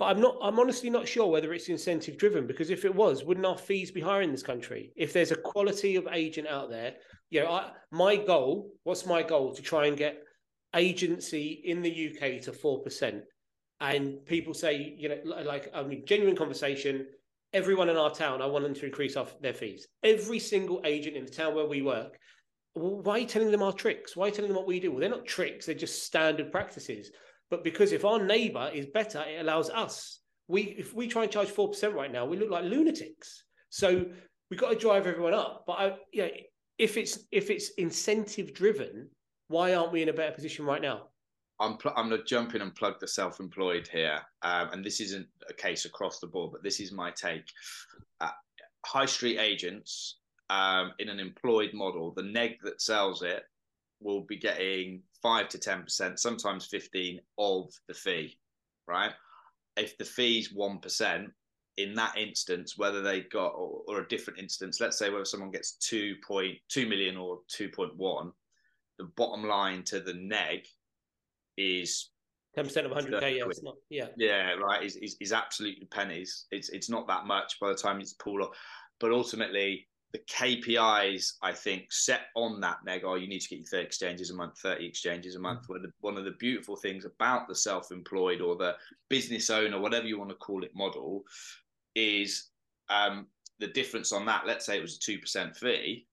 But 0.00 0.06
I'm 0.06 0.20
not. 0.20 0.36
I'm 0.42 0.58
honestly 0.58 0.90
not 0.90 1.06
sure 1.06 1.28
whether 1.28 1.52
it's 1.52 1.68
incentive 1.68 2.18
driven 2.18 2.48
because 2.48 2.70
if 2.70 2.84
it 2.84 2.94
was, 2.94 3.22
wouldn't 3.22 3.46
our 3.46 3.56
fees 3.56 3.92
be 3.92 4.00
higher 4.00 4.22
in 4.22 4.32
this 4.32 4.42
country? 4.42 4.92
If 4.96 5.12
there's 5.12 5.30
a 5.30 5.36
quality 5.36 5.94
of 5.94 6.08
agent 6.10 6.48
out 6.48 6.70
there 6.70 6.94
you 7.30 7.44
know, 7.44 7.52
I, 7.52 7.70
my 7.92 8.16
goal, 8.16 8.72
what's 8.82 9.06
my 9.06 9.22
goal? 9.22 9.54
To 9.54 9.62
try 9.62 9.86
and 9.86 9.96
get 9.96 10.22
agency 10.74 11.62
in 11.64 11.80
the 11.80 11.90
UK 11.90 12.42
to 12.42 12.52
4%. 12.52 13.20
And 13.80 14.24
people 14.26 14.52
say, 14.52 14.94
you 14.98 15.08
know, 15.08 15.18
like, 15.24 15.70
I 15.72 15.82
mean, 15.82 16.04
genuine 16.06 16.36
conversation, 16.36 17.06
everyone 17.52 17.88
in 17.88 17.96
our 17.96 18.10
town, 18.10 18.42
I 18.42 18.46
want 18.46 18.64
them 18.64 18.74
to 18.74 18.86
increase 18.86 19.16
off 19.16 19.40
their 19.40 19.54
fees. 19.54 19.86
Every 20.02 20.38
single 20.38 20.80
agent 20.84 21.16
in 21.16 21.24
the 21.24 21.30
town 21.30 21.54
where 21.54 21.66
we 21.66 21.82
work, 21.82 22.18
why 22.74 23.14
are 23.14 23.18
you 23.20 23.26
telling 23.26 23.50
them 23.50 23.62
our 23.62 23.72
tricks? 23.72 24.16
Why 24.16 24.26
are 24.26 24.28
you 24.28 24.34
telling 24.34 24.50
them 24.50 24.56
what 24.56 24.66
we 24.66 24.80
do? 24.80 24.90
Well, 24.90 25.00
they're 25.00 25.08
not 25.08 25.24
tricks, 25.26 25.66
they're 25.66 25.74
just 25.74 26.04
standard 26.04 26.52
practices. 26.52 27.10
But 27.50 27.64
because 27.64 27.92
if 27.92 28.04
our 28.04 28.22
neighbor 28.22 28.70
is 28.72 28.86
better, 28.86 29.22
it 29.22 29.40
allows 29.40 29.70
us. 29.70 30.20
We 30.48 30.62
if 30.62 30.94
we 30.94 31.08
try 31.08 31.24
and 31.24 31.32
charge 31.32 31.48
4% 31.48 31.94
right 31.94 32.12
now, 32.12 32.24
we 32.24 32.36
look 32.36 32.50
like 32.50 32.64
lunatics. 32.64 33.44
So 33.70 34.06
we've 34.50 34.60
got 34.60 34.70
to 34.70 34.76
drive 34.76 35.06
everyone 35.06 35.34
up. 35.34 35.64
But 35.66 35.72
I, 35.72 35.96
you 36.12 36.22
know, 36.22 36.30
if 36.78 36.96
it's 36.96 37.26
if 37.30 37.50
it's 37.50 37.70
incentive 37.70 38.54
driven, 38.54 39.08
why 39.48 39.74
aren't 39.74 39.92
we 39.92 40.02
in 40.02 40.08
a 40.08 40.12
better 40.12 40.32
position 40.32 40.64
right 40.64 40.80
now? 40.80 41.08
I'm 41.60 41.76
pl- 41.76 41.92
I'm 41.94 42.08
going 42.08 42.20
to 42.20 42.26
jump 42.26 42.54
in 42.54 42.62
and 42.62 42.74
plug 42.74 42.94
the 43.00 43.06
self-employed 43.06 43.86
here, 43.92 44.20
um, 44.42 44.70
and 44.72 44.84
this 44.84 45.00
isn't 45.00 45.26
a 45.48 45.52
case 45.52 45.84
across 45.84 46.18
the 46.18 46.26
board, 46.26 46.52
but 46.52 46.62
this 46.62 46.80
is 46.80 46.90
my 46.90 47.10
take. 47.10 47.44
Uh, 48.20 48.30
high 48.86 49.04
street 49.04 49.38
agents 49.38 50.20
um, 50.48 50.92
in 50.98 51.10
an 51.10 51.20
employed 51.20 51.74
model, 51.74 52.12
the 52.12 52.22
neg 52.22 52.56
that 52.62 52.80
sells 52.80 53.22
it 53.22 53.42
will 54.00 54.22
be 54.22 54.36
getting 54.36 55.02
five 55.22 55.48
to 55.50 55.58
ten 55.58 55.82
percent, 55.82 56.18
sometimes 56.18 56.66
fifteen 56.66 57.20
of 57.38 57.70
the 57.88 57.94
fee, 57.94 58.38
right? 58.86 59.12
If 59.76 59.96
the 59.98 60.04
fee's 60.04 60.52
one 60.52 60.78
percent, 60.78 61.30
in 61.76 61.94
that 61.94 62.16
instance, 62.16 62.76
whether 62.76 63.02
they 63.02 63.22
got 63.22 63.52
or, 63.54 63.82
or, 63.86 64.00
a 64.00 64.08
different 64.08 64.38
instance, 64.38 64.80
let's 64.80 64.98
say 64.98 65.10
whether 65.10 65.24
someone 65.24 65.50
gets 65.50 65.76
2.2 65.90 66.88
million 66.88 67.16
or 67.16 67.38
2.1, 67.56 68.32
the 68.98 69.04
bottom 69.16 69.46
line 69.46 69.82
to 69.84 70.00
the 70.00 70.12
neg 70.14 70.66
is 71.56 72.10
10% 72.56 72.84
of 72.84 72.92
100k. 72.92 73.38
Yeah, 73.38 73.44
not, 73.62 73.76
yeah. 73.88 74.06
Yeah, 74.16 74.52
right. 74.54 74.82
Is, 74.82 74.96
is, 74.96 75.16
is 75.20 75.32
absolutely 75.32 75.86
pennies. 75.86 76.46
It's 76.50 76.68
it's 76.70 76.90
not 76.90 77.06
that 77.08 77.26
much 77.26 77.58
by 77.60 77.68
the 77.68 77.74
time 77.74 78.00
it's 78.00 78.14
pulled 78.14 78.42
off. 78.42 78.56
But 78.98 79.12
ultimately, 79.12 79.86
the 80.12 80.18
KPIs 80.18 81.34
I 81.42 81.52
think 81.52 81.92
set 81.92 82.22
on 82.34 82.60
that 82.60 82.84
neg 82.84 83.04
are 83.04 83.18
you 83.18 83.28
need 83.28 83.40
to 83.40 83.48
get 83.48 83.58
your 83.58 83.66
30 83.66 83.84
exchanges 83.84 84.30
a 84.30 84.34
month, 84.34 84.58
30 84.58 84.84
exchanges 84.84 85.36
a 85.36 85.38
month. 85.38 85.68
Mm-hmm. 85.68 85.82
The, 85.82 85.92
one 86.00 86.16
of 86.16 86.24
the 86.24 86.32
beautiful 86.32 86.76
things 86.76 87.04
about 87.04 87.46
the 87.46 87.54
self-employed 87.54 88.40
or 88.40 88.56
the 88.56 88.76
business 89.08 89.50
owner, 89.50 89.78
whatever 89.78 90.06
you 90.06 90.18
want 90.18 90.30
to 90.30 90.36
call 90.36 90.64
it, 90.64 90.74
model 90.74 91.22
is 91.94 92.48
um, 92.88 93.26
the 93.60 93.68
difference 93.68 94.12
on 94.12 94.26
that. 94.26 94.46
Let's 94.46 94.66
say 94.66 94.78
it 94.78 94.82
was 94.82 94.96
a 94.96 95.00
two 95.00 95.18
percent 95.18 95.56
fee. 95.56 96.06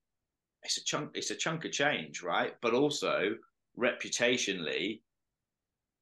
It's 0.64 0.78
a 0.78 0.84
chunk. 0.84 1.12
It's 1.16 1.32
a 1.32 1.36
chunk 1.36 1.66
of 1.66 1.72
change, 1.72 2.22
right? 2.22 2.56
But 2.62 2.74
also 2.74 3.36
reputationally, 3.80 5.02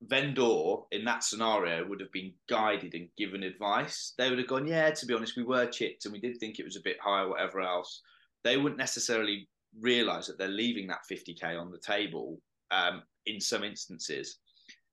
vendor 0.08 0.76
in 0.92 1.06
that 1.06 1.24
scenario 1.24 1.88
would 1.88 2.00
have 2.00 2.12
been 2.12 2.34
guided 2.48 2.94
and 2.94 3.10
given 3.18 3.44
advice. 3.44 4.14
They 4.18 4.30
would 4.30 4.40
have 4.40 4.48
gone, 4.48 4.68
yeah, 4.68 4.92
to 4.92 5.06
be 5.06 5.14
honest, 5.14 5.38
we 5.38 5.44
were 5.44 5.66
chipped 5.66 6.06
and 6.06 6.14
we 6.14 6.20
did 6.20 6.38
think 6.38 6.60
it 6.60 6.66
was 6.66 6.78
a 6.78 6.84
bit 6.84 6.98
high 7.02 7.22
or 7.22 7.30
whatever 7.30 7.62
else. 7.62 8.02
They 8.44 8.58
wouldn't 8.58 8.80
necessarily 8.80 9.48
realize 9.80 10.28
that 10.28 10.38
they're 10.38 10.48
leaving 10.48 10.88
that 10.88 11.06
50k 11.12 11.60
on 11.60 11.72
the 11.72 11.80
table 11.80 12.40
um, 12.72 13.04
in 13.26 13.40
some 13.40 13.64
instances. 13.64 14.38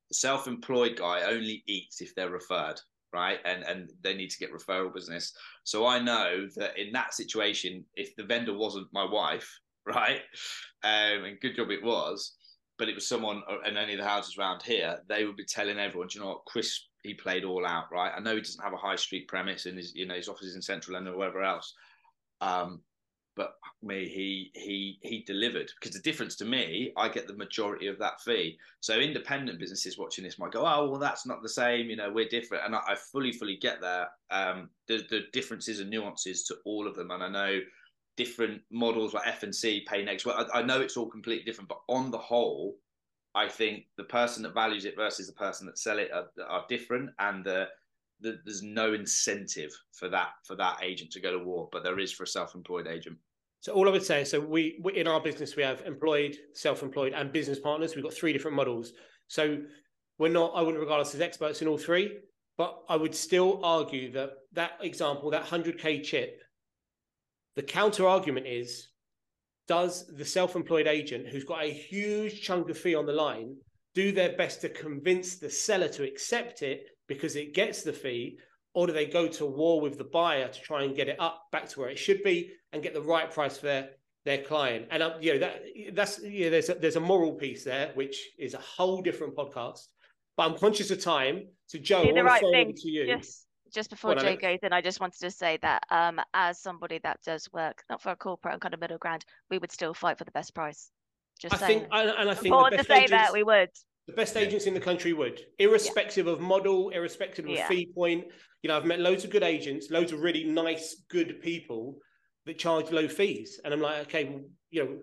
The 0.09 0.15
self-employed 0.15 0.97
guy 0.97 1.23
only 1.23 1.63
eats 1.67 2.01
if 2.01 2.15
they're 2.15 2.31
referred 2.31 2.81
right? 3.13 3.41
And 3.45 3.63
and 3.65 3.91
they 4.03 4.15
need 4.15 4.31
to 4.31 4.39
get 4.39 4.53
referral 4.53 4.93
business. 4.93 5.35
So 5.65 5.87
I 5.87 5.99
know 5.99 6.47
that 6.57 6.79
in 6.79 6.93
that 6.93 7.15
situation, 7.15 7.85
if 7.95 8.17
the 8.17 8.25
vendor 8.25 8.57
wasn't 8.57 8.89
my 8.93 9.05
wife, 9.05 9.61
right, 9.87 10.21
um, 10.83 11.25
and 11.25 11.41
good 11.41 11.57
job 11.57 11.71
it 11.71 11.83
was, 11.83 12.35
but 12.83 12.89
it 12.89 12.97
was 12.97 13.07
someone 13.07 13.45
in 13.65 13.77
any 13.77 13.93
of 13.93 14.01
the 14.01 14.05
houses 14.05 14.37
around 14.37 14.61
here, 14.61 14.99
they 15.09 15.25
would 15.25 15.37
be 15.37 15.45
telling 15.45 15.79
everyone, 15.79 16.09
do 16.09 16.19
you 16.19 16.25
know 16.25 16.31
what, 16.33 16.45
Chris, 16.47 16.89
he 17.05 17.15
played 17.15 17.45
all 17.45 17.65
out, 17.65 17.85
right? 17.93 18.11
I 18.13 18.19
know 18.19 18.35
he 18.35 18.41
doesn't 18.41 18.61
have 18.61 18.73
a 18.73 18.77
high 18.77 18.97
street 18.97 19.29
premise 19.29 19.67
and 19.67 19.79
his, 19.79 19.95
you 19.95 20.05
know, 20.05 20.17
his 20.17 20.29
office 20.29 20.49
is 20.49 20.57
in 20.57 20.63
central 20.63 20.95
London 20.95 21.15
or 21.15 21.19
wherever 21.19 21.45
else. 21.45 21.75
Um, 22.41 22.81
but 23.37 23.55
me, 23.85 24.09
he 24.09 24.51
he 24.61 24.99
he 25.03 25.23
delivered 25.23 25.71
because 25.81 25.95
the 25.95 26.03
difference 26.03 26.35
to 26.37 26.45
me, 26.45 26.93
I 26.97 27.09
get 27.09 27.29
the 27.29 27.37
majority 27.37 27.87
of 27.87 28.01
that 28.01 28.21
fee. 28.21 28.59
So 28.81 28.99
independent 28.99 29.61
businesses 29.61 29.97
watching 29.97 30.25
this 30.25 30.41
might 30.41 30.51
go, 30.51 30.67
oh 30.67 30.91
well, 30.91 30.99
that's 30.99 31.25
not 31.25 31.41
the 31.41 31.49
same. 31.49 31.89
You 31.89 31.95
know, 31.95 32.11
we're 32.11 32.29
different, 32.29 32.65
and 32.67 32.75
I, 32.75 32.81
I 32.89 32.95
fully 32.97 33.31
fully 33.31 33.59
get 33.59 33.81
that. 33.81 34.09
Um, 34.33 34.71
the 34.89 35.07
the 35.09 35.21
differences 35.33 35.79
and 35.79 35.89
nuances 35.89 36.43
to 36.49 36.57
all 36.65 36.89
of 36.89 36.97
them, 36.97 37.13
and 37.13 37.23
I 37.23 37.29
know 37.29 37.61
different 38.17 38.61
models 38.71 39.15
like 39.15 39.27
F 39.27 39.43
and 39.43 39.55
C 39.55 39.85
pay 39.89 40.05
next. 40.05 40.27
Well, 40.27 40.47
I, 40.53 40.61
I 40.61 40.63
know 40.63 40.81
it's 40.81 40.97
all 40.97 41.09
completely 41.09 41.45
different, 41.45 41.69
but 41.69 41.81
on 41.89 42.11
the 42.11 42.19
whole, 42.19 42.77
I 43.35 43.49
think 43.49 43.85
the 43.97 44.05
person 44.05 44.43
that 44.43 44.55
values 44.55 44.85
it 44.85 44.97
versus 44.97 45.27
the 45.27 45.33
person 45.33 45.67
that 45.67 45.79
sell 45.79 45.99
it 45.99 46.11
are, 46.13 46.27
are 46.47 46.67
different, 46.69 47.11
and 47.19 47.45
the, 47.45 47.69
the, 48.21 48.39
there's 48.45 48.63
no 48.63 48.93
incentive 48.93 49.73
for 49.93 50.09
that 50.11 50.31
for 50.47 50.55
that 50.57 50.79
agent 50.83 51.11
to 51.13 51.21
go 51.21 51.33
to 51.33 51.45
war, 51.45 51.69
but 51.73 51.83
there 51.83 51.99
is 51.99 52.13
for 52.13 52.25
a 52.25 52.27
self-employed 52.27 52.87
agent. 52.87 53.17
So 53.61 53.73
all 53.73 53.89
I 53.89 53.93
would 53.93 54.05
say, 54.05 54.25
so 54.25 54.41
we, 54.41 54.81
we 54.83 54.97
in 54.97 55.07
our 55.07 55.21
business 55.21 55.57
we 55.57 55.63
have 55.63 55.83
employed, 55.87 56.37
self-employed, 56.53 57.13
and 57.13 57.33
business 57.33 57.61
partners. 57.61 57.95
We've 57.95 58.05
got 58.05 58.13
three 58.13 58.33
different 58.33 58.57
models. 58.57 58.93
So 59.29 59.63
we're 60.19 60.29
not. 60.29 60.53
I 60.55 60.61
wouldn't 60.61 60.81
regard 60.81 61.01
us 61.01 61.15
as 61.15 61.21
experts 61.21 61.63
in 61.63 61.69
all 61.69 61.79
three, 61.79 62.19
but 62.59 62.83
I 62.89 62.97
would 62.97 63.15
still 63.15 63.61
argue 63.65 64.13
that 64.13 64.33
that 64.53 64.73
example, 64.83 65.31
that 65.31 65.45
hundred 65.45 65.79
k 65.79 66.01
chip, 66.03 66.43
the 67.57 67.63
counter 67.63 68.07
argument 68.07 68.47
is 68.47 68.89
does 69.69 70.07
the 70.07 70.25
self-employed 70.25 70.87
agent 70.87 71.29
who's 71.29 71.45
got 71.45 71.63
a 71.63 71.73
huge 71.73 72.43
chunk 72.43 72.69
of 72.69 72.77
fee 72.77 72.95
on 72.95 73.07
the 73.07 73.13
line 73.13 73.57
do 73.95 74.11
their 74.11 74.37
best 74.37 74.61
to 74.61 74.69
convince 74.69 75.37
the 75.37 75.51
seller 75.51 75.89
to 75.89 76.03
accept 76.03 76.63
it 76.63 76.87
because 77.07 77.37
it 77.37 77.55
gets 77.55 77.83
the 77.83 77.93
fee 77.93 78.39
or 78.75 78.87
do 78.87 78.93
they 78.93 79.07
go 79.07 79.29
to 79.29 79.45
war 79.47 79.81
with 79.81 79.99
the 79.99 80.05
buyer 80.05 80.49
to 80.49 80.61
try 80.61 80.85
and 80.85 80.97
get 80.97 81.09
it 81.09 81.17
up 81.21 81.43
back 81.53 81.69
to 81.69 81.81
where 81.81 81.91
it 81.91 81.99
should 81.99 82.23
be 82.23 82.51
and 82.73 82.83
get 82.83 82.95
the 82.95 83.03
right 83.03 83.31
price 83.31 83.59
for 83.59 83.67
their 83.67 83.91
their 84.25 84.43
client? 84.43 84.87
And 84.91 85.03
um, 85.03 85.13
you 85.21 85.35
know 85.35 85.41
that 85.41 85.63
that's 85.93 86.23
yeah, 86.23 86.49
there's 86.49 86.69
a, 86.71 86.75
there's 86.75 86.97
a 86.97 87.01
moral 87.01 87.33
piece 87.33 87.65
there, 87.65 87.91
which 87.95 88.19
is 88.39 88.55
a 88.55 88.59
whole 88.59 89.03
different 89.03 89.37
podcast. 89.37 89.81
But 90.37 90.51
I'm 90.51 90.59
conscious 90.59 90.91
of 90.91 91.03
time. 91.03 91.49
So 91.67 91.79
Joe, 91.79 92.05
Do 92.05 92.17
I 92.17 92.23
right 92.23 92.43
want 92.43 92.55
to 92.55 92.65
thing. 92.65 92.75
to 92.75 92.89
you. 92.89 93.17
Just 93.19 93.47
just 93.73 93.91
before 93.91 94.13
Go 94.15 94.19
on, 94.21 94.25
Jay 94.25 94.29
Alex. 94.31 94.43
goes 94.43 94.59
in, 94.63 94.73
I 94.73 94.81
just 94.81 95.01
wanted 95.01 95.21
to 95.21 95.31
say 95.31 95.59
that 95.63 95.83
um, 95.91 96.21
as 96.35 96.59
somebody 96.61 96.99
that 97.03 97.21
does 97.25 97.49
work 97.53 97.83
not 97.91 98.03
for 98.03 98.11
a 98.11 98.17
corporate 98.17 98.55
and 98.55 98.61
kind 98.63 98.75
of 98.75 98.81
middle 98.81 98.99
ground, 98.99 99.25
we 99.51 99.59
would 99.59 99.73
still 99.73 99.95
fight 99.95 100.19
for 100.19 100.25
the 100.25 100.31
best 100.33 100.55
price. 100.55 100.91
Just 101.41 101.55
I 101.55 101.59
saying. 101.59 101.81
think, 101.81 101.89
and 101.93 102.11
and 102.11 102.31
I 102.31 102.35
think 102.35 102.43
the 102.43 102.49
Important 102.49 102.73
to 102.73 102.77
best 102.79 102.89
say 102.89 102.97
agents, 103.05 103.11
that 103.11 103.33
we 103.33 103.43
would. 103.43 103.71
the 104.07 104.13
best 104.13 104.37
agents 104.37 104.67
in 104.67 104.75
the 104.75 104.81
country 104.81 105.13
would, 105.13 105.41
irrespective 105.59 106.27
of 106.27 106.41
model, 106.41 106.91
irrespective 106.91 107.47
of 107.47 107.51
Yeah. 107.53 107.67
fee 107.69 107.89
point. 107.95 108.25
You 108.63 108.69
know, 108.69 108.77
I've 108.77 108.85
met 108.85 109.01
loads 109.01 109.25
of 109.25 109.31
good 109.31 109.43
agents, 109.43 109.91
loads 109.91 110.13
of 110.13 110.21
really 110.21 110.45
nice, 110.45 111.03
good 111.09 111.41
people 111.43 111.99
that 112.47 112.59
charge 112.59 112.91
low 112.91 113.09
fees, 113.09 113.61
and 113.65 113.73
I'm 113.75 113.81
like, 113.81 114.03
okay, 114.03 114.25
well, 114.25 114.45
you 114.71 114.85
know, 114.85 114.99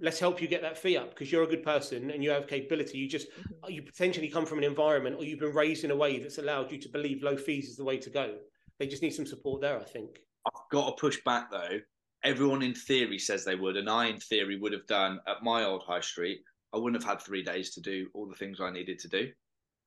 let's 0.00 0.18
help 0.18 0.40
you 0.40 0.48
get 0.48 0.62
that 0.62 0.78
fee 0.78 0.96
up 0.96 1.10
because 1.10 1.30
you're 1.30 1.42
a 1.42 1.46
good 1.46 1.62
person 1.62 2.10
and 2.10 2.22
you 2.22 2.30
have 2.30 2.46
capability. 2.46 2.98
You 2.98 3.08
just 3.08 3.28
Mhm. 3.32 3.70
you 3.70 3.82
potentially 3.82 4.28
come 4.28 4.46
from 4.46 4.58
an 4.58 4.64
environment 4.64 5.16
or 5.16 5.24
you've 5.24 5.40
been 5.40 5.54
raised 5.54 5.84
in 5.84 5.90
a 5.90 5.96
way 5.96 6.18
that's 6.18 6.38
allowed 6.38 6.70
you 6.70 6.78
to 6.78 6.88
believe 6.88 7.22
low 7.22 7.36
fees 7.36 7.68
is 7.68 7.76
the 7.76 7.84
way 7.84 7.98
to 7.98 8.10
go. 8.10 8.38
They 8.78 8.86
just 8.86 9.02
need 9.02 9.14
some 9.14 9.26
support 9.26 9.60
there, 9.60 9.78
I 9.78 9.84
think. 9.84 10.20
I've 10.46 10.70
got 10.70 10.90
to 10.96 11.00
push 11.00 11.22
back 11.24 11.50
though. 11.50 11.80
Everyone 12.24 12.62
in 12.62 12.74
theory 12.74 13.18
says 13.18 13.44
they 13.44 13.54
would, 13.54 13.76
and 13.76 13.88
I 13.88 14.06
in 14.06 14.18
theory 14.18 14.56
would 14.56 14.72
have 14.72 14.86
done 14.86 15.20
at 15.26 15.42
my 15.42 15.64
old 15.64 15.82
high 15.84 16.00
street. 16.00 16.42
I 16.72 16.78
wouldn't 16.78 17.02
have 17.02 17.08
had 17.10 17.22
three 17.22 17.42
days 17.42 17.72
to 17.74 17.80
do 17.80 18.08
all 18.14 18.26
the 18.28 18.36
things 18.36 18.60
I 18.60 18.70
needed 18.70 18.98
to 19.00 19.08
do. 19.08 19.32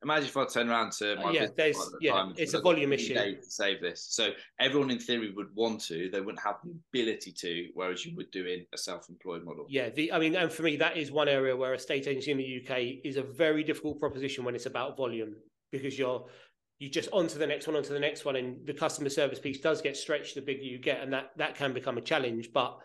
Imagine 0.04 0.30
if 0.30 0.38
I 0.38 0.46
turn 0.46 0.70
around 0.70 0.94
to 0.94 1.16
my 1.18 1.24
Uh, 1.26 1.32
yeah, 1.32 1.48
there's- 1.56 1.78
the 1.92 1.98
yeah, 2.02 2.32
it's 2.36 2.56
a 2.56 2.62
volume 2.62 2.92
issue." 2.92 3.14
save 3.44 3.82
this. 3.82 4.02
So 4.10 4.34
everyone 4.60 4.90
in 4.90 4.98
theory 4.98 5.32
would 5.32 5.54
want 5.56 5.82
to, 5.82 6.10
they 6.10 6.22
wouldn't 6.22 6.44
have 6.44 6.58
the 6.64 6.74
ability 6.92 7.32
to, 7.34 7.70
whereas 7.76 8.04
you 8.06 8.16
would 8.16 8.32
do 8.32 8.46
in 8.48 8.66
a 8.74 8.78
self-employed 8.78 9.44
model. 9.44 9.68
Yeah, 9.70 9.90
the 9.90 10.12
I 10.12 10.18
mean, 10.18 10.36
and 10.36 10.52
for 10.52 10.64
me, 10.64 10.76
that 10.78 10.98
is 10.98 11.12
one 11.12 11.28
area 11.30 11.56
where 11.56 11.74
a 11.74 11.80
state 11.80 12.08
agency 12.08 12.32
in 12.32 12.38
the 12.38 12.62
UK 12.62 13.02
is 13.04 13.18
a 13.18 13.24
very 13.24 13.64
difficult 13.64 14.00
proposition 14.00 14.44
when 14.44 14.56
it's 14.56 14.66
about 14.66 14.98
volume 14.98 15.36
because 15.72 15.98
you're 15.98 16.28
you 16.80 16.90
just 16.90 17.10
onto 17.14 17.38
the 17.38 17.46
next 17.46 17.68
one, 17.68 17.76
onto 17.76 17.94
the 17.94 18.00
next 18.00 18.26
one, 18.26 18.36
and 18.38 18.66
the 18.66 18.74
customer 18.74 19.10
service 19.10 19.38
piece 19.38 19.60
does 19.60 19.84
get 19.84 19.96
stretched 19.96 20.34
the 20.34 20.42
bigger 20.42 20.64
you 20.64 20.80
get, 20.80 21.00
and 21.02 21.14
that 21.14 21.30
that 21.38 21.54
can 21.54 21.74
become 21.74 22.00
a 22.00 22.02
challenge. 22.02 22.50
But 22.52 22.76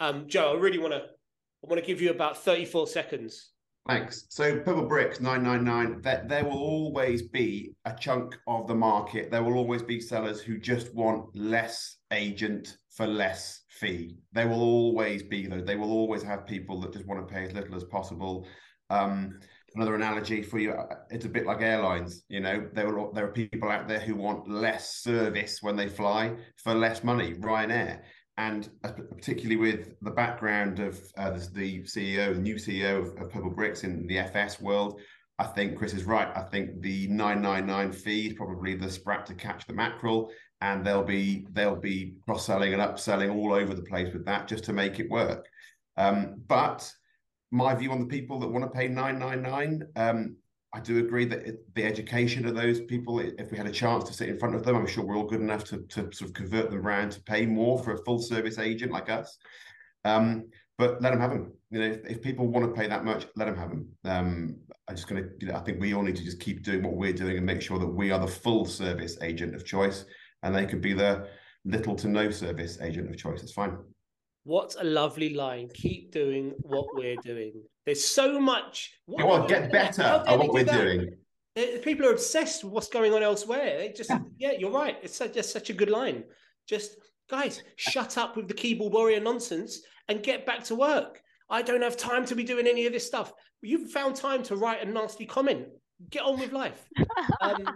um, 0.00 0.26
Joe, 0.26 0.56
I 0.56 0.58
really 0.58 0.78
want 0.78 0.94
to 0.94 1.02
I 1.02 1.68
want 1.68 1.80
to 1.80 1.86
give 1.86 2.00
you 2.00 2.10
about 2.10 2.42
thirty 2.42 2.64
four 2.64 2.88
seconds. 2.88 3.52
Thanks. 3.88 4.26
So 4.30 4.58
Purplebricks 4.58 5.20
999, 5.20 6.02
there, 6.02 6.24
there 6.26 6.44
will 6.44 6.58
always 6.58 7.22
be 7.22 7.72
a 7.84 7.94
chunk 7.94 8.36
of 8.48 8.66
the 8.66 8.74
market. 8.74 9.30
There 9.30 9.44
will 9.44 9.54
always 9.54 9.82
be 9.82 10.00
sellers 10.00 10.40
who 10.40 10.58
just 10.58 10.92
want 10.92 11.36
less 11.36 11.98
agent 12.10 12.78
for 12.90 13.06
less 13.06 13.62
fee. 13.68 14.16
There 14.32 14.48
will 14.48 14.62
always 14.62 15.22
be 15.22 15.46
those. 15.46 15.64
They 15.64 15.76
will 15.76 15.92
always 15.92 16.24
have 16.24 16.46
people 16.46 16.80
that 16.80 16.94
just 16.94 17.06
want 17.06 17.26
to 17.26 17.32
pay 17.32 17.44
as 17.44 17.52
little 17.52 17.76
as 17.76 17.84
possible. 17.84 18.44
Um, 18.90 19.38
another 19.76 19.94
analogy 19.94 20.42
for 20.42 20.58
you, 20.58 20.72
uh, 20.72 20.96
it's 21.10 21.26
a 21.26 21.28
bit 21.28 21.46
like 21.46 21.62
airlines. 21.62 22.24
You 22.28 22.40
know, 22.40 22.68
there 22.72 22.92
will 22.92 23.12
there 23.12 23.26
are 23.26 23.32
people 23.32 23.70
out 23.70 23.86
there 23.86 24.00
who 24.00 24.16
want 24.16 24.48
less 24.48 24.96
service 24.96 25.58
when 25.60 25.76
they 25.76 25.88
fly 25.88 26.34
for 26.56 26.74
less 26.74 27.04
money. 27.04 27.34
Ryanair 27.34 28.00
and 28.38 28.68
particularly 28.82 29.56
with 29.56 29.98
the 30.02 30.10
background 30.10 30.78
of 30.78 31.00
uh, 31.16 31.30
the, 31.30 31.82
CEO, 31.82 32.34
the 32.34 32.40
new 32.40 32.56
CEO 32.56 33.00
of, 33.00 33.06
of 33.20 33.32
Purplebricks 33.32 33.84
in 33.84 34.06
the 34.06 34.18
FS 34.18 34.60
world, 34.60 35.00
I 35.38 35.44
think 35.44 35.76
Chris 35.76 35.94
is 35.94 36.04
right. 36.04 36.28
I 36.34 36.42
think 36.42 36.80
the 36.82 37.06
999 37.08 37.92
fee 37.92 38.26
is 38.28 38.32
probably 38.34 38.74
the 38.74 38.90
sprat 38.90 39.26
to 39.26 39.34
catch 39.34 39.66
the 39.66 39.74
mackerel, 39.74 40.30
and 40.60 40.84
they'll 40.84 41.04
be 41.04 41.46
they'll 41.52 41.76
be 41.76 42.16
cross 42.26 42.46
selling 42.46 42.72
and 42.72 42.82
upselling 42.82 43.34
all 43.34 43.52
over 43.52 43.74
the 43.74 43.82
place 43.82 44.12
with 44.12 44.24
that 44.26 44.48
just 44.48 44.64
to 44.64 44.72
make 44.72 44.98
it 44.98 45.10
work. 45.10 45.46
Um, 45.98 46.42
but 46.46 46.90
my 47.50 47.74
view 47.74 47.92
on 47.92 48.00
the 48.00 48.06
people 48.06 48.38
that 48.40 48.48
want 48.48 48.64
to 48.64 48.78
pay 48.78 48.88
999, 48.88 49.82
um, 49.96 50.36
I 50.76 50.80
do 50.80 50.98
agree 50.98 51.24
that 51.24 51.46
it, 51.46 51.74
the 51.74 51.84
education 51.84 52.44
of 52.46 52.54
those 52.54 52.82
people, 52.82 53.18
if 53.18 53.50
we 53.50 53.56
had 53.56 53.66
a 53.66 53.72
chance 53.72 54.04
to 54.04 54.12
sit 54.12 54.28
in 54.28 54.38
front 54.38 54.54
of 54.54 54.62
them, 54.62 54.76
I'm 54.76 54.86
sure 54.86 55.06
we're 55.06 55.16
all 55.16 55.24
good 55.24 55.40
enough 55.40 55.64
to, 55.64 55.78
to 55.78 56.12
sort 56.12 56.28
of 56.28 56.34
convert 56.34 56.70
them 56.70 56.86
around 56.86 57.12
to 57.12 57.22
pay 57.22 57.46
more 57.46 57.82
for 57.82 57.94
a 57.94 58.04
full 58.04 58.18
service 58.18 58.58
agent 58.58 58.92
like 58.92 59.08
us. 59.08 59.38
Um, 60.04 60.50
but 60.76 61.00
let 61.00 61.12
them 61.12 61.20
have 61.20 61.30
them. 61.30 61.54
You 61.70 61.80
know, 61.80 61.86
if, 61.86 62.04
if 62.04 62.22
people 62.22 62.48
want 62.48 62.66
to 62.66 62.78
pay 62.78 62.88
that 62.88 63.06
much, 63.06 63.26
let 63.36 63.46
them 63.46 63.56
have 63.56 63.70
them. 63.70 63.88
Um, 64.04 64.56
I'm 64.86 64.96
just 64.96 65.08
going 65.08 65.22
to, 65.22 65.30
you 65.40 65.46
know, 65.46 65.54
I 65.54 65.60
think 65.60 65.80
we 65.80 65.94
all 65.94 66.02
need 66.02 66.16
to 66.16 66.24
just 66.24 66.40
keep 66.40 66.62
doing 66.62 66.82
what 66.82 66.92
we're 66.92 67.14
doing 67.14 67.38
and 67.38 67.46
make 67.46 67.62
sure 67.62 67.78
that 67.78 67.86
we 67.86 68.10
are 68.10 68.20
the 68.20 68.26
full 68.26 68.66
service 68.66 69.16
agent 69.22 69.54
of 69.54 69.64
choice, 69.64 70.04
and 70.42 70.54
they 70.54 70.66
could 70.66 70.82
be 70.82 70.92
the 70.92 71.26
little 71.64 71.96
to 71.96 72.08
no 72.08 72.30
service 72.30 72.78
agent 72.82 73.08
of 73.08 73.16
choice. 73.16 73.42
It's 73.42 73.52
fine. 73.52 73.78
What 74.46 74.76
a 74.78 74.84
lovely 74.84 75.34
line. 75.34 75.68
Keep 75.74 76.12
doing 76.12 76.54
what 76.60 76.86
we're 76.94 77.16
doing. 77.16 77.64
There's 77.84 78.04
so 78.04 78.38
much. 78.38 78.92
What, 79.06 79.24
on, 79.24 79.48
get 79.48 79.72
better 79.72 80.02
at 80.02 80.38
what 80.38 80.52
we're 80.52 80.60
do 80.60 80.66
that? 80.66 80.84
doing. 81.56 81.82
People 81.82 82.06
are 82.06 82.12
obsessed 82.12 82.62
with 82.62 82.72
what's 82.72 82.88
going 82.88 83.12
on 83.12 83.24
elsewhere. 83.24 83.76
They 83.76 83.92
just, 83.92 84.12
yeah, 84.38 84.52
you're 84.56 84.70
right. 84.70 84.98
It's 85.02 85.16
such, 85.16 85.34
just 85.34 85.52
such 85.52 85.70
a 85.70 85.72
good 85.72 85.90
line. 85.90 86.22
Just, 86.68 86.96
guys, 87.28 87.60
shut 87.74 88.18
up 88.18 88.36
with 88.36 88.46
the 88.46 88.54
keyboard 88.54 88.92
warrior 88.92 89.18
nonsense 89.18 89.80
and 90.06 90.22
get 90.22 90.46
back 90.46 90.62
to 90.66 90.76
work. 90.76 91.20
I 91.50 91.62
don't 91.62 91.82
have 91.82 91.96
time 91.96 92.24
to 92.26 92.36
be 92.36 92.44
doing 92.44 92.68
any 92.68 92.86
of 92.86 92.92
this 92.92 93.04
stuff. 93.04 93.32
You've 93.62 93.90
found 93.90 94.14
time 94.14 94.44
to 94.44 94.54
write 94.54 94.80
a 94.80 94.88
nasty 94.88 95.26
comment. 95.26 95.66
Get 96.08 96.22
on 96.22 96.38
with 96.38 96.52
life. 96.52 96.88
Um, 97.40 97.66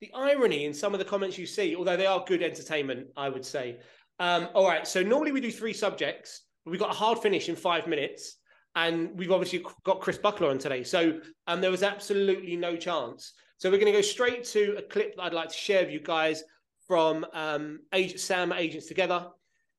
the 0.00 0.10
irony 0.14 0.64
in 0.64 0.72
some 0.72 0.94
of 0.94 0.98
the 0.98 1.04
comments 1.04 1.36
you 1.36 1.46
see, 1.46 1.76
although 1.76 1.96
they 1.96 2.06
are 2.06 2.24
good 2.26 2.42
entertainment, 2.42 3.08
I 3.16 3.28
would 3.28 3.44
say. 3.44 3.78
Um, 4.20 4.48
all 4.54 4.68
right. 4.68 4.86
So 4.86 5.02
normally 5.02 5.32
we 5.32 5.40
do 5.40 5.50
three 5.50 5.72
subjects. 5.72 6.42
but 6.64 6.70
We've 6.70 6.80
got 6.80 6.90
a 6.90 6.94
hard 6.94 7.18
finish 7.18 7.48
in 7.48 7.56
five 7.56 7.88
minutes. 7.88 8.36
And 8.76 9.18
we've 9.18 9.32
obviously 9.32 9.64
got 9.82 10.00
Chris 10.00 10.18
Buckler 10.18 10.50
on 10.50 10.58
today. 10.58 10.84
So 10.84 11.20
um, 11.48 11.60
there 11.60 11.72
was 11.72 11.82
absolutely 11.82 12.54
no 12.54 12.76
chance. 12.76 13.32
So 13.56 13.68
we're 13.68 13.78
going 13.78 13.92
to 13.92 13.98
go 13.98 14.02
straight 14.02 14.44
to 14.44 14.76
a 14.78 14.82
clip 14.82 15.16
that 15.16 15.22
I'd 15.22 15.34
like 15.34 15.48
to 15.48 15.56
share 15.56 15.82
with 15.82 15.92
you 15.92 16.00
guys 16.00 16.44
from 16.86 17.26
um, 17.32 17.80
Sam 18.16 18.52
Agents 18.52 18.86
Together. 18.86 19.26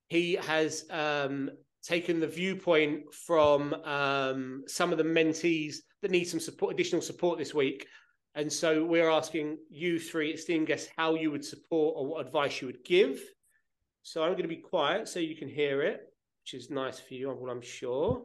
He 0.08 0.34
has 0.34 0.84
um, 0.90 1.50
taken 1.82 2.20
the 2.20 2.26
viewpoint 2.26 3.12
from 3.14 3.72
um, 3.84 4.62
some 4.66 4.92
of 4.92 4.98
the 4.98 5.04
mentees 5.04 5.76
that 6.02 6.10
need 6.10 6.24
some 6.24 6.40
support, 6.40 6.74
additional 6.74 7.00
support 7.00 7.38
this 7.38 7.54
week. 7.54 7.86
And 8.34 8.52
so 8.52 8.84
we're 8.84 9.10
asking 9.10 9.58
you 9.70 9.98
three 9.98 10.32
esteemed 10.32 10.66
guests 10.66 10.90
how 10.96 11.14
you 11.14 11.30
would 11.30 11.44
support 11.44 11.94
or 11.96 12.06
what 12.06 12.26
advice 12.26 12.60
you 12.60 12.66
would 12.66 12.84
give. 12.84 13.22
So 14.02 14.22
I'm 14.22 14.32
going 14.32 14.42
to 14.42 14.48
be 14.48 14.56
quiet 14.56 15.08
so 15.08 15.20
you 15.20 15.36
can 15.36 15.48
hear 15.48 15.82
it, 15.82 16.12
which 16.42 16.54
is 16.54 16.70
nice 16.70 16.98
for 16.98 17.14
you, 17.14 17.30
well, 17.30 17.52
I'm 17.52 17.62
sure. 17.62 18.22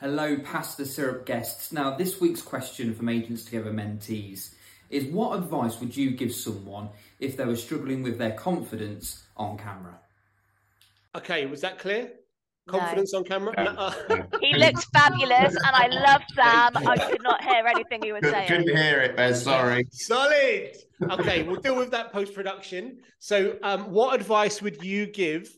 Hello, 0.00 0.38
Pass 0.38 0.76
the 0.76 0.86
Syrup 0.86 1.26
guests. 1.26 1.72
Now, 1.72 1.96
this 1.96 2.20
week's 2.20 2.42
question 2.42 2.94
from 2.94 3.08
Agents 3.08 3.44
Together 3.44 3.72
mentees 3.72 4.54
is 4.90 5.06
what 5.06 5.38
advice 5.38 5.80
would 5.80 5.96
you 5.96 6.10
give 6.10 6.32
someone 6.32 6.90
if 7.18 7.36
they 7.36 7.44
were 7.44 7.56
struggling 7.56 8.02
with 8.02 8.18
their 8.18 8.32
confidence 8.32 9.24
on 9.36 9.58
camera? 9.58 9.98
Okay, 11.14 11.46
was 11.46 11.62
that 11.62 11.78
clear? 11.78 12.12
No. 12.68 12.78
Confidence 12.78 13.12
on 13.14 13.24
camera? 13.24 13.52
Yeah. 13.58 13.92
No. 14.08 14.26
He 14.40 14.56
looked 14.56 14.84
fabulous, 14.92 15.54
and 15.54 15.74
I 15.74 15.88
love 15.88 16.22
Sam. 16.34 16.76
I 16.88 16.96
could 16.96 17.22
not 17.22 17.42
hear 17.42 17.66
anything 17.66 18.02
he 18.02 18.12
was 18.12 18.20
Couldn't, 18.20 18.34
saying. 18.34 18.48
couldn't 18.48 18.76
hear 18.76 19.00
it, 19.00 19.16
Ben. 19.16 19.34
Sorry. 19.34 19.86
Solid. 19.92 20.76
Okay, 21.10 21.42
we'll 21.42 21.60
deal 21.60 21.76
with 21.76 21.90
that 21.90 22.12
post 22.12 22.34
production. 22.34 22.98
So, 23.18 23.56
um, 23.64 23.90
what 23.90 24.14
advice 24.14 24.62
would 24.62 24.82
you 24.84 25.06
give 25.06 25.48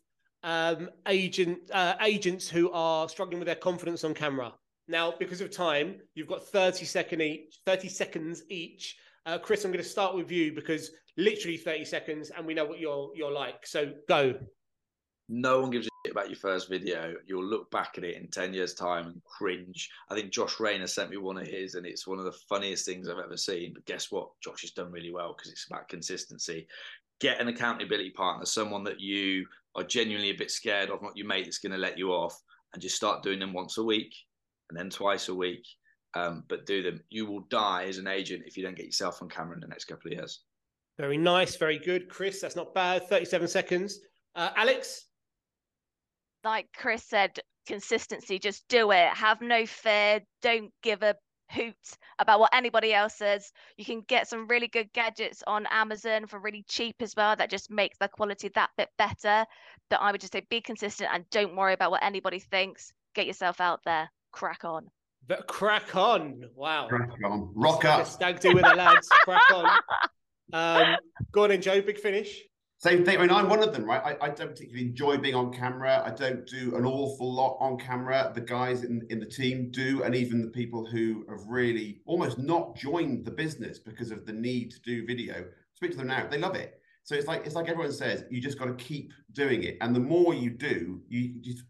um, 0.42 0.88
agent 1.06 1.58
uh, 1.72 1.94
agents 2.02 2.48
who 2.48 2.70
are 2.72 3.08
struggling 3.08 3.38
with 3.38 3.46
their 3.46 3.54
confidence 3.56 4.02
on 4.04 4.14
camera? 4.14 4.52
Now, 4.88 5.14
because 5.18 5.40
of 5.42 5.50
time, 5.50 5.96
you've 6.14 6.28
got 6.28 6.46
thirty 6.46 6.86
second 6.86 7.20
each, 7.20 7.60
thirty 7.66 7.88
seconds 7.88 8.42
each. 8.48 8.96
Uh, 9.26 9.36
Chris, 9.38 9.64
I'm 9.64 9.72
going 9.72 9.82
to 9.84 9.88
start 9.88 10.14
with 10.14 10.30
you 10.30 10.52
because 10.54 10.90
literally 11.18 11.58
thirty 11.58 11.84
seconds, 11.84 12.30
and 12.34 12.46
we 12.46 12.54
know 12.54 12.64
what 12.64 12.78
you're 12.78 13.10
you're 13.14 13.32
like. 13.32 13.66
So, 13.66 13.92
go. 14.08 14.34
No 15.28 15.60
one 15.60 15.70
gives 15.70 15.86
a 15.86 15.90
shit 16.04 16.12
about 16.12 16.28
your 16.28 16.36
first 16.36 16.68
video. 16.68 17.14
You'll 17.26 17.44
look 17.44 17.70
back 17.70 17.94
at 17.96 18.04
it 18.04 18.16
in 18.16 18.28
10 18.28 18.52
years' 18.52 18.74
time 18.74 19.06
and 19.06 19.24
cringe. 19.24 19.88
I 20.10 20.14
think 20.14 20.32
Josh 20.32 20.60
Rayner 20.60 20.86
sent 20.86 21.10
me 21.10 21.16
one 21.16 21.38
of 21.38 21.46
his, 21.46 21.74
and 21.74 21.86
it's 21.86 22.06
one 22.06 22.18
of 22.18 22.24
the 22.24 22.38
funniest 22.48 22.84
things 22.84 23.08
I've 23.08 23.18
ever 23.18 23.36
seen. 23.36 23.72
But 23.74 23.86
guess 23.86 24.10
what? 24.10 24.28
Josh 24.42 24.60
has 24.62 24.72
done 24.72 24.92
really 24.92 25.12
well 25.12 25.34
because 25.36 25.50
it's 25.50 25.66
about 25.66 25.88
consistency. 25.88 26.66
Get 27.20 27.40
an 27.40 27.48
accountability 27.48 28.10
partner, 28.10 28.44
someone 28.44 28.84
that 28.84 29.00
you 29.00 29.46
are 29.76 29.84
genuinely 29.84 30.30
a 30.30 30.36
bit 30.36 30.50
scared 30.50 30.90
of, 30.90 31.00
not 31.00 31.16
your 31.16 31.26
mate 31.26 31.44
that's 31.44 31.58
going 31.58 31.72
to 31.72 31.78
let 31.78 31.98
you 31.98 32.10
off, 32.10 32.38
and 32.74 32.82
just 32.82 32.96
start 32.96 33.22
doing 33.22 33.38
them 33.38 33.54
once 33.54 33.78
a 33.78 33.82
week 33.82 34.14
and 34.68 34.78
then 34.78 34.90
twice 34.90 35.28
a 35.28 35.34
week. 35.34 35.66
Um, 36.16 36.44
but 36.48 36.66
do 36.66 36.82
them. 36.82 37.00
You 37.10 37.26
will 37.26 37.40
die 37.50 37.86
as 37.88 37.98
an 37.98 38.06
agent 38.06 38.44
if 38.46 38.56
you 38.56 38.62
don't 38.62 38.76
get 38.76 38.86
yourself 38.86 39.20
on 39.20 39.28
camera 39.28 39.54
in 39.54 39.60
the 39.60 39.66
next 39.66 39.86
couple 39.86 40.12
of 40.12 40.18
years. 40.18 40.42
Very 40.98 41.18
nice, 41.18 41.56
very 41.56 41.78
good, 41.78 42.08
Chris. 42.08 42.40
That's 42.40 42.54
not 42.54 42.72
bad. 42.72 43.08
Thirty-seven 43.08 43.48
seconds. 43.48 43.98
Uh, 44.36 44.50
Alex. 44.54 45.06
Like 46.44 46.68
Chris 46.76 47.02
said, 47.04 47.38
consistency, 47.66 48.38
just 48.38 48.66
do 48.68 48.90
it. 48.90 49.08
Have 49.08 49.40
no 49.40 49.66
fear. 49.66 50.20
Don't 50.42 50.72
give 50.82 51.02
a 51.02 51.16
hoot 51.50 51.74
about 52.18 52.40
what 52.40 52.54
anybody 52.54 52.92
else 52.92 53.16
says. 53.16 53.52
You 53.76 53.84
can 53.84 54.02
get 54.02 54.28
some 54.28 54.46
really 54.48 54.68
good 54.68 54.92
gadgets 54.92 55.42
on 55.46 55.66
Amazon 55.70 56.26
for 56.26 56.38
really 56.38 56.64
cheap 56.68 56.96
as 57.00 57.14
well. 57.16 57.36
That 57.36 57.50
just 57.50 57.70
makes 57.70 57.98
the 57.98 58.08
quality 58.08 58.50
that 58.54 58.70
bit 58.76 58.90
better. 58.98 59.46
But 59.90 60.00
I 60.00 60.12
would 60.12 60.20
just 60.20 60.32
say 60.32 60.42
be 60.48 60.60
consistent 60.60 61.10
and 61.12 61.28
don't 61.30 61.56
worry 61.56 61.72
about 61.72 61.90
what 61.90 62.02
anybody 62.02 62.38
thinks. 62.38 62.92
Get 63.14 63.26
yourself 63.26 63.60
out 63.60 63.80
there. 63.84 64.10
Crack 64.32 64.64
on. 64.64 64.88
But 65.26 65.46
crack 65.46 65.94
on. 65.96 66.42
Wow. 66.54 66.88
Crack 66.88 67.10
on. 67.24 67.50
Rock 67.54 67.84
up. 67.84 68.06
Stag 68.06 68.40
do 68.40 68.52
with 68.54 68.64
the 68.64 68.74
lads. 68.74 69.08
crack 69.08 69.50
on. 69.52 69.68
Um, 70.52 70.96
go 71.32 71.44
on 71.44 71.50
in, 71.50 71.62
Joe. 71.62 71.80
Big 71.80 71.98
finish. 71.98 72.42
Same 72.78 73.04
thing. 73.04 73.16
I 73.16 73.22
mean, 73.22 73.30
I'm 73.30 73.48
one 73.48 73.62
of 73.62 73.72
them, 73.72 73.84
right? 73.84 74.02
I, 74.04 74.26
I, 74.26 74.28
don't 74.28 74.50
particularly 74.50 74.86
enjoy 74.86 75.16
being 75.16 75.34
on 75.34 75.52
camera. 75.52 76.02
I 76.04 76.10
don't 76.10 76.46
do 76.46 76.76
an 76.76 76.84
awful 76.84 77.32
lot 77.32 77.56
on 77.60 77.78
camera. 77.78 78.30
The 78.34 78.40
guys 78.40 78.82
in, 78.82 79.06
in 79.10 79.20
the 79.20 79.26
team 79.26 79.70
do, 79.70 80.02
and 80.02 80.14
even 80.14 80.42
the 80.42 80.48
people 80.48 80.84
who 80.84 81.24
have 81.30 81.46
really 81.46 82.02
almost 82.04 82.38
not 82.38 82.76
joined 82.76 83.24
the 83.24 83.30
business 83.30 83.78
because 83.78 84.10
of 84.10 84.26
the 84.26 84.32
need 84.32 84.70
to 84.72 84.80
do 84.82 85.06
video. 85.06 85.46
Speak 85.74 85.92
to 85.92 85.96
them 85.96 86.08
now; 86.08 86.26
they 86.28 86.36
love 86.36 86.56
it. 86.56 86.80
So 87.04 87.14
it's 87.14 87.26
like 87.26 87.46
it's 87.46 87.54
like 87.54 87.68
everyone 87.68 87.92
says, 87.92 88.24
you 88.30 88.40
just 88.40 88.58
got 88.58 88.66
to 88.66 88.74
keep 88.74 89.12
doing 89.32 89.62
it, 89.62 89.78
and 89.80 89.94
the 89.94 90.00
more 90.00 90.34
you 90.34 90.50
do, 90.50 91.00
you 91.08 91.40
just 91.40 91.64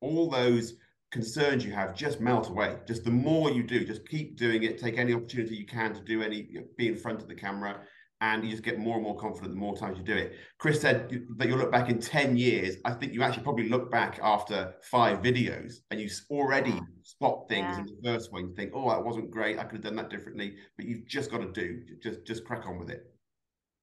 all 0.00 0.28
those 0.28 0.74
concerns 1.10 1.64
you 1.64 1.72
have 1.72 1.94
just 1.94 2.20
melt 2.20 2.50
away. 2.50 2.76
Just 2.86 3.04
the 3.04 3.10
more 3.10 3.50
you 3.50 3.62
do, 3.62 3.84
just 3.84 4.06
keep 4.06 4.36
doing 4.36 4.64
it. 4.64 4.78
Take 4.78 4.98
any 4.98 5.14
opportunity 5.14 5.56
you 5.56 5.66
can 5.66 5.94
to 5.94 6.00
do 6.00 6.22
any, 6.22 6.48
be 6.76 6.88
in 6.88 6.96
front 6.96 7.22
of 7.22 7.28
the 7.28 7.34
camera 7.34 7.80
and 8.20 8.44
you 8.44 8.50
just 8.50 8.62
get 8.62 8.78
more 8.78 8.96
and 8.96 9.04
more 9.04 9.16
confident 9.16 9.52
the 9.52 9.58
more 9.58 9.76
times 9.76 9.98
you 9.98 10.04
do 10.04 10.16
it. 10.16 10.34
Chris 10.58 10.80
said 10.80 11.08
that 11.36 11.48
you'll 11.48 11.58
look 11.58 11.70
back 11.70 11.88
in 11.88 12.00
10 12.00 12.36
years. 12.36 12.76
I 12.84 12.92
think 12.92 13.12
you 13.12 13.22
actually 13.22 13.44
probably 13.44 13.68
look 13.68 13.90
back 13.90 14.18
after 14.22 14.74
five 14.82 15.22
videos 15.22 15.76
and 15.90 16.00
you 16.00 16.08
already 16.30 16.78
spot 17.04 17.48
things 17.48 17.76
yeah. 17.76 17.80
in 17.80 17.86
the 17.86 17.96
first 18.02 18.32
one. 18.32 18.48
You 18.48 18.54
think, 18.54 18.72
oh, 18.74 18.90
that 18.90 19.04
wasn't 19.04 19.30
great. 19.30 19.58
I 19.58 19.64
could 19.64 19.76
have 19.76 19.82
done 19.84 19.96
that 19.96 20.10
differently. 20.10 20.56
But 20.76 20.86
you've 20.86 21.06
just 21.06 21.30
got 21.30 21.38
to 21.38 21.52
do, 21.52 21.80
just 22.02 22.26
just 22.26 22.44
crack 22.44 22.66
on 22.66 22.78
with 22.78 22.90
it. 22.90 23.04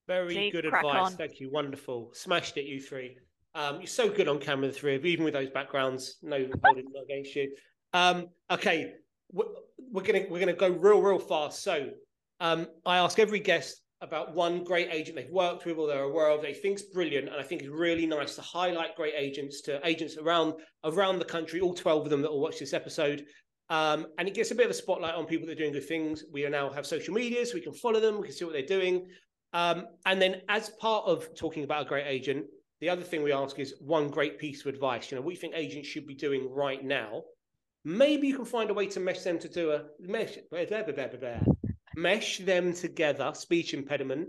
Very 0.06 0.34
Keep 0.34 0.52
good 0.52 0.66
advice. 0.66 0.84
On. 0.84 1.12
Thank 1.12 1.40
you. 1.40 1.50
Wonderful. 1.50 2.10
Smashed 2.12 2.56
it, 2.58 2.66
you 2.66 2.80
three. 2.80 3.16
Um, 3.54 3.76
you're 3.76 3.86
so 3.86 4.10
good 4.10 4.28
on 4.28 4.38
camera, 4.38 4.66
the 4.68 4.72
three 4.72 4.96
of 4.96 5.04
you, 5.04 5.12
even 5.12 5.24
with 5.24 5.34
those 5.34 5.50
backgrounds. 5.50 6.18
No 6.22 6.46
holding 6.62 6.84
against 7.02 7.34
you. 7.34 7.54
Um, 7.94 8.28
okay, 8.50 8.92
we're, 9.32 9.46
we're, 9.78 10.02
gonna 10.02 10.26
we're 10.28 10.40
gonna 10.40 10.52
go 10.52 10.68
real 10.68 11.00
real 11.00 11.18
fast. 11.18 11.62
So 11.62 11.88
um, 12.40 12.66
I 12.84 12.98
ask 12.98 13.18
every 13.18 13.40
guest 13.40 13.80
about 14.02 14.34
one 14.34 14.62
great 14.62 14.88
agent 14.90 15.16
they've 15.16 15.30
worked 15.30 15.64
with 15.64 15.78
or 15.78 15.86
they're 15.86 16.02
aware 16.02 16.28
of 16.28 16.42
they 16.42 16.52
think's 16.52 16.82
brilliant 16.82 17.28
and 17.28 17.36
i 17.36 17.42
think 17.42 17.62
it's 17.62 17.70
really 17.70 18.06
nice 18.06 18.34
to 18.34 18.42
highlight 18.42 18.94
great 18.94 19.14
agents 19.16 19.62
to 19.62 19.80
agents 19.86 20.18
around 20.18 20.52
around 20.84 21.18
the 21.18 21.24
country 21.24 21.60
all 21.60 21.74
12 21.74 22.04
of 22.04 22.10
them 22.10 22.22
that 22.22 22.30
will 22.30 22.40
watch 22.40 22.58
this 22.58 22.72
episode. 22.72 23.24
Um, 23.68 24.06
and 24.18 24.28
it 24.28 24.34
gets 24.34 24.52
a 24.52 24.54
bit 24.54 24.66
of 24.66 24.70
a 24.70 24.74
spotlight 24.74 25.16
on 25.16 25.26
people 25.26 25.46
that 25.46 25.54
are 25.54 25.56
doing 25.56 25.72
good 25.72 25.88
things. 25.88 26.22
We 26.32 26.48
now 26.48 26.70
have 26.70 26.86
social 26.86 27.12
media 27.12 27.44
so 27.44 27.54
we 27.54 27.60
can 27.60 27.74
follow 27.74 27.98
them 27.98 28.20
we 28.20 28.28
can 28.28 28.36
see 28.36 28.44
what 28.44 28.54
they're 28.54 28.62
doing. 28.62 29.08
Um, 29.52 29.86
and 30.04 30.22
then 30.22 30.42
as 30.48 30.70
part 30.80 31.04
of 31.06 31.34
talking 31.34 31.64
about 31.64 31.82
a 31.82 31.88
great 31.88 32.06
agent 32.06 32.46
the 32.80 32.90
other 32.90 33.02
thing 33.02 33.22
we 33.22 33.32
ask 33.32 33.58
is 33.58 33.74
one 33.80 34.08
great 34.08 34.38
piece 34.38 34.60
of 34.60 34.66
advice. 34.66 35.10
You 35.10 35.16
know 35.16 35.22
what 35.22 35.34
you 35.34 35.40
think 35.40 35.54
agents 35.56 35.88
should 35.88 36.06
be 36.06 36.14
doing 36.14 36.48
right 36.50 36.84
now? 36.84 37.22
Maybe 37.84 38.28
you 38.28 38.36
can 38.36 38.44
find 38.44 38.68
a 38.68 38.74
way 38.74 38.86
to 38.88 39.00
mesh 39.00 39.20
them 39.20 39.38
to 39.38 39.48
do 39.48 39.72
a 39.72 39.84
mesh 40.00 40.36
mesh 41.96 42.38
them 42.38 42.72
together. 42.72 43.32
Speech 43.34 43.74
impediment 43.74 44.28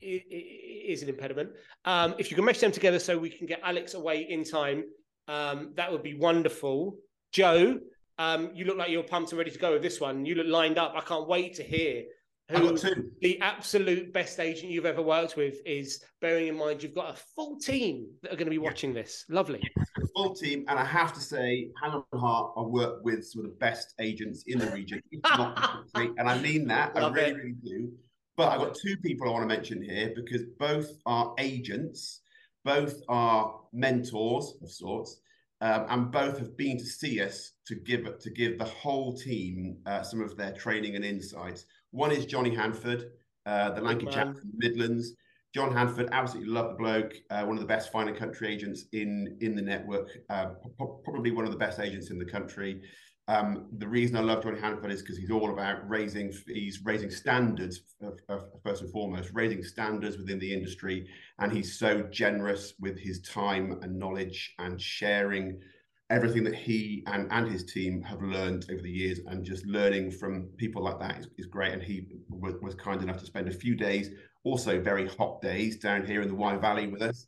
is 0.00 1.02
an 1.02 1.08
impediment. 1.08 1.50
Um, 1.84 2.14
if 2.18 2.30
you 2.30 2.36
can 2.36 2.44
mesh 2.44 2.58
them 2.58 2.72
together 2.72 2.98
so 2.98 3.18
we 3.18 3.30
can 3.30 3.46
get 3.46 3.60
Alex 3.62 3.94
away 3.94 4.26
in 4.28 4.44
time, 4.44 4.84
um, 5.28 5.72
that 5.76 5.90
would 5.92 6.02
be 6.02 6.14
wonderful. 6.14 6.96
Joe, 7.32 7.78
um, 8.18 8.50
you 8.54 8.64
look 8.64 8.76
like 8.76 8.90
you're 8.90 9.02
pumped 9.02 9.32
and 9.32 9.38
ready 9.38 9.50
to 9.50 9.58
go 9.58 9.72
with 9.72 9.82
this 9.82 10.00
one. 10.00 10.24
You 10.24 10.34
look 10.34 10.46
lined 10.46 10.78
up. 10.78 10.94
I 10.96 11.00
can't 11.00 11.28
wait 11.28 11.54
to 11.54 11.62
hear 11.62 12.04
who 12.50 12.76
the 13.20 13.40
absolute 13.40 14.12
best 14.12 14.38
agent 14.38 14.70
you've 14.70 14.86
ever 14.86 15.02
worked 15.02 15.36
with 15.36 15.56
is, 15.64 16.02
bearing 16.20 16.48
in 16.48 16.56
mind 16.56 16.82
you've 16.82 16.94
got 16.94 17.14
a 17.14 17.18
full 17.34 17.58
team 17.58 18.06
that 18.22 18.32
are 18.32 18.36
going 18.36 18.46
to 18.46 18.50
be 18.50 18.58
watching 18.58 18.92
this. 18.92 19.24
Lovely. 19.28 19.60
A 19.78 20.06
full 20.14 20.34
team. 20.34 20.64
And 20.68 20.78
I 20.78 20.84
have 20.84 21.12
to 21.14 21.20
say, 21.20 21.70
hand 21.82 21.94
on 22.12 22.20
heart, 22.20 22.52
I 22.56 22.62
work 22.62 23.04
with 23.04 23.26
some 23.26 23.44
of 23.44 23.50
the 23.50 23.56
best 23.56 23.94
agents 24.00 24.44
in 24.46 24.58
the 24.58 24.70
region, 24.70 25.02
and 25.24 26.28
I 26.28 26.38
mean 26.40 26.66
that. 26.68 26.94
Love 26.94 27.12
I 27.12 27.16
really, 27.16 27.30
it. 27.30 27.36
really 27.36 27.54
do. 27.64 27.92
But 28.36 28.48
I've 28.48 28.60
got 28.60 28.74
two 28.74 28.96
people 28.98 29.28
I 29.28 29.32
want 29.32 29.48
to 29.48 29.54
mention 29.54 29.82
here 29.82 30.12
because 30.14 30.42
both 30.58 30.90
are 31.06 31.34
agents, 31.38 32.20
both 32.64 33.00
are 33.08 33.60
mentors 33.72 34.54
of 34.62 34.70
sorts. 34.70 35.20
Um, 35.60 35.86
and 35.90 36.10
both 36.10 36.38
have 36.40 36.56
been 36.56 36.76
to 36.76 36.84
see 36.84 37.20
us 37.20 37.52
to 37.68 37.76
give 37.76 38.18
to 38.18 38.30
give 38.30 38.58
the 38.58 38.64
whole 38.64 39.16
team 39.16 39.76
uh, 39.86 40.02
some 40.02 40.20
of 40.20 40.36
their 40.36 40.50
training 40.50 40.96
and 40.96 41.04
insights. 41.04 41.66
One 41.92 42.10
is 42.10 42.26
Johnny 42.26 42.54
Hanford, 42.54 43.12
uh, 43.46 43.70
the 43.70 43.80
lanky 43.80 44.06
chap 44.06 44.36
from 44.36 44.50
the 44.50 44.68
Midlands. 44.68 45.12
John 45.54 45.70
Hanford, 45.70 46.08
absolutely 46.12 46.50
love 46.50 46.70
the 46.70 46.76
bloke. 46.76 47.14
Uh, 47.30 47.44
one 47.44 47.56
of 47.56 47.60
the 47.60 47.66
best 47.66 47.92
fine 47.92 48.08
and 48.08 48.16
country 48.16 48.52
agents 48.52 48.86
in 48.92 49.36
in 49.42 49.54
the 49.54 49.62
network. 49.62 50.08
Uh, 50.30 50.52
probably 51.04 51.30
one 51.30 51.44
of 51.44 51.50
the 51.50 51.58
best 51.58 51.78
agents 51.78 52.10
in 52.10 52.18
the 52.18 52.24
country. 52.24 52.80
Um, 53.28 53.66
the 53.76 53.86
reason 53.86 54.16
I 54.16 54.20
love 54.20 54.42
Johnny 54.42 54.58
Hanford 54.58 54.90
is 54.90 55.02
because 55.02 55.18
he's 55.18 55.30
all 55.30 55.52
about 55.52 55.88
raising 55.88 56.32
he's 56.46 56.82
raising 56.84 57.10
standards 57.10 57.82
of, 58.00 58.18
of, 58.30 58.44
first 58.64 58.82
and 58.82 58.90
foremost, 58.90 59.30
raising 59.34 59.62
standards 59.62 60.16
within 60.16 60.38
the 60.38 60.52
industry, 60.52 61.06
and 61.38 61.52
he's 61.52 61.78
so 61.78 62.02
generous 62.04 62.72
with 62.80 62.98
his 62.98 63.20
time 63.20 63.78
and 63.82 63.98
knowledge 63.98 64.54
and 64.58 64.80
sharing 64.80 65.60
everything 66.10 66.44
that 66.44 66.54
he 66.54 67.02
and, 67.06 67.26
and 67.30 67.50
his 67.50 67.64
team 67.64 68.02
have 68.02 68.20
learned 68.22 68.66
over 68.70 68.82
the 68.82 68.90
years 68.90 69.20
and 69.26 69.44
just 69.44 69.66
learning 69.66 70.10
from 70.10 70.48
people 70.56 70.82
like 70.82 70.98
that 71.00 71.18
is, 71.18 71.28
is 71.38 71.46
great. 71.46 71.72
And 71.72 71.82
he 71.82 72.06
was, 72.28 72.54
was, 72.60 72.74
kind 72.74 73.02
enough 73.02 73.18
to 73.18 73.26
spend 73.26 73.48
a 73.48 73.52
few 73.52 73.74
days, 73.74 74.10
also 74.44 74.80
very 74.80 75.08
hot 75.08 75.40
days 75.40 75.78
down 75.78 76.04
here 76.04 76.20
in 76.20 76.28
the 76.28 76.34
Wye 76.34 76.56
Valley 76.56 76.86
with 76.86 77.02
us. 77.02 77.26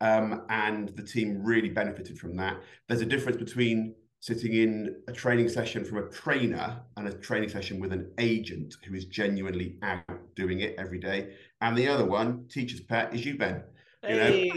Um, 0.00 0.44
and 0.48 0.88
the 0.90 1.02
team 1.02 1.42
really 1.42 1.68
benefited 1.68 2.18
from 2.18 2.36
that. 2.36 2.58
There's 2.88 3.02
a 3.02 3.06
difference 3.06 3.36
between 3.36 3.94
sitting 4.20 4.52
in 4.52 4.96
a 5.08 5.12
training 5.12 5.48
session 5.48 5.84
from 5.84 5.98
a 5.98 6.08
trainer 6.08 6.80
and 6.96 7.08
a 7.08 7.12
training 7.12 7.48
session 7.48 7.80
with 7.80 7.92
an 7.92 8.12
agent 8.18 8.74
who 8.86 8.94
is 8.94 9.06
genuinely 9.06 9.76
out 9.82 10.04
doing 10.36 10.60
it 10.60 10.74
every 10.78 10.98
day. 10.98 11.34
And 11.60 11.76
the 11.76 11.88
other 11.88 12.04
one, 12.04 12.46
teacher's 12.48 12.80
pet, 12.80 13.14
is 13.14 13.24
you, 13.24 13.36
Ben. 13.36 13.62
You 14.08 14.16
know, 14.16 14.32
hey. 14.32 14.52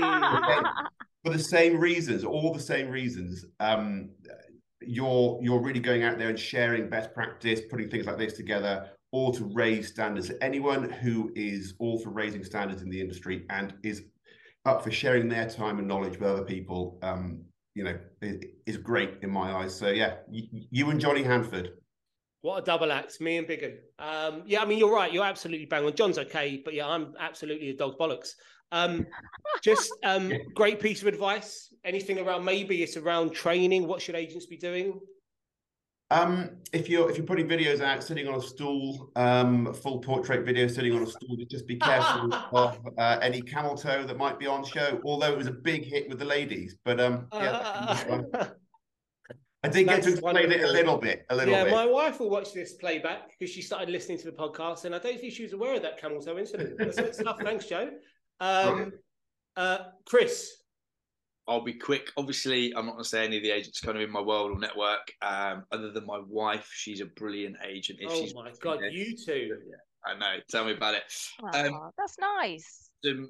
For 1.23 1.31
the 1.31 1.39
same 1.39 1.79
reasons, 1.79 2.23
all 2.23 2.53
the 2.53 2.59
same 2.59 2.89
reasons. 2.89 3.45
Um, 3.59 4.09
you're 4.81 5.39
you're 5.41 5.61
really 5.61 5.79
going 5.79 6.03
out 6.03 6.17
there 6.17 6.29
and 6.29 6.39
sharing 6.39 6.89
best 6.89 7.13
practice, 7.13 7.61
putting 7.69 7.89
things 7.89 8.05
like 8.05 8.17
this 8.17 8.33
together, 8.33 8.89
all 9.11 9.31
to 9.31 9.45
raise 9.53 9.87
standards. 9.89 10.31
Anyone 10.41 10.89
who 10.89 11.31
is 11.35 11.75
all 11.79 11.99
for 11.99 12.09
raising 12.09 12.43
standards 12.43 12.81
in 12.81 12.89
the 12.89 12.99
industry 12.99 13.45
and 13.49 13.73
is 13.83 14.03
up 14.65 14.83
for 14.83 14.91
sharing 14.91 15.29
their 15.29 15.49
time 15.49 15.79
and 15.79 15.87
knowledge 15.87 16.19
with 16.19 16.29
other 16.29 16.43
people, 16.43 16.97
um, 17.01 17.43
you 17.75 17.83
know, 17.83 17.97
is, 18.21 18.77
great 18.77 19.15
in 19.21 19.29
my 19.29 19.51
eyes. 19.51 19.75
So 19.75 19.89
yeah, 19.89 20.15
you, 20.29 20.65
you 20.71 20.89
and 20.89 20.99
Johnny 20.99 21.23
Hanford. 21.23 21.71
What 22.43 22.61
a 22.61 22.65
double 22.65 22.91
act, 22.91 23.21
me 23.21 23.37
and 23.37 23.47
Biggin. 23.47 23.77
Um, 23.97 24.43
yeah, 24.45 24.61
I 24.61 24.65
mean, 24.65 24.77
you're 24.77 24.93
right. 24.93 25.13
You're 25.13 25.23
absolutely 25.23 25.65
bang 25.65 25.85
on. 25.85 25.95
John's 25.95 26.17
okay, 26.17 26.61
but 26.63 26.73
yeah, 26.73 26.85
I'm 26.85 27.13
absolutely 27.17 27.69
a 27.69 27.73
dog 27.73 27.97
bollocks. 27.97 28.31
Um, 28.73 29.07
just 29.63 29.93
um, 30.03 30.33
great 30.53 30.81
piece 30.81 31.01
of 31.01 31.07
advice. 31.07 31.73
Anything 31.85 32.19
around 32.19 32.43
maybe 32.43 32.83
it's 32.83 32.97
around 32.97 33.31
training. 33.31 33.87
What 33.87 34.01
should 34.01 34.15
agents 34.15 34.45
be 34.45 34.57
doing? 34.57 34.99
Um, 36.11 36.57
if 36.73 36.89
you're 36.89 37.09
if 37.09 37.15
you're 37.15 37.25
putting 37.25 37.47
videos 37.47 37.79
out 37.79 38.03
sitting 38.03 38.27
on 38.27 38.35
a 38.35 38.41
stool, 38.41 39.09
um, 39.15 39.73
full 39.73 39.99
portrait 39.99 40.45
video 40.45 40.67
sitting 40.67 40.93
on 40.93 41.03
a 41.03 41.07
stool, 41.07 41.37
just 41.49 41.65
be 41.65 41.77
careful 41.77 42.33
of 42.51 42.77
uh, 42.97 43.19
any 43.21 43.41
camel 43.41 43.77
toe 43.77 44.03
that 44.03 44.17
might 44.17 44.37
be 44.37 44.47
on 44.47 44.65
show. 44.65 44.99
Although 45.05 45.31
it 45.31 45.37
was 45.37 45.47
a 45.47 45.51
big 45.51 45.85
hit 45.85 46.09
with 46.09 46.19
the 46.19 46.25
ladies, 46.25 46.75
but 46.83 46.99
um, 46.99 47.27
yeah. 47.31 48.49
I 49.63 49.69
did 49.69 49.87
get 49.87 50.03
to 50.03 50.09
explain 50.11 50.51
it 50.51 50.61
a 50.61 50.71
little 50.71 50.97
bit, 50.97 51.25
a 51.29 51.35
little 51.35 51.53
bit. 51.53 51.57
yeah, 51.57 51.63
bit. 51.63 51.73
my 51.73 51.85
wife 51.85 52.19
will 52.19 52.29
watch 52.29 52.53
this 52.53 52.73
playback 52.73 53.29
because 53.29 53.53
she 53.53 53.61
started 53.61 53.89
listening 53.89 54.17
to 54.19 54.25
the 54.25 54.31
podcast, 54.31 54.83
and 54.83 54.93
I 54.93 54.99
don't 54.99 55.19
think 55.19 55.33
she 55.33 55.43
was 55.43 55.53
aware 55.53 55.75
of 55.75 55.81
that 55.83 55.99
camel 55.99 56.21
toe 56.21 56.37
incident. 56.37 56.77
That's 56.77 57.19
stuff. 57.19 57.39
Thanks, 57.41 57.65
Joe. 57.65 57.89
Um, 58.41 58.91
uh, 59.55 59.77
Chris. 60.05 60.51
I'll 61.47 61.63
be 61.63 61.73
quick. 61.73 62.09
Obviously, 62.17 62.73
I'm 62.75 62.85
not 62.85 62.93
going 62.93 63.03
to 63.03 63.09
say 63.09 63.25
any 63.25 63.37
of 63.37 63.43
the 63.43 63.51
agents 63.51 63.79
kind 63.79 63.97
of 63.97 64.03
in 64.03 64.11
my 64.11 64.21
world 64.21 64.51
or 64.51 64.59
network, 64.59 65.11
um, 65.21 65.65
other 65.71 65.91
than 65.91 66.05
my 66.05 66.19
wife. 66.27 66.69
She's 66.73 67.01
a 67.01 67.05
brilliant 67.05 67.57
agent. 67.65 67.99
If 68.01 68.11
oh 68.11 68.21
she's 68.21 68.35
my 68.35 68.51
god, 68.61 68.79
there. 68.79 68.89
you 68.89 69.15
too. 69.15 69.57
Yeah, 69.69 69.75
I 70.05 70.17
know. 70.17 70.41
Tell 70.49 70.65
me 70.65 70.73
about 70.73 70.95
it. 70.95 71.03
um, 71.53 71.89
that's 71.97 72.17
nice. 72.19 72.82
Um, 73.05 73.29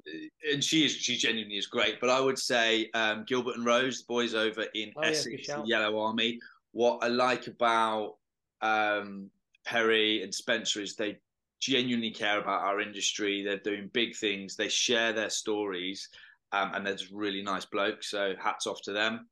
and 0.52 0.62
she 0.62 0.84
is 0.84 0.92
she 0.92 1.16
genuinely 1.16 1.56
is 1.56 1.66
great. 1.66 2.00
But 2.00 2.10
I 2.10 2.20
would 2.20 2.38
say 2.38 2.90
um, 2.94 3.24
Gilbert 3.26 3.56
and 3.56 3.64
Rose, 3.64 3.98
the 3.98 4.04
boys 4.08 4.34
over 4.34 4.62
in 4.74 4.92
oh, 4.96 5.02
Essex, 5.02 5.48
yeah, 5.48 5.62
Yellow 5.64 5.98
Army. 6.00 6.38
What 6.72 7.02
I 7.02 7.08
like 7.08 7.46
about 7.46 8.16
um, 8.60 9.30
Perry 9.64 10.22
and 10.22 10.34
Spencer 10.34 10.80
is 10.80 10.96
they 10.96 11.18
genuinely 11.60 12.10
care 12.10 12.40
about 12.40 12.62
our 12.62 12.80
industry. 12.80 13.42
They're 13.42 13.58
doing 13.58 13.90
big 13.92 14.14
things. 14.14 14.56
They 14.56 14.68
share 14.68 15.12
their 15.12 15.30
stories, 15.30 16.08
um, 16.52 16.72
and 16.74 16.86
they're 16.86 16.96
just 16.96 17.12
really 17.12 17.42
nice 17.42 17.64
blokes. 17.64 18.10
So 18.10 18.34
hats 18.38 18.66
off 18.66 18.80
to 18.82 18.92
them. 18.92 19.28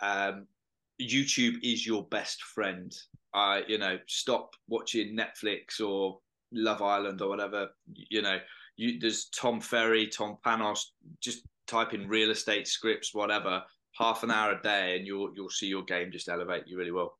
Um, 0.00 0.46
YouTube 1.00 1.56
is 1.62 1.86
your 1.86 2.04
best 2.04 2.42
friend. 2.42 2.94
Uh, 3.34 3.60
you 3.66 3.78
know, 3.78 3.98
stop 4.06 4.54
watching 4.68 5.16
Netflix 5.16 5.80
or 5.80 6.18
Love 6.52 6.82
Island 6.82 7.20
or 7.20 7.28
whatever. 7.28 7.68
You 7.92 8.22
know, 8.22 8.38
you, 8.78 8.98
there's 8.98 9.28
Tom 9.28 9.60
Ferry, 9.60 10.06
Tom 10.06 10.38
Panos. 10.46 10.80
Just 11.20 11.42
type 11.66 11.92
in 11.92 12.08
real 12.08 12.30
estate 12.30 12.66
scripts, 12.66 13.12
whatever. 13.12 13.62
Half 13.98 14.22
an 14.22 14.30
hour 14.30 14.52
a 14.52 14.62
day, 14.62 14.96
and 14.96 15.06
you'll 15.06 15.32
you'll 15.34 15.50
see 15.50 15.66
your 15.66 15.82
game 15.82 16.10
just 16.10 16.28
elevate. 16.28 16.62
You 16.66 16.78
really 16.78 16.92
will. 16.92 17.18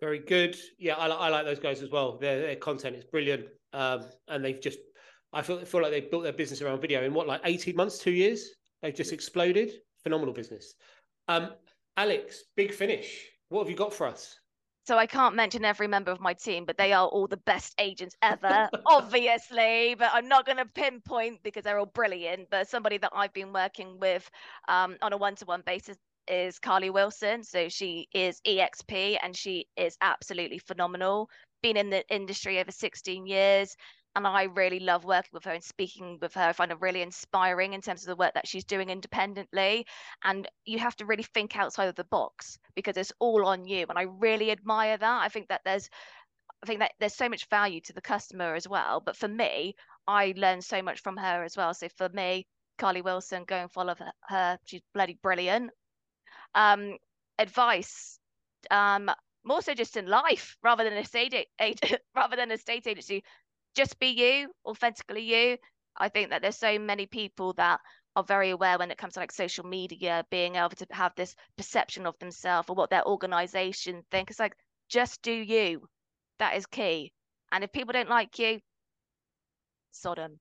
Very 0.00 0.18
good. 0.18 0.56
Yeah, 0.78 0.96
I, 0.96 1.06
I 1.06 1.28
like 1.28 1.44
those 1.44 1.60
guys 1.60 1.82
as 1.82 1.90
well. 1.90 2.18
Their, 2.18 2.40
their 2.40 2.56
content 2.56 2.96
is 2.96 3.04
brilliant, 3.04 3.44
um, 3.72 4.06
and 4.28 4.44
they've 4.44 4.60
just 4.60 4.78
I 5.32 5.42
feel 5.42 5.64
feel 5.64 5.82
like 5.82 5.92
they've 5.92 6.10
built 6.10 6.24
their 6.24 6.32
business 6.32 6.62
around 6.62 6.80
video 6.80 7.04
in 7.04 7.12
what 7.12 7.28
like 7.28 7.42
eighteen 7.44 7.76
months, 7.76 7.98
two 7.98 8.10
years. 8.10 8.48
They've 8.80 8.94
just 8.94 9.12
exploded. 9.12 9.70
Phenomenal 10.02 10.34
business. 10.34 10.74
Um, 11.28 11.50
Alex, 11.96 12.44
big 12.56 12.72
finish. 12.72 13.28
What 13.50 13.60
have 13.60 13.70
you 13.70 13.76
got 13.76 13.92
for 13.92 14.06
us? 14.06 14.38
So 14.84 14.98
I 14.98 15.06
can't 15.06 15.36
mention 15.36 15.64
every 15.64 15.86
member 15.86 16.10
of 16.10 16.20
my 16.20 16.34
team, 16.34 16.64
but 16.64 16.76
they 16.76 16.92
are 16.92 17.06
all 17.06 17.28
the 17.28 17.36
best 17.36 17.74
agents 17.78 18.16
ever, 18.20 18.68
obviously. 18.86 19.94
But 19.96 20.10
I'm 20.12 20.26
not 20.26 20.44
going 20.44 20.58
to 20.58 20.66
pinpoint 20.66 21.42
because 21.44 21.62
they're 21.62 21.78
all 21.78 21.86
brilliant. 21.86 22.48
But 22.50 22.68
somebody 22.68 22.98
that 22.98 23.12
I've 23.14 23.32
been 23.32 23.52
working 23.52 23.98
with 24.00 24.28
um, 24.68 24.96
on 25.00 25.12
a 25.12 25.16
one-to-one 25.16 25.62
basis 25.64 25.96
is 26.26 26.58
Carly 26.58 26.90
Wilson. 26.90 27.44
So 27.44 27.68
she 27.68 28.08
is 28.12 28.40
EXP 28.46 29.18
and 29.22 29.36
she 29.36 29.66
is 29.76 29.96
absolutely 30.00 30.58
phenomenal. 30.58 31.30
Been 31.62 31.76
in 31.76 31.90
the 31.90 32.04
industry 32.12 32.58
over 32.58 32.72
16 32.72 33.26
years 33.26 33.76
and 34.14 34.26
I 34.26 34.44
really 34.44 34.80
love 34.80 35.04
working 35.04 35.30
with 35.32 35.44
her 35.44 35.52
and 35.52 35.64
speaking 35.64 36.18
with 36.20 36.34
her. 36.34 36.42
I 36.42 36.52
find 36.52 36.70
her 36.70 36.76
really 36.76 37.02
inspiring 37.02 37.72
in 37.72 37.80
terms 37.80 38.02
of 38.02 38.08
the 38.08 38.16
work 38.16 38.34
that 38.34 38.46
she's 38.46 38.64
doing 38.64 38.90
independently. 38.90 39.86
And 40.22 40.46
you 40.66 40.78
have 40.78 40.96
to 40.96 41.06
really 41.06 41.22
think 41.22 41.56
outside 41.56 41.88
of 41.88 41.94
the 41.94 42.04
box 42.04 42.58
because 42.74 42.96
it's 42.96 43.12
all 43.20 43.46
on 43.46 43.64
you. 43.64 43.86
And 43.88 43.98
I 43.98 44.02
really 44.02 44.50
admire 44.50 44.98
that. 44.98 45.22
I 45.22 45.28
think 45.28 45.48
that 45.48 45.62
there's 45.64 45.88
I 46.62 46.66
think 46.66 46.80
that 46.80 46.92
there's 47.00 47.16
so 47.16 47.28
much 47.28 47.48
value 47.48 47.80
to 47.82 47.92
the 47.92 48.00
customer 48.00 48.54
as 48.54 48.68
well. 48.68 49.00
But 49.00 49.16
for 49.16 49.26
me, 49.26 49.74
I 50.06 50.34
learned 50.36 50.64
so 50.64 50.80
much 50.82 51.00
from 51.00 51.16
her 51.16 51.42
as 51.42 51.56
well. 51.56 51.74
So 51.74 51.88
for 51.96 52.08
me, 52.10 52.46
Carly 52.78 53.02
Wilson, 53.02 53.44
go 53.44 53.56
and 53.56 53.72
follow 53.72 53.96
her. 54.28 54.58
She's 54.64 54.82
bloody 54.94 55.18
brilliant. 55.22 55.70
Um, 56.54 56.98
advice. 57.38 58.18
Um, 58.70 59.10
more 59.44 59.62
so 59.62 59.74
just 59.74 59.96
in 59.96 60.06
life 60.06 60.56
rather 60.62 60.84
than 60.84 60.92
a 60.92 61.04
state 61.04 61.34
rather 62.14 62.36
than 62.36 62.52
a 62.52 62.58
state 62.58 62.86
agency 62.86 63.24
just 63.74 63.98
be 63.98 64.08
you, 64.08 64.50
authentically 64.66 65.22
you. 65.22 65.58
I 65.96 66.08
think 66.08 66.30
that 66.30 66.42
there's 66.42 66.56
so 66.56 66.78
many 66.78 67.06
people 67.06 67.52
that 67.54 67.80
are 68.16 68.24
very 68.24 68.50
aware 68.50 68.78
when 68.78 68.90
it 68.90 68.98
comes 68.98 69.14
to 69.14 69.20
like 69.20 69.32
social 69.32 69.64
media, 69.64 70.24
being 70.30 70.56
able 70.56 70.70
to 70.70 70.86
have 70.90 71.12
this 71.16 71.34
perception 71.56 72.06
of 72.06 72.18
themselves 72.18 72.68
or 72.68 72.76
what 72.76 72.90
their 72.90 73.06
organization 73.06 74.02
think. 74.10 74.30
It's 74.30 74.40
like 74.40 74.56
just 74.88 75.22
do 75.22 75.32
you. 75.32 75.86
That 76.38 76.56
is 76.56 76.66
key. 76.66 77.12
And 77.52 77.64
if 77.64 77.72
people 77.72 77.92
don't 77.92 78.08
like 78.08 78.38
you, 78.38 78.60
Sodom. 79.92 80.38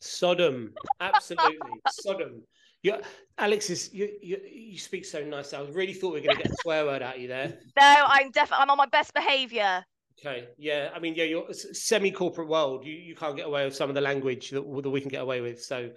Sodom, 0.00 0.72
absolutely, 1.00 1.80
Sodom. 1.88 2.42
Yeah, 2.82 2.98
Alex 3.38 3.70
is 3.70 3.92
you, 3.94 4.10
you. 4.22 4.38
You 4.52 4.78
speak 4.78 5.06
so 5.06 5.24
nice. 5.24 5.54
I 5.54 5.62
really 5.62 5.94
thought 5.94 6.12
we 6.12 6.20
were 6.20 6.26
going 6.26 6.36
to 6.36 6.42
get 6.42 6.52
a 6.52 6.56
swear 6.56 6.84
word 6.84 7.00
out 7.00 7.16
of 7.16 7.20
you 7.20 7.28
there. 7.28 7.58
No, 7.78 8.04
I'm 8.06 8.30
definitely. 8.30 8.62
I'm 8.62 8.70
on 8.70 8.76
my 8.76 8.86
best 8.86 9.14
behaviour. 9.14 9.84
Okay. 10.20 10.48
Yeah. 10.58 10.90
I 10.94 10.98
mean, 11.00 11.14
yeah, 11.14 11.24
you're 11.24 11.52
semi-corporate 11.52 12.48
world. 12.48 12.84
You 12.84 12.94
you 12.94 13.14
can't 13.14 13.36
get 13.36 13.46
away 13.46 13.64
with 13.64 13.74
some 13.74 13.88
of 13.88 13.94
the 13.94 14.00
language 14.00 14.50
that, 14.50 14.62
that 14.82 14.90
we 14.90 15.00
can 15.00 15.10
get 15.10 15.22
away 15.22 15.40
with. 15.40 15.62
So, 15.62 15.90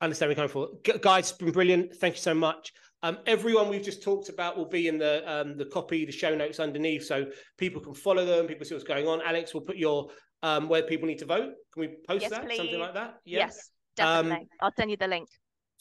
I 0.00 0.04
understand 0.04 0.30
we're 0.30 0.34
coming 0.34 0.50
for. 0.50 0.68
Guys, 1.00 1.30
it's 1.30 1.38
been 1.38 1.52
brilliant. 1.52 1.96
Thank 1.96 2.14
you 2.14 2.20
so 2.20 2.34
much. 2.34 2.72
Um, 3.02 3.18
everyone 3.26 3.68
we've 3.68 3.82
just 3.84 4.02
talked 4.02 4.28
about 4.28 4.56
will 4.56 4.68
be 4.68 4.88
in 4.88 4.98
the 4.98 5.22
um, 5.30 5.56
the 5.56 5.66
copy, 5.66 6.04
the 6.04 6.12
show 6.12 6.34
notes 6.34 6.60
underneath, 6.60 7.04
so 7.04 7.26
people 7.56 7.80
can 7.80 7.94
follow 7.94 8.24
them. 8.24 8.46
People 8.46 8.66
see 8.66 8.74
what's 8.74 8.84
going 8.84 9.06
on. 9.06 9.20
Alex 9.22 9.54
will 9.54 9.60
put 9.60 9.76
your 9.76 10.08
um, 10.42 10.68
where 10.68 10.82
people 10.82 11.06
need 11.06 11.18
to 11.18 11.26
vote. 11.26 11.52
Can 11.72 11.80
we 11.80 11.88
post 12.06 12.22
yes, 12.22 12.30
that? 12.30 12.46
Please. 12.46 12.56
Something 12.56 12.80
like 12.80 12.94
that. 12.94 13.18
Yeah. 13.24 13.38
Yes, 13.40 13.70
definitely. 13.96 14.42
Um, 14.42 14.48
I'll 14.60 14.72
send 14.76 14.90
you 14.90 14.96
the 14.96 15.08
link. 15.08 15.28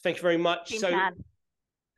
Thank 0.04 0.18
you 0.18 0.22
very 0.22 0.38
much. 0.38 0.70
Team 0.70 0.80
so. 0.80 1.10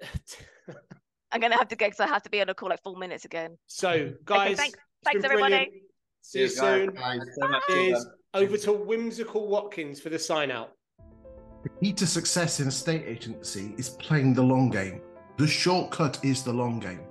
I'm 1.37 1.41
gonna 1.41 1.57
have 1.57 1.67
to 1.67 1.75
go 1.75 1.85
because 1.85 1.99
I 1.99 2.07
have 2.07 2.23
to 2.23 2.31
be 2.31 2.41
on 2.41 2.49
a 2.49 2.55
call 2.55 2.69
like 2.69 2.81
four 2.81 2.95
minutes 2.95 3.23
again. 3.23 3.59
So, 3.67 4.11
guys, 4.25 4.47
okay, 4.47 4.55
thanks, 4.55 4.79
thanks 5.05 5.23
everybody. 5.23 5.51
Brilliant. 5.51 5.73
See 6.23 6.39
you 6.39 6.47
soon. 6.47 6.97
Cheers. 7.69 8.07
Over 8.33 8.57
to 8.57 8.71
Whimsical 8.73 9.47
Watkins 9.47 9.99
for 9.99 10.09
the 10.09 10.17
sign 10.17 10.49
out. 10.49 10.71
The 11.61 11.69
key 11.79 11.93
to 11.93 12.07
success 12.07 12.59
in 12.59 12.69
a 12.69 12.71
state 12.71 13.03
agency 13.05 13.75
is 13.77 13.89
playing 13.89 14.33
the 14.33 14.41
long 14.41 14.71
game. 14.71 15.01
The 15.37 15.45
shortcut 15.45 16.17
is 16.25 16.41
the 16.41 16.53
long 16.53 16.79
game. 16.79 17.01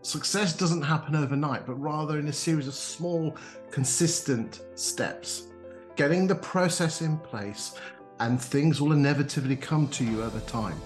Success 0.00 0.56
doesn't 0.56 0.80
happen 0.80 1.14
overnight, 1.14 1.66
but 1.66 1.74
rather 1.74 2.18
in 2.18 2.28
a 2.28 2.32
series 2.32 2.68
of 2.68 2.74
small, 2.74 3.36
consistent 3.70 4.62
steps. 4.74 5.48
Getting 5.96 6.26
the 6.26 6.36
process 6.36 7.02
in 7.02 7.18
place, 7.18 7.74
and 8.20 8.40
things 8.40 8.80
will 8.80 8.92
inevitably 8.92 9.56
come 9.56 9.86
to 9.88 10.02
you 10.02 10.22
over 10.22 10.40
time. 10.40 10.80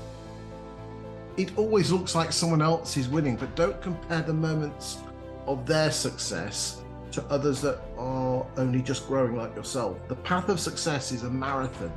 It 1.36 1.56
always 1.56 1.90
looks 1.92 2.14
like 2.14 2.32
someone 2.32 2.62
else 2.62 2.96
is 2.96 3.08
winning, 3.08 3.36
but 3.36 3.54
don't 3.56 3.80
compare 3.80 4.22
the 4.22 4.32
moments 4.32 4.98
of 5.46 5.66
their 5.66 5.90
success 5.90 6.82
to 7.12 7.24
others 7.24 7.60
that 7.60 7.80
are 7.98 8.46
only 8.56 8.82
just 8.82 9.06
growing 9.06 9.36
like 9.36 9.54
yourself. 9.56 9.96
The 10.08 10.16
path 10.16 10.48
of 10.48 10.60
success 10.60 11.12
is 11.12 11.22
a 11.22 11.30
marathon, 11.30 11.92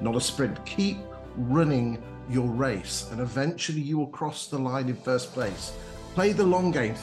not 0.00 0.16
a 0.16 0.20
sprint. 0.20 0.64
Keep 0.66 0.98
running 1.36 2.02
your 2.28 2.48
race, 2.48 3.08
and 3.10 3.20
eventually 3.20 3.80
you 3.80 3.98
will 3.98 4.08
cross 4.08 4.46
the 4.46 4.58
line 4.58 4.88
in 4.88 4.96
first 4.96 5.32
place. 5.32 5.72
Play 6.14 6.32
the 6.32 6.44
long 6.44 6.70
game. 6.70 6.94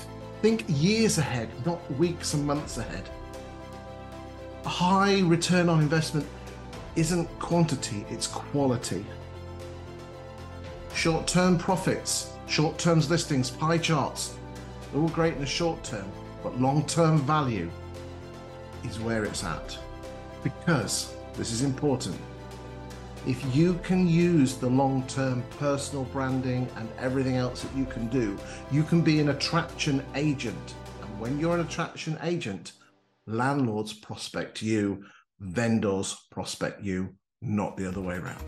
Think 0.42 0.64
years 0.68 1.18
ahead, 1.18 1.50
not 1.66 1.80
weeks 1.98 2.34
and 2.34 2.46
months 2.46 2.78
ahead. 2.78 3.10
A 4.66 4.70
high 4.70 5.22
return 5.22 5.70
on 5.70 5.82
investment 5.82 6.28
isn't 6.96 7.28
quantity, 7.40 8.06
it's 8.10 8.28
quality. 8.28 9.06
Short 11.00 11.28
term 11.28 11.58
profits, 11.58 12.34
short 12.46 12.78
term 12.78 13.00
listings, 13.00 13.50
pie 13.50 13.78
charts, 13.78 14.36
they're 14.92 15.02
all 15.02 15.08
great 15.08 15.36
in 15.36 15.40
the 15.40 15.46
short 15.46 15.82
term 15.82 16.12
but 16.44 16.60
long 16.60 16.86
term 16.88 17.20
value 17.20 17.72
is 18.84 19.00
where 19.00 19.24
it's 19.24 19.46
at. 19.46 19.78
Because 20.44 21.16
this 21.36 21.54
is 21.54 21.62
important. 21.62 22.18
If 23.26 23.56
you 23.56 23.76
can 23.82 24.10
use 24.10 24.56
the 24.56 24.68
long 24.68 25.04
term 25.08 25.42
personal 25.58 26.04
branding 26.04 26.68
and 26.76 26.90
everything 26.98 27.38
else 27.38 27.62
that 27.62 27.78
you 27.78 27.86
can 27.86 28.10
do, 28.10 28.38
you 28.70 28.84
can 28.84 29.02
be 29.02 29.22
an 29.22 29.30
attraction 29.30 30.04
agent. 30.16 30.76
And 31.02 31.18
when 31.18 31.40
you're 31.40 31.56
an 31.56 31.62
attraction 31.62 32.18
agent, 32.24 32.74
landlords 33.26 33.94
prospect 33.94 34.62
you, 34.62 35.06
vendors 35.40 36.28
prospect 36.30 36.84
you, 36.84 37.16
not 37.42 37.78
the 37.78 37.88
other 37.88 38.02
way 38.02 38.16
around. 38.16 38.44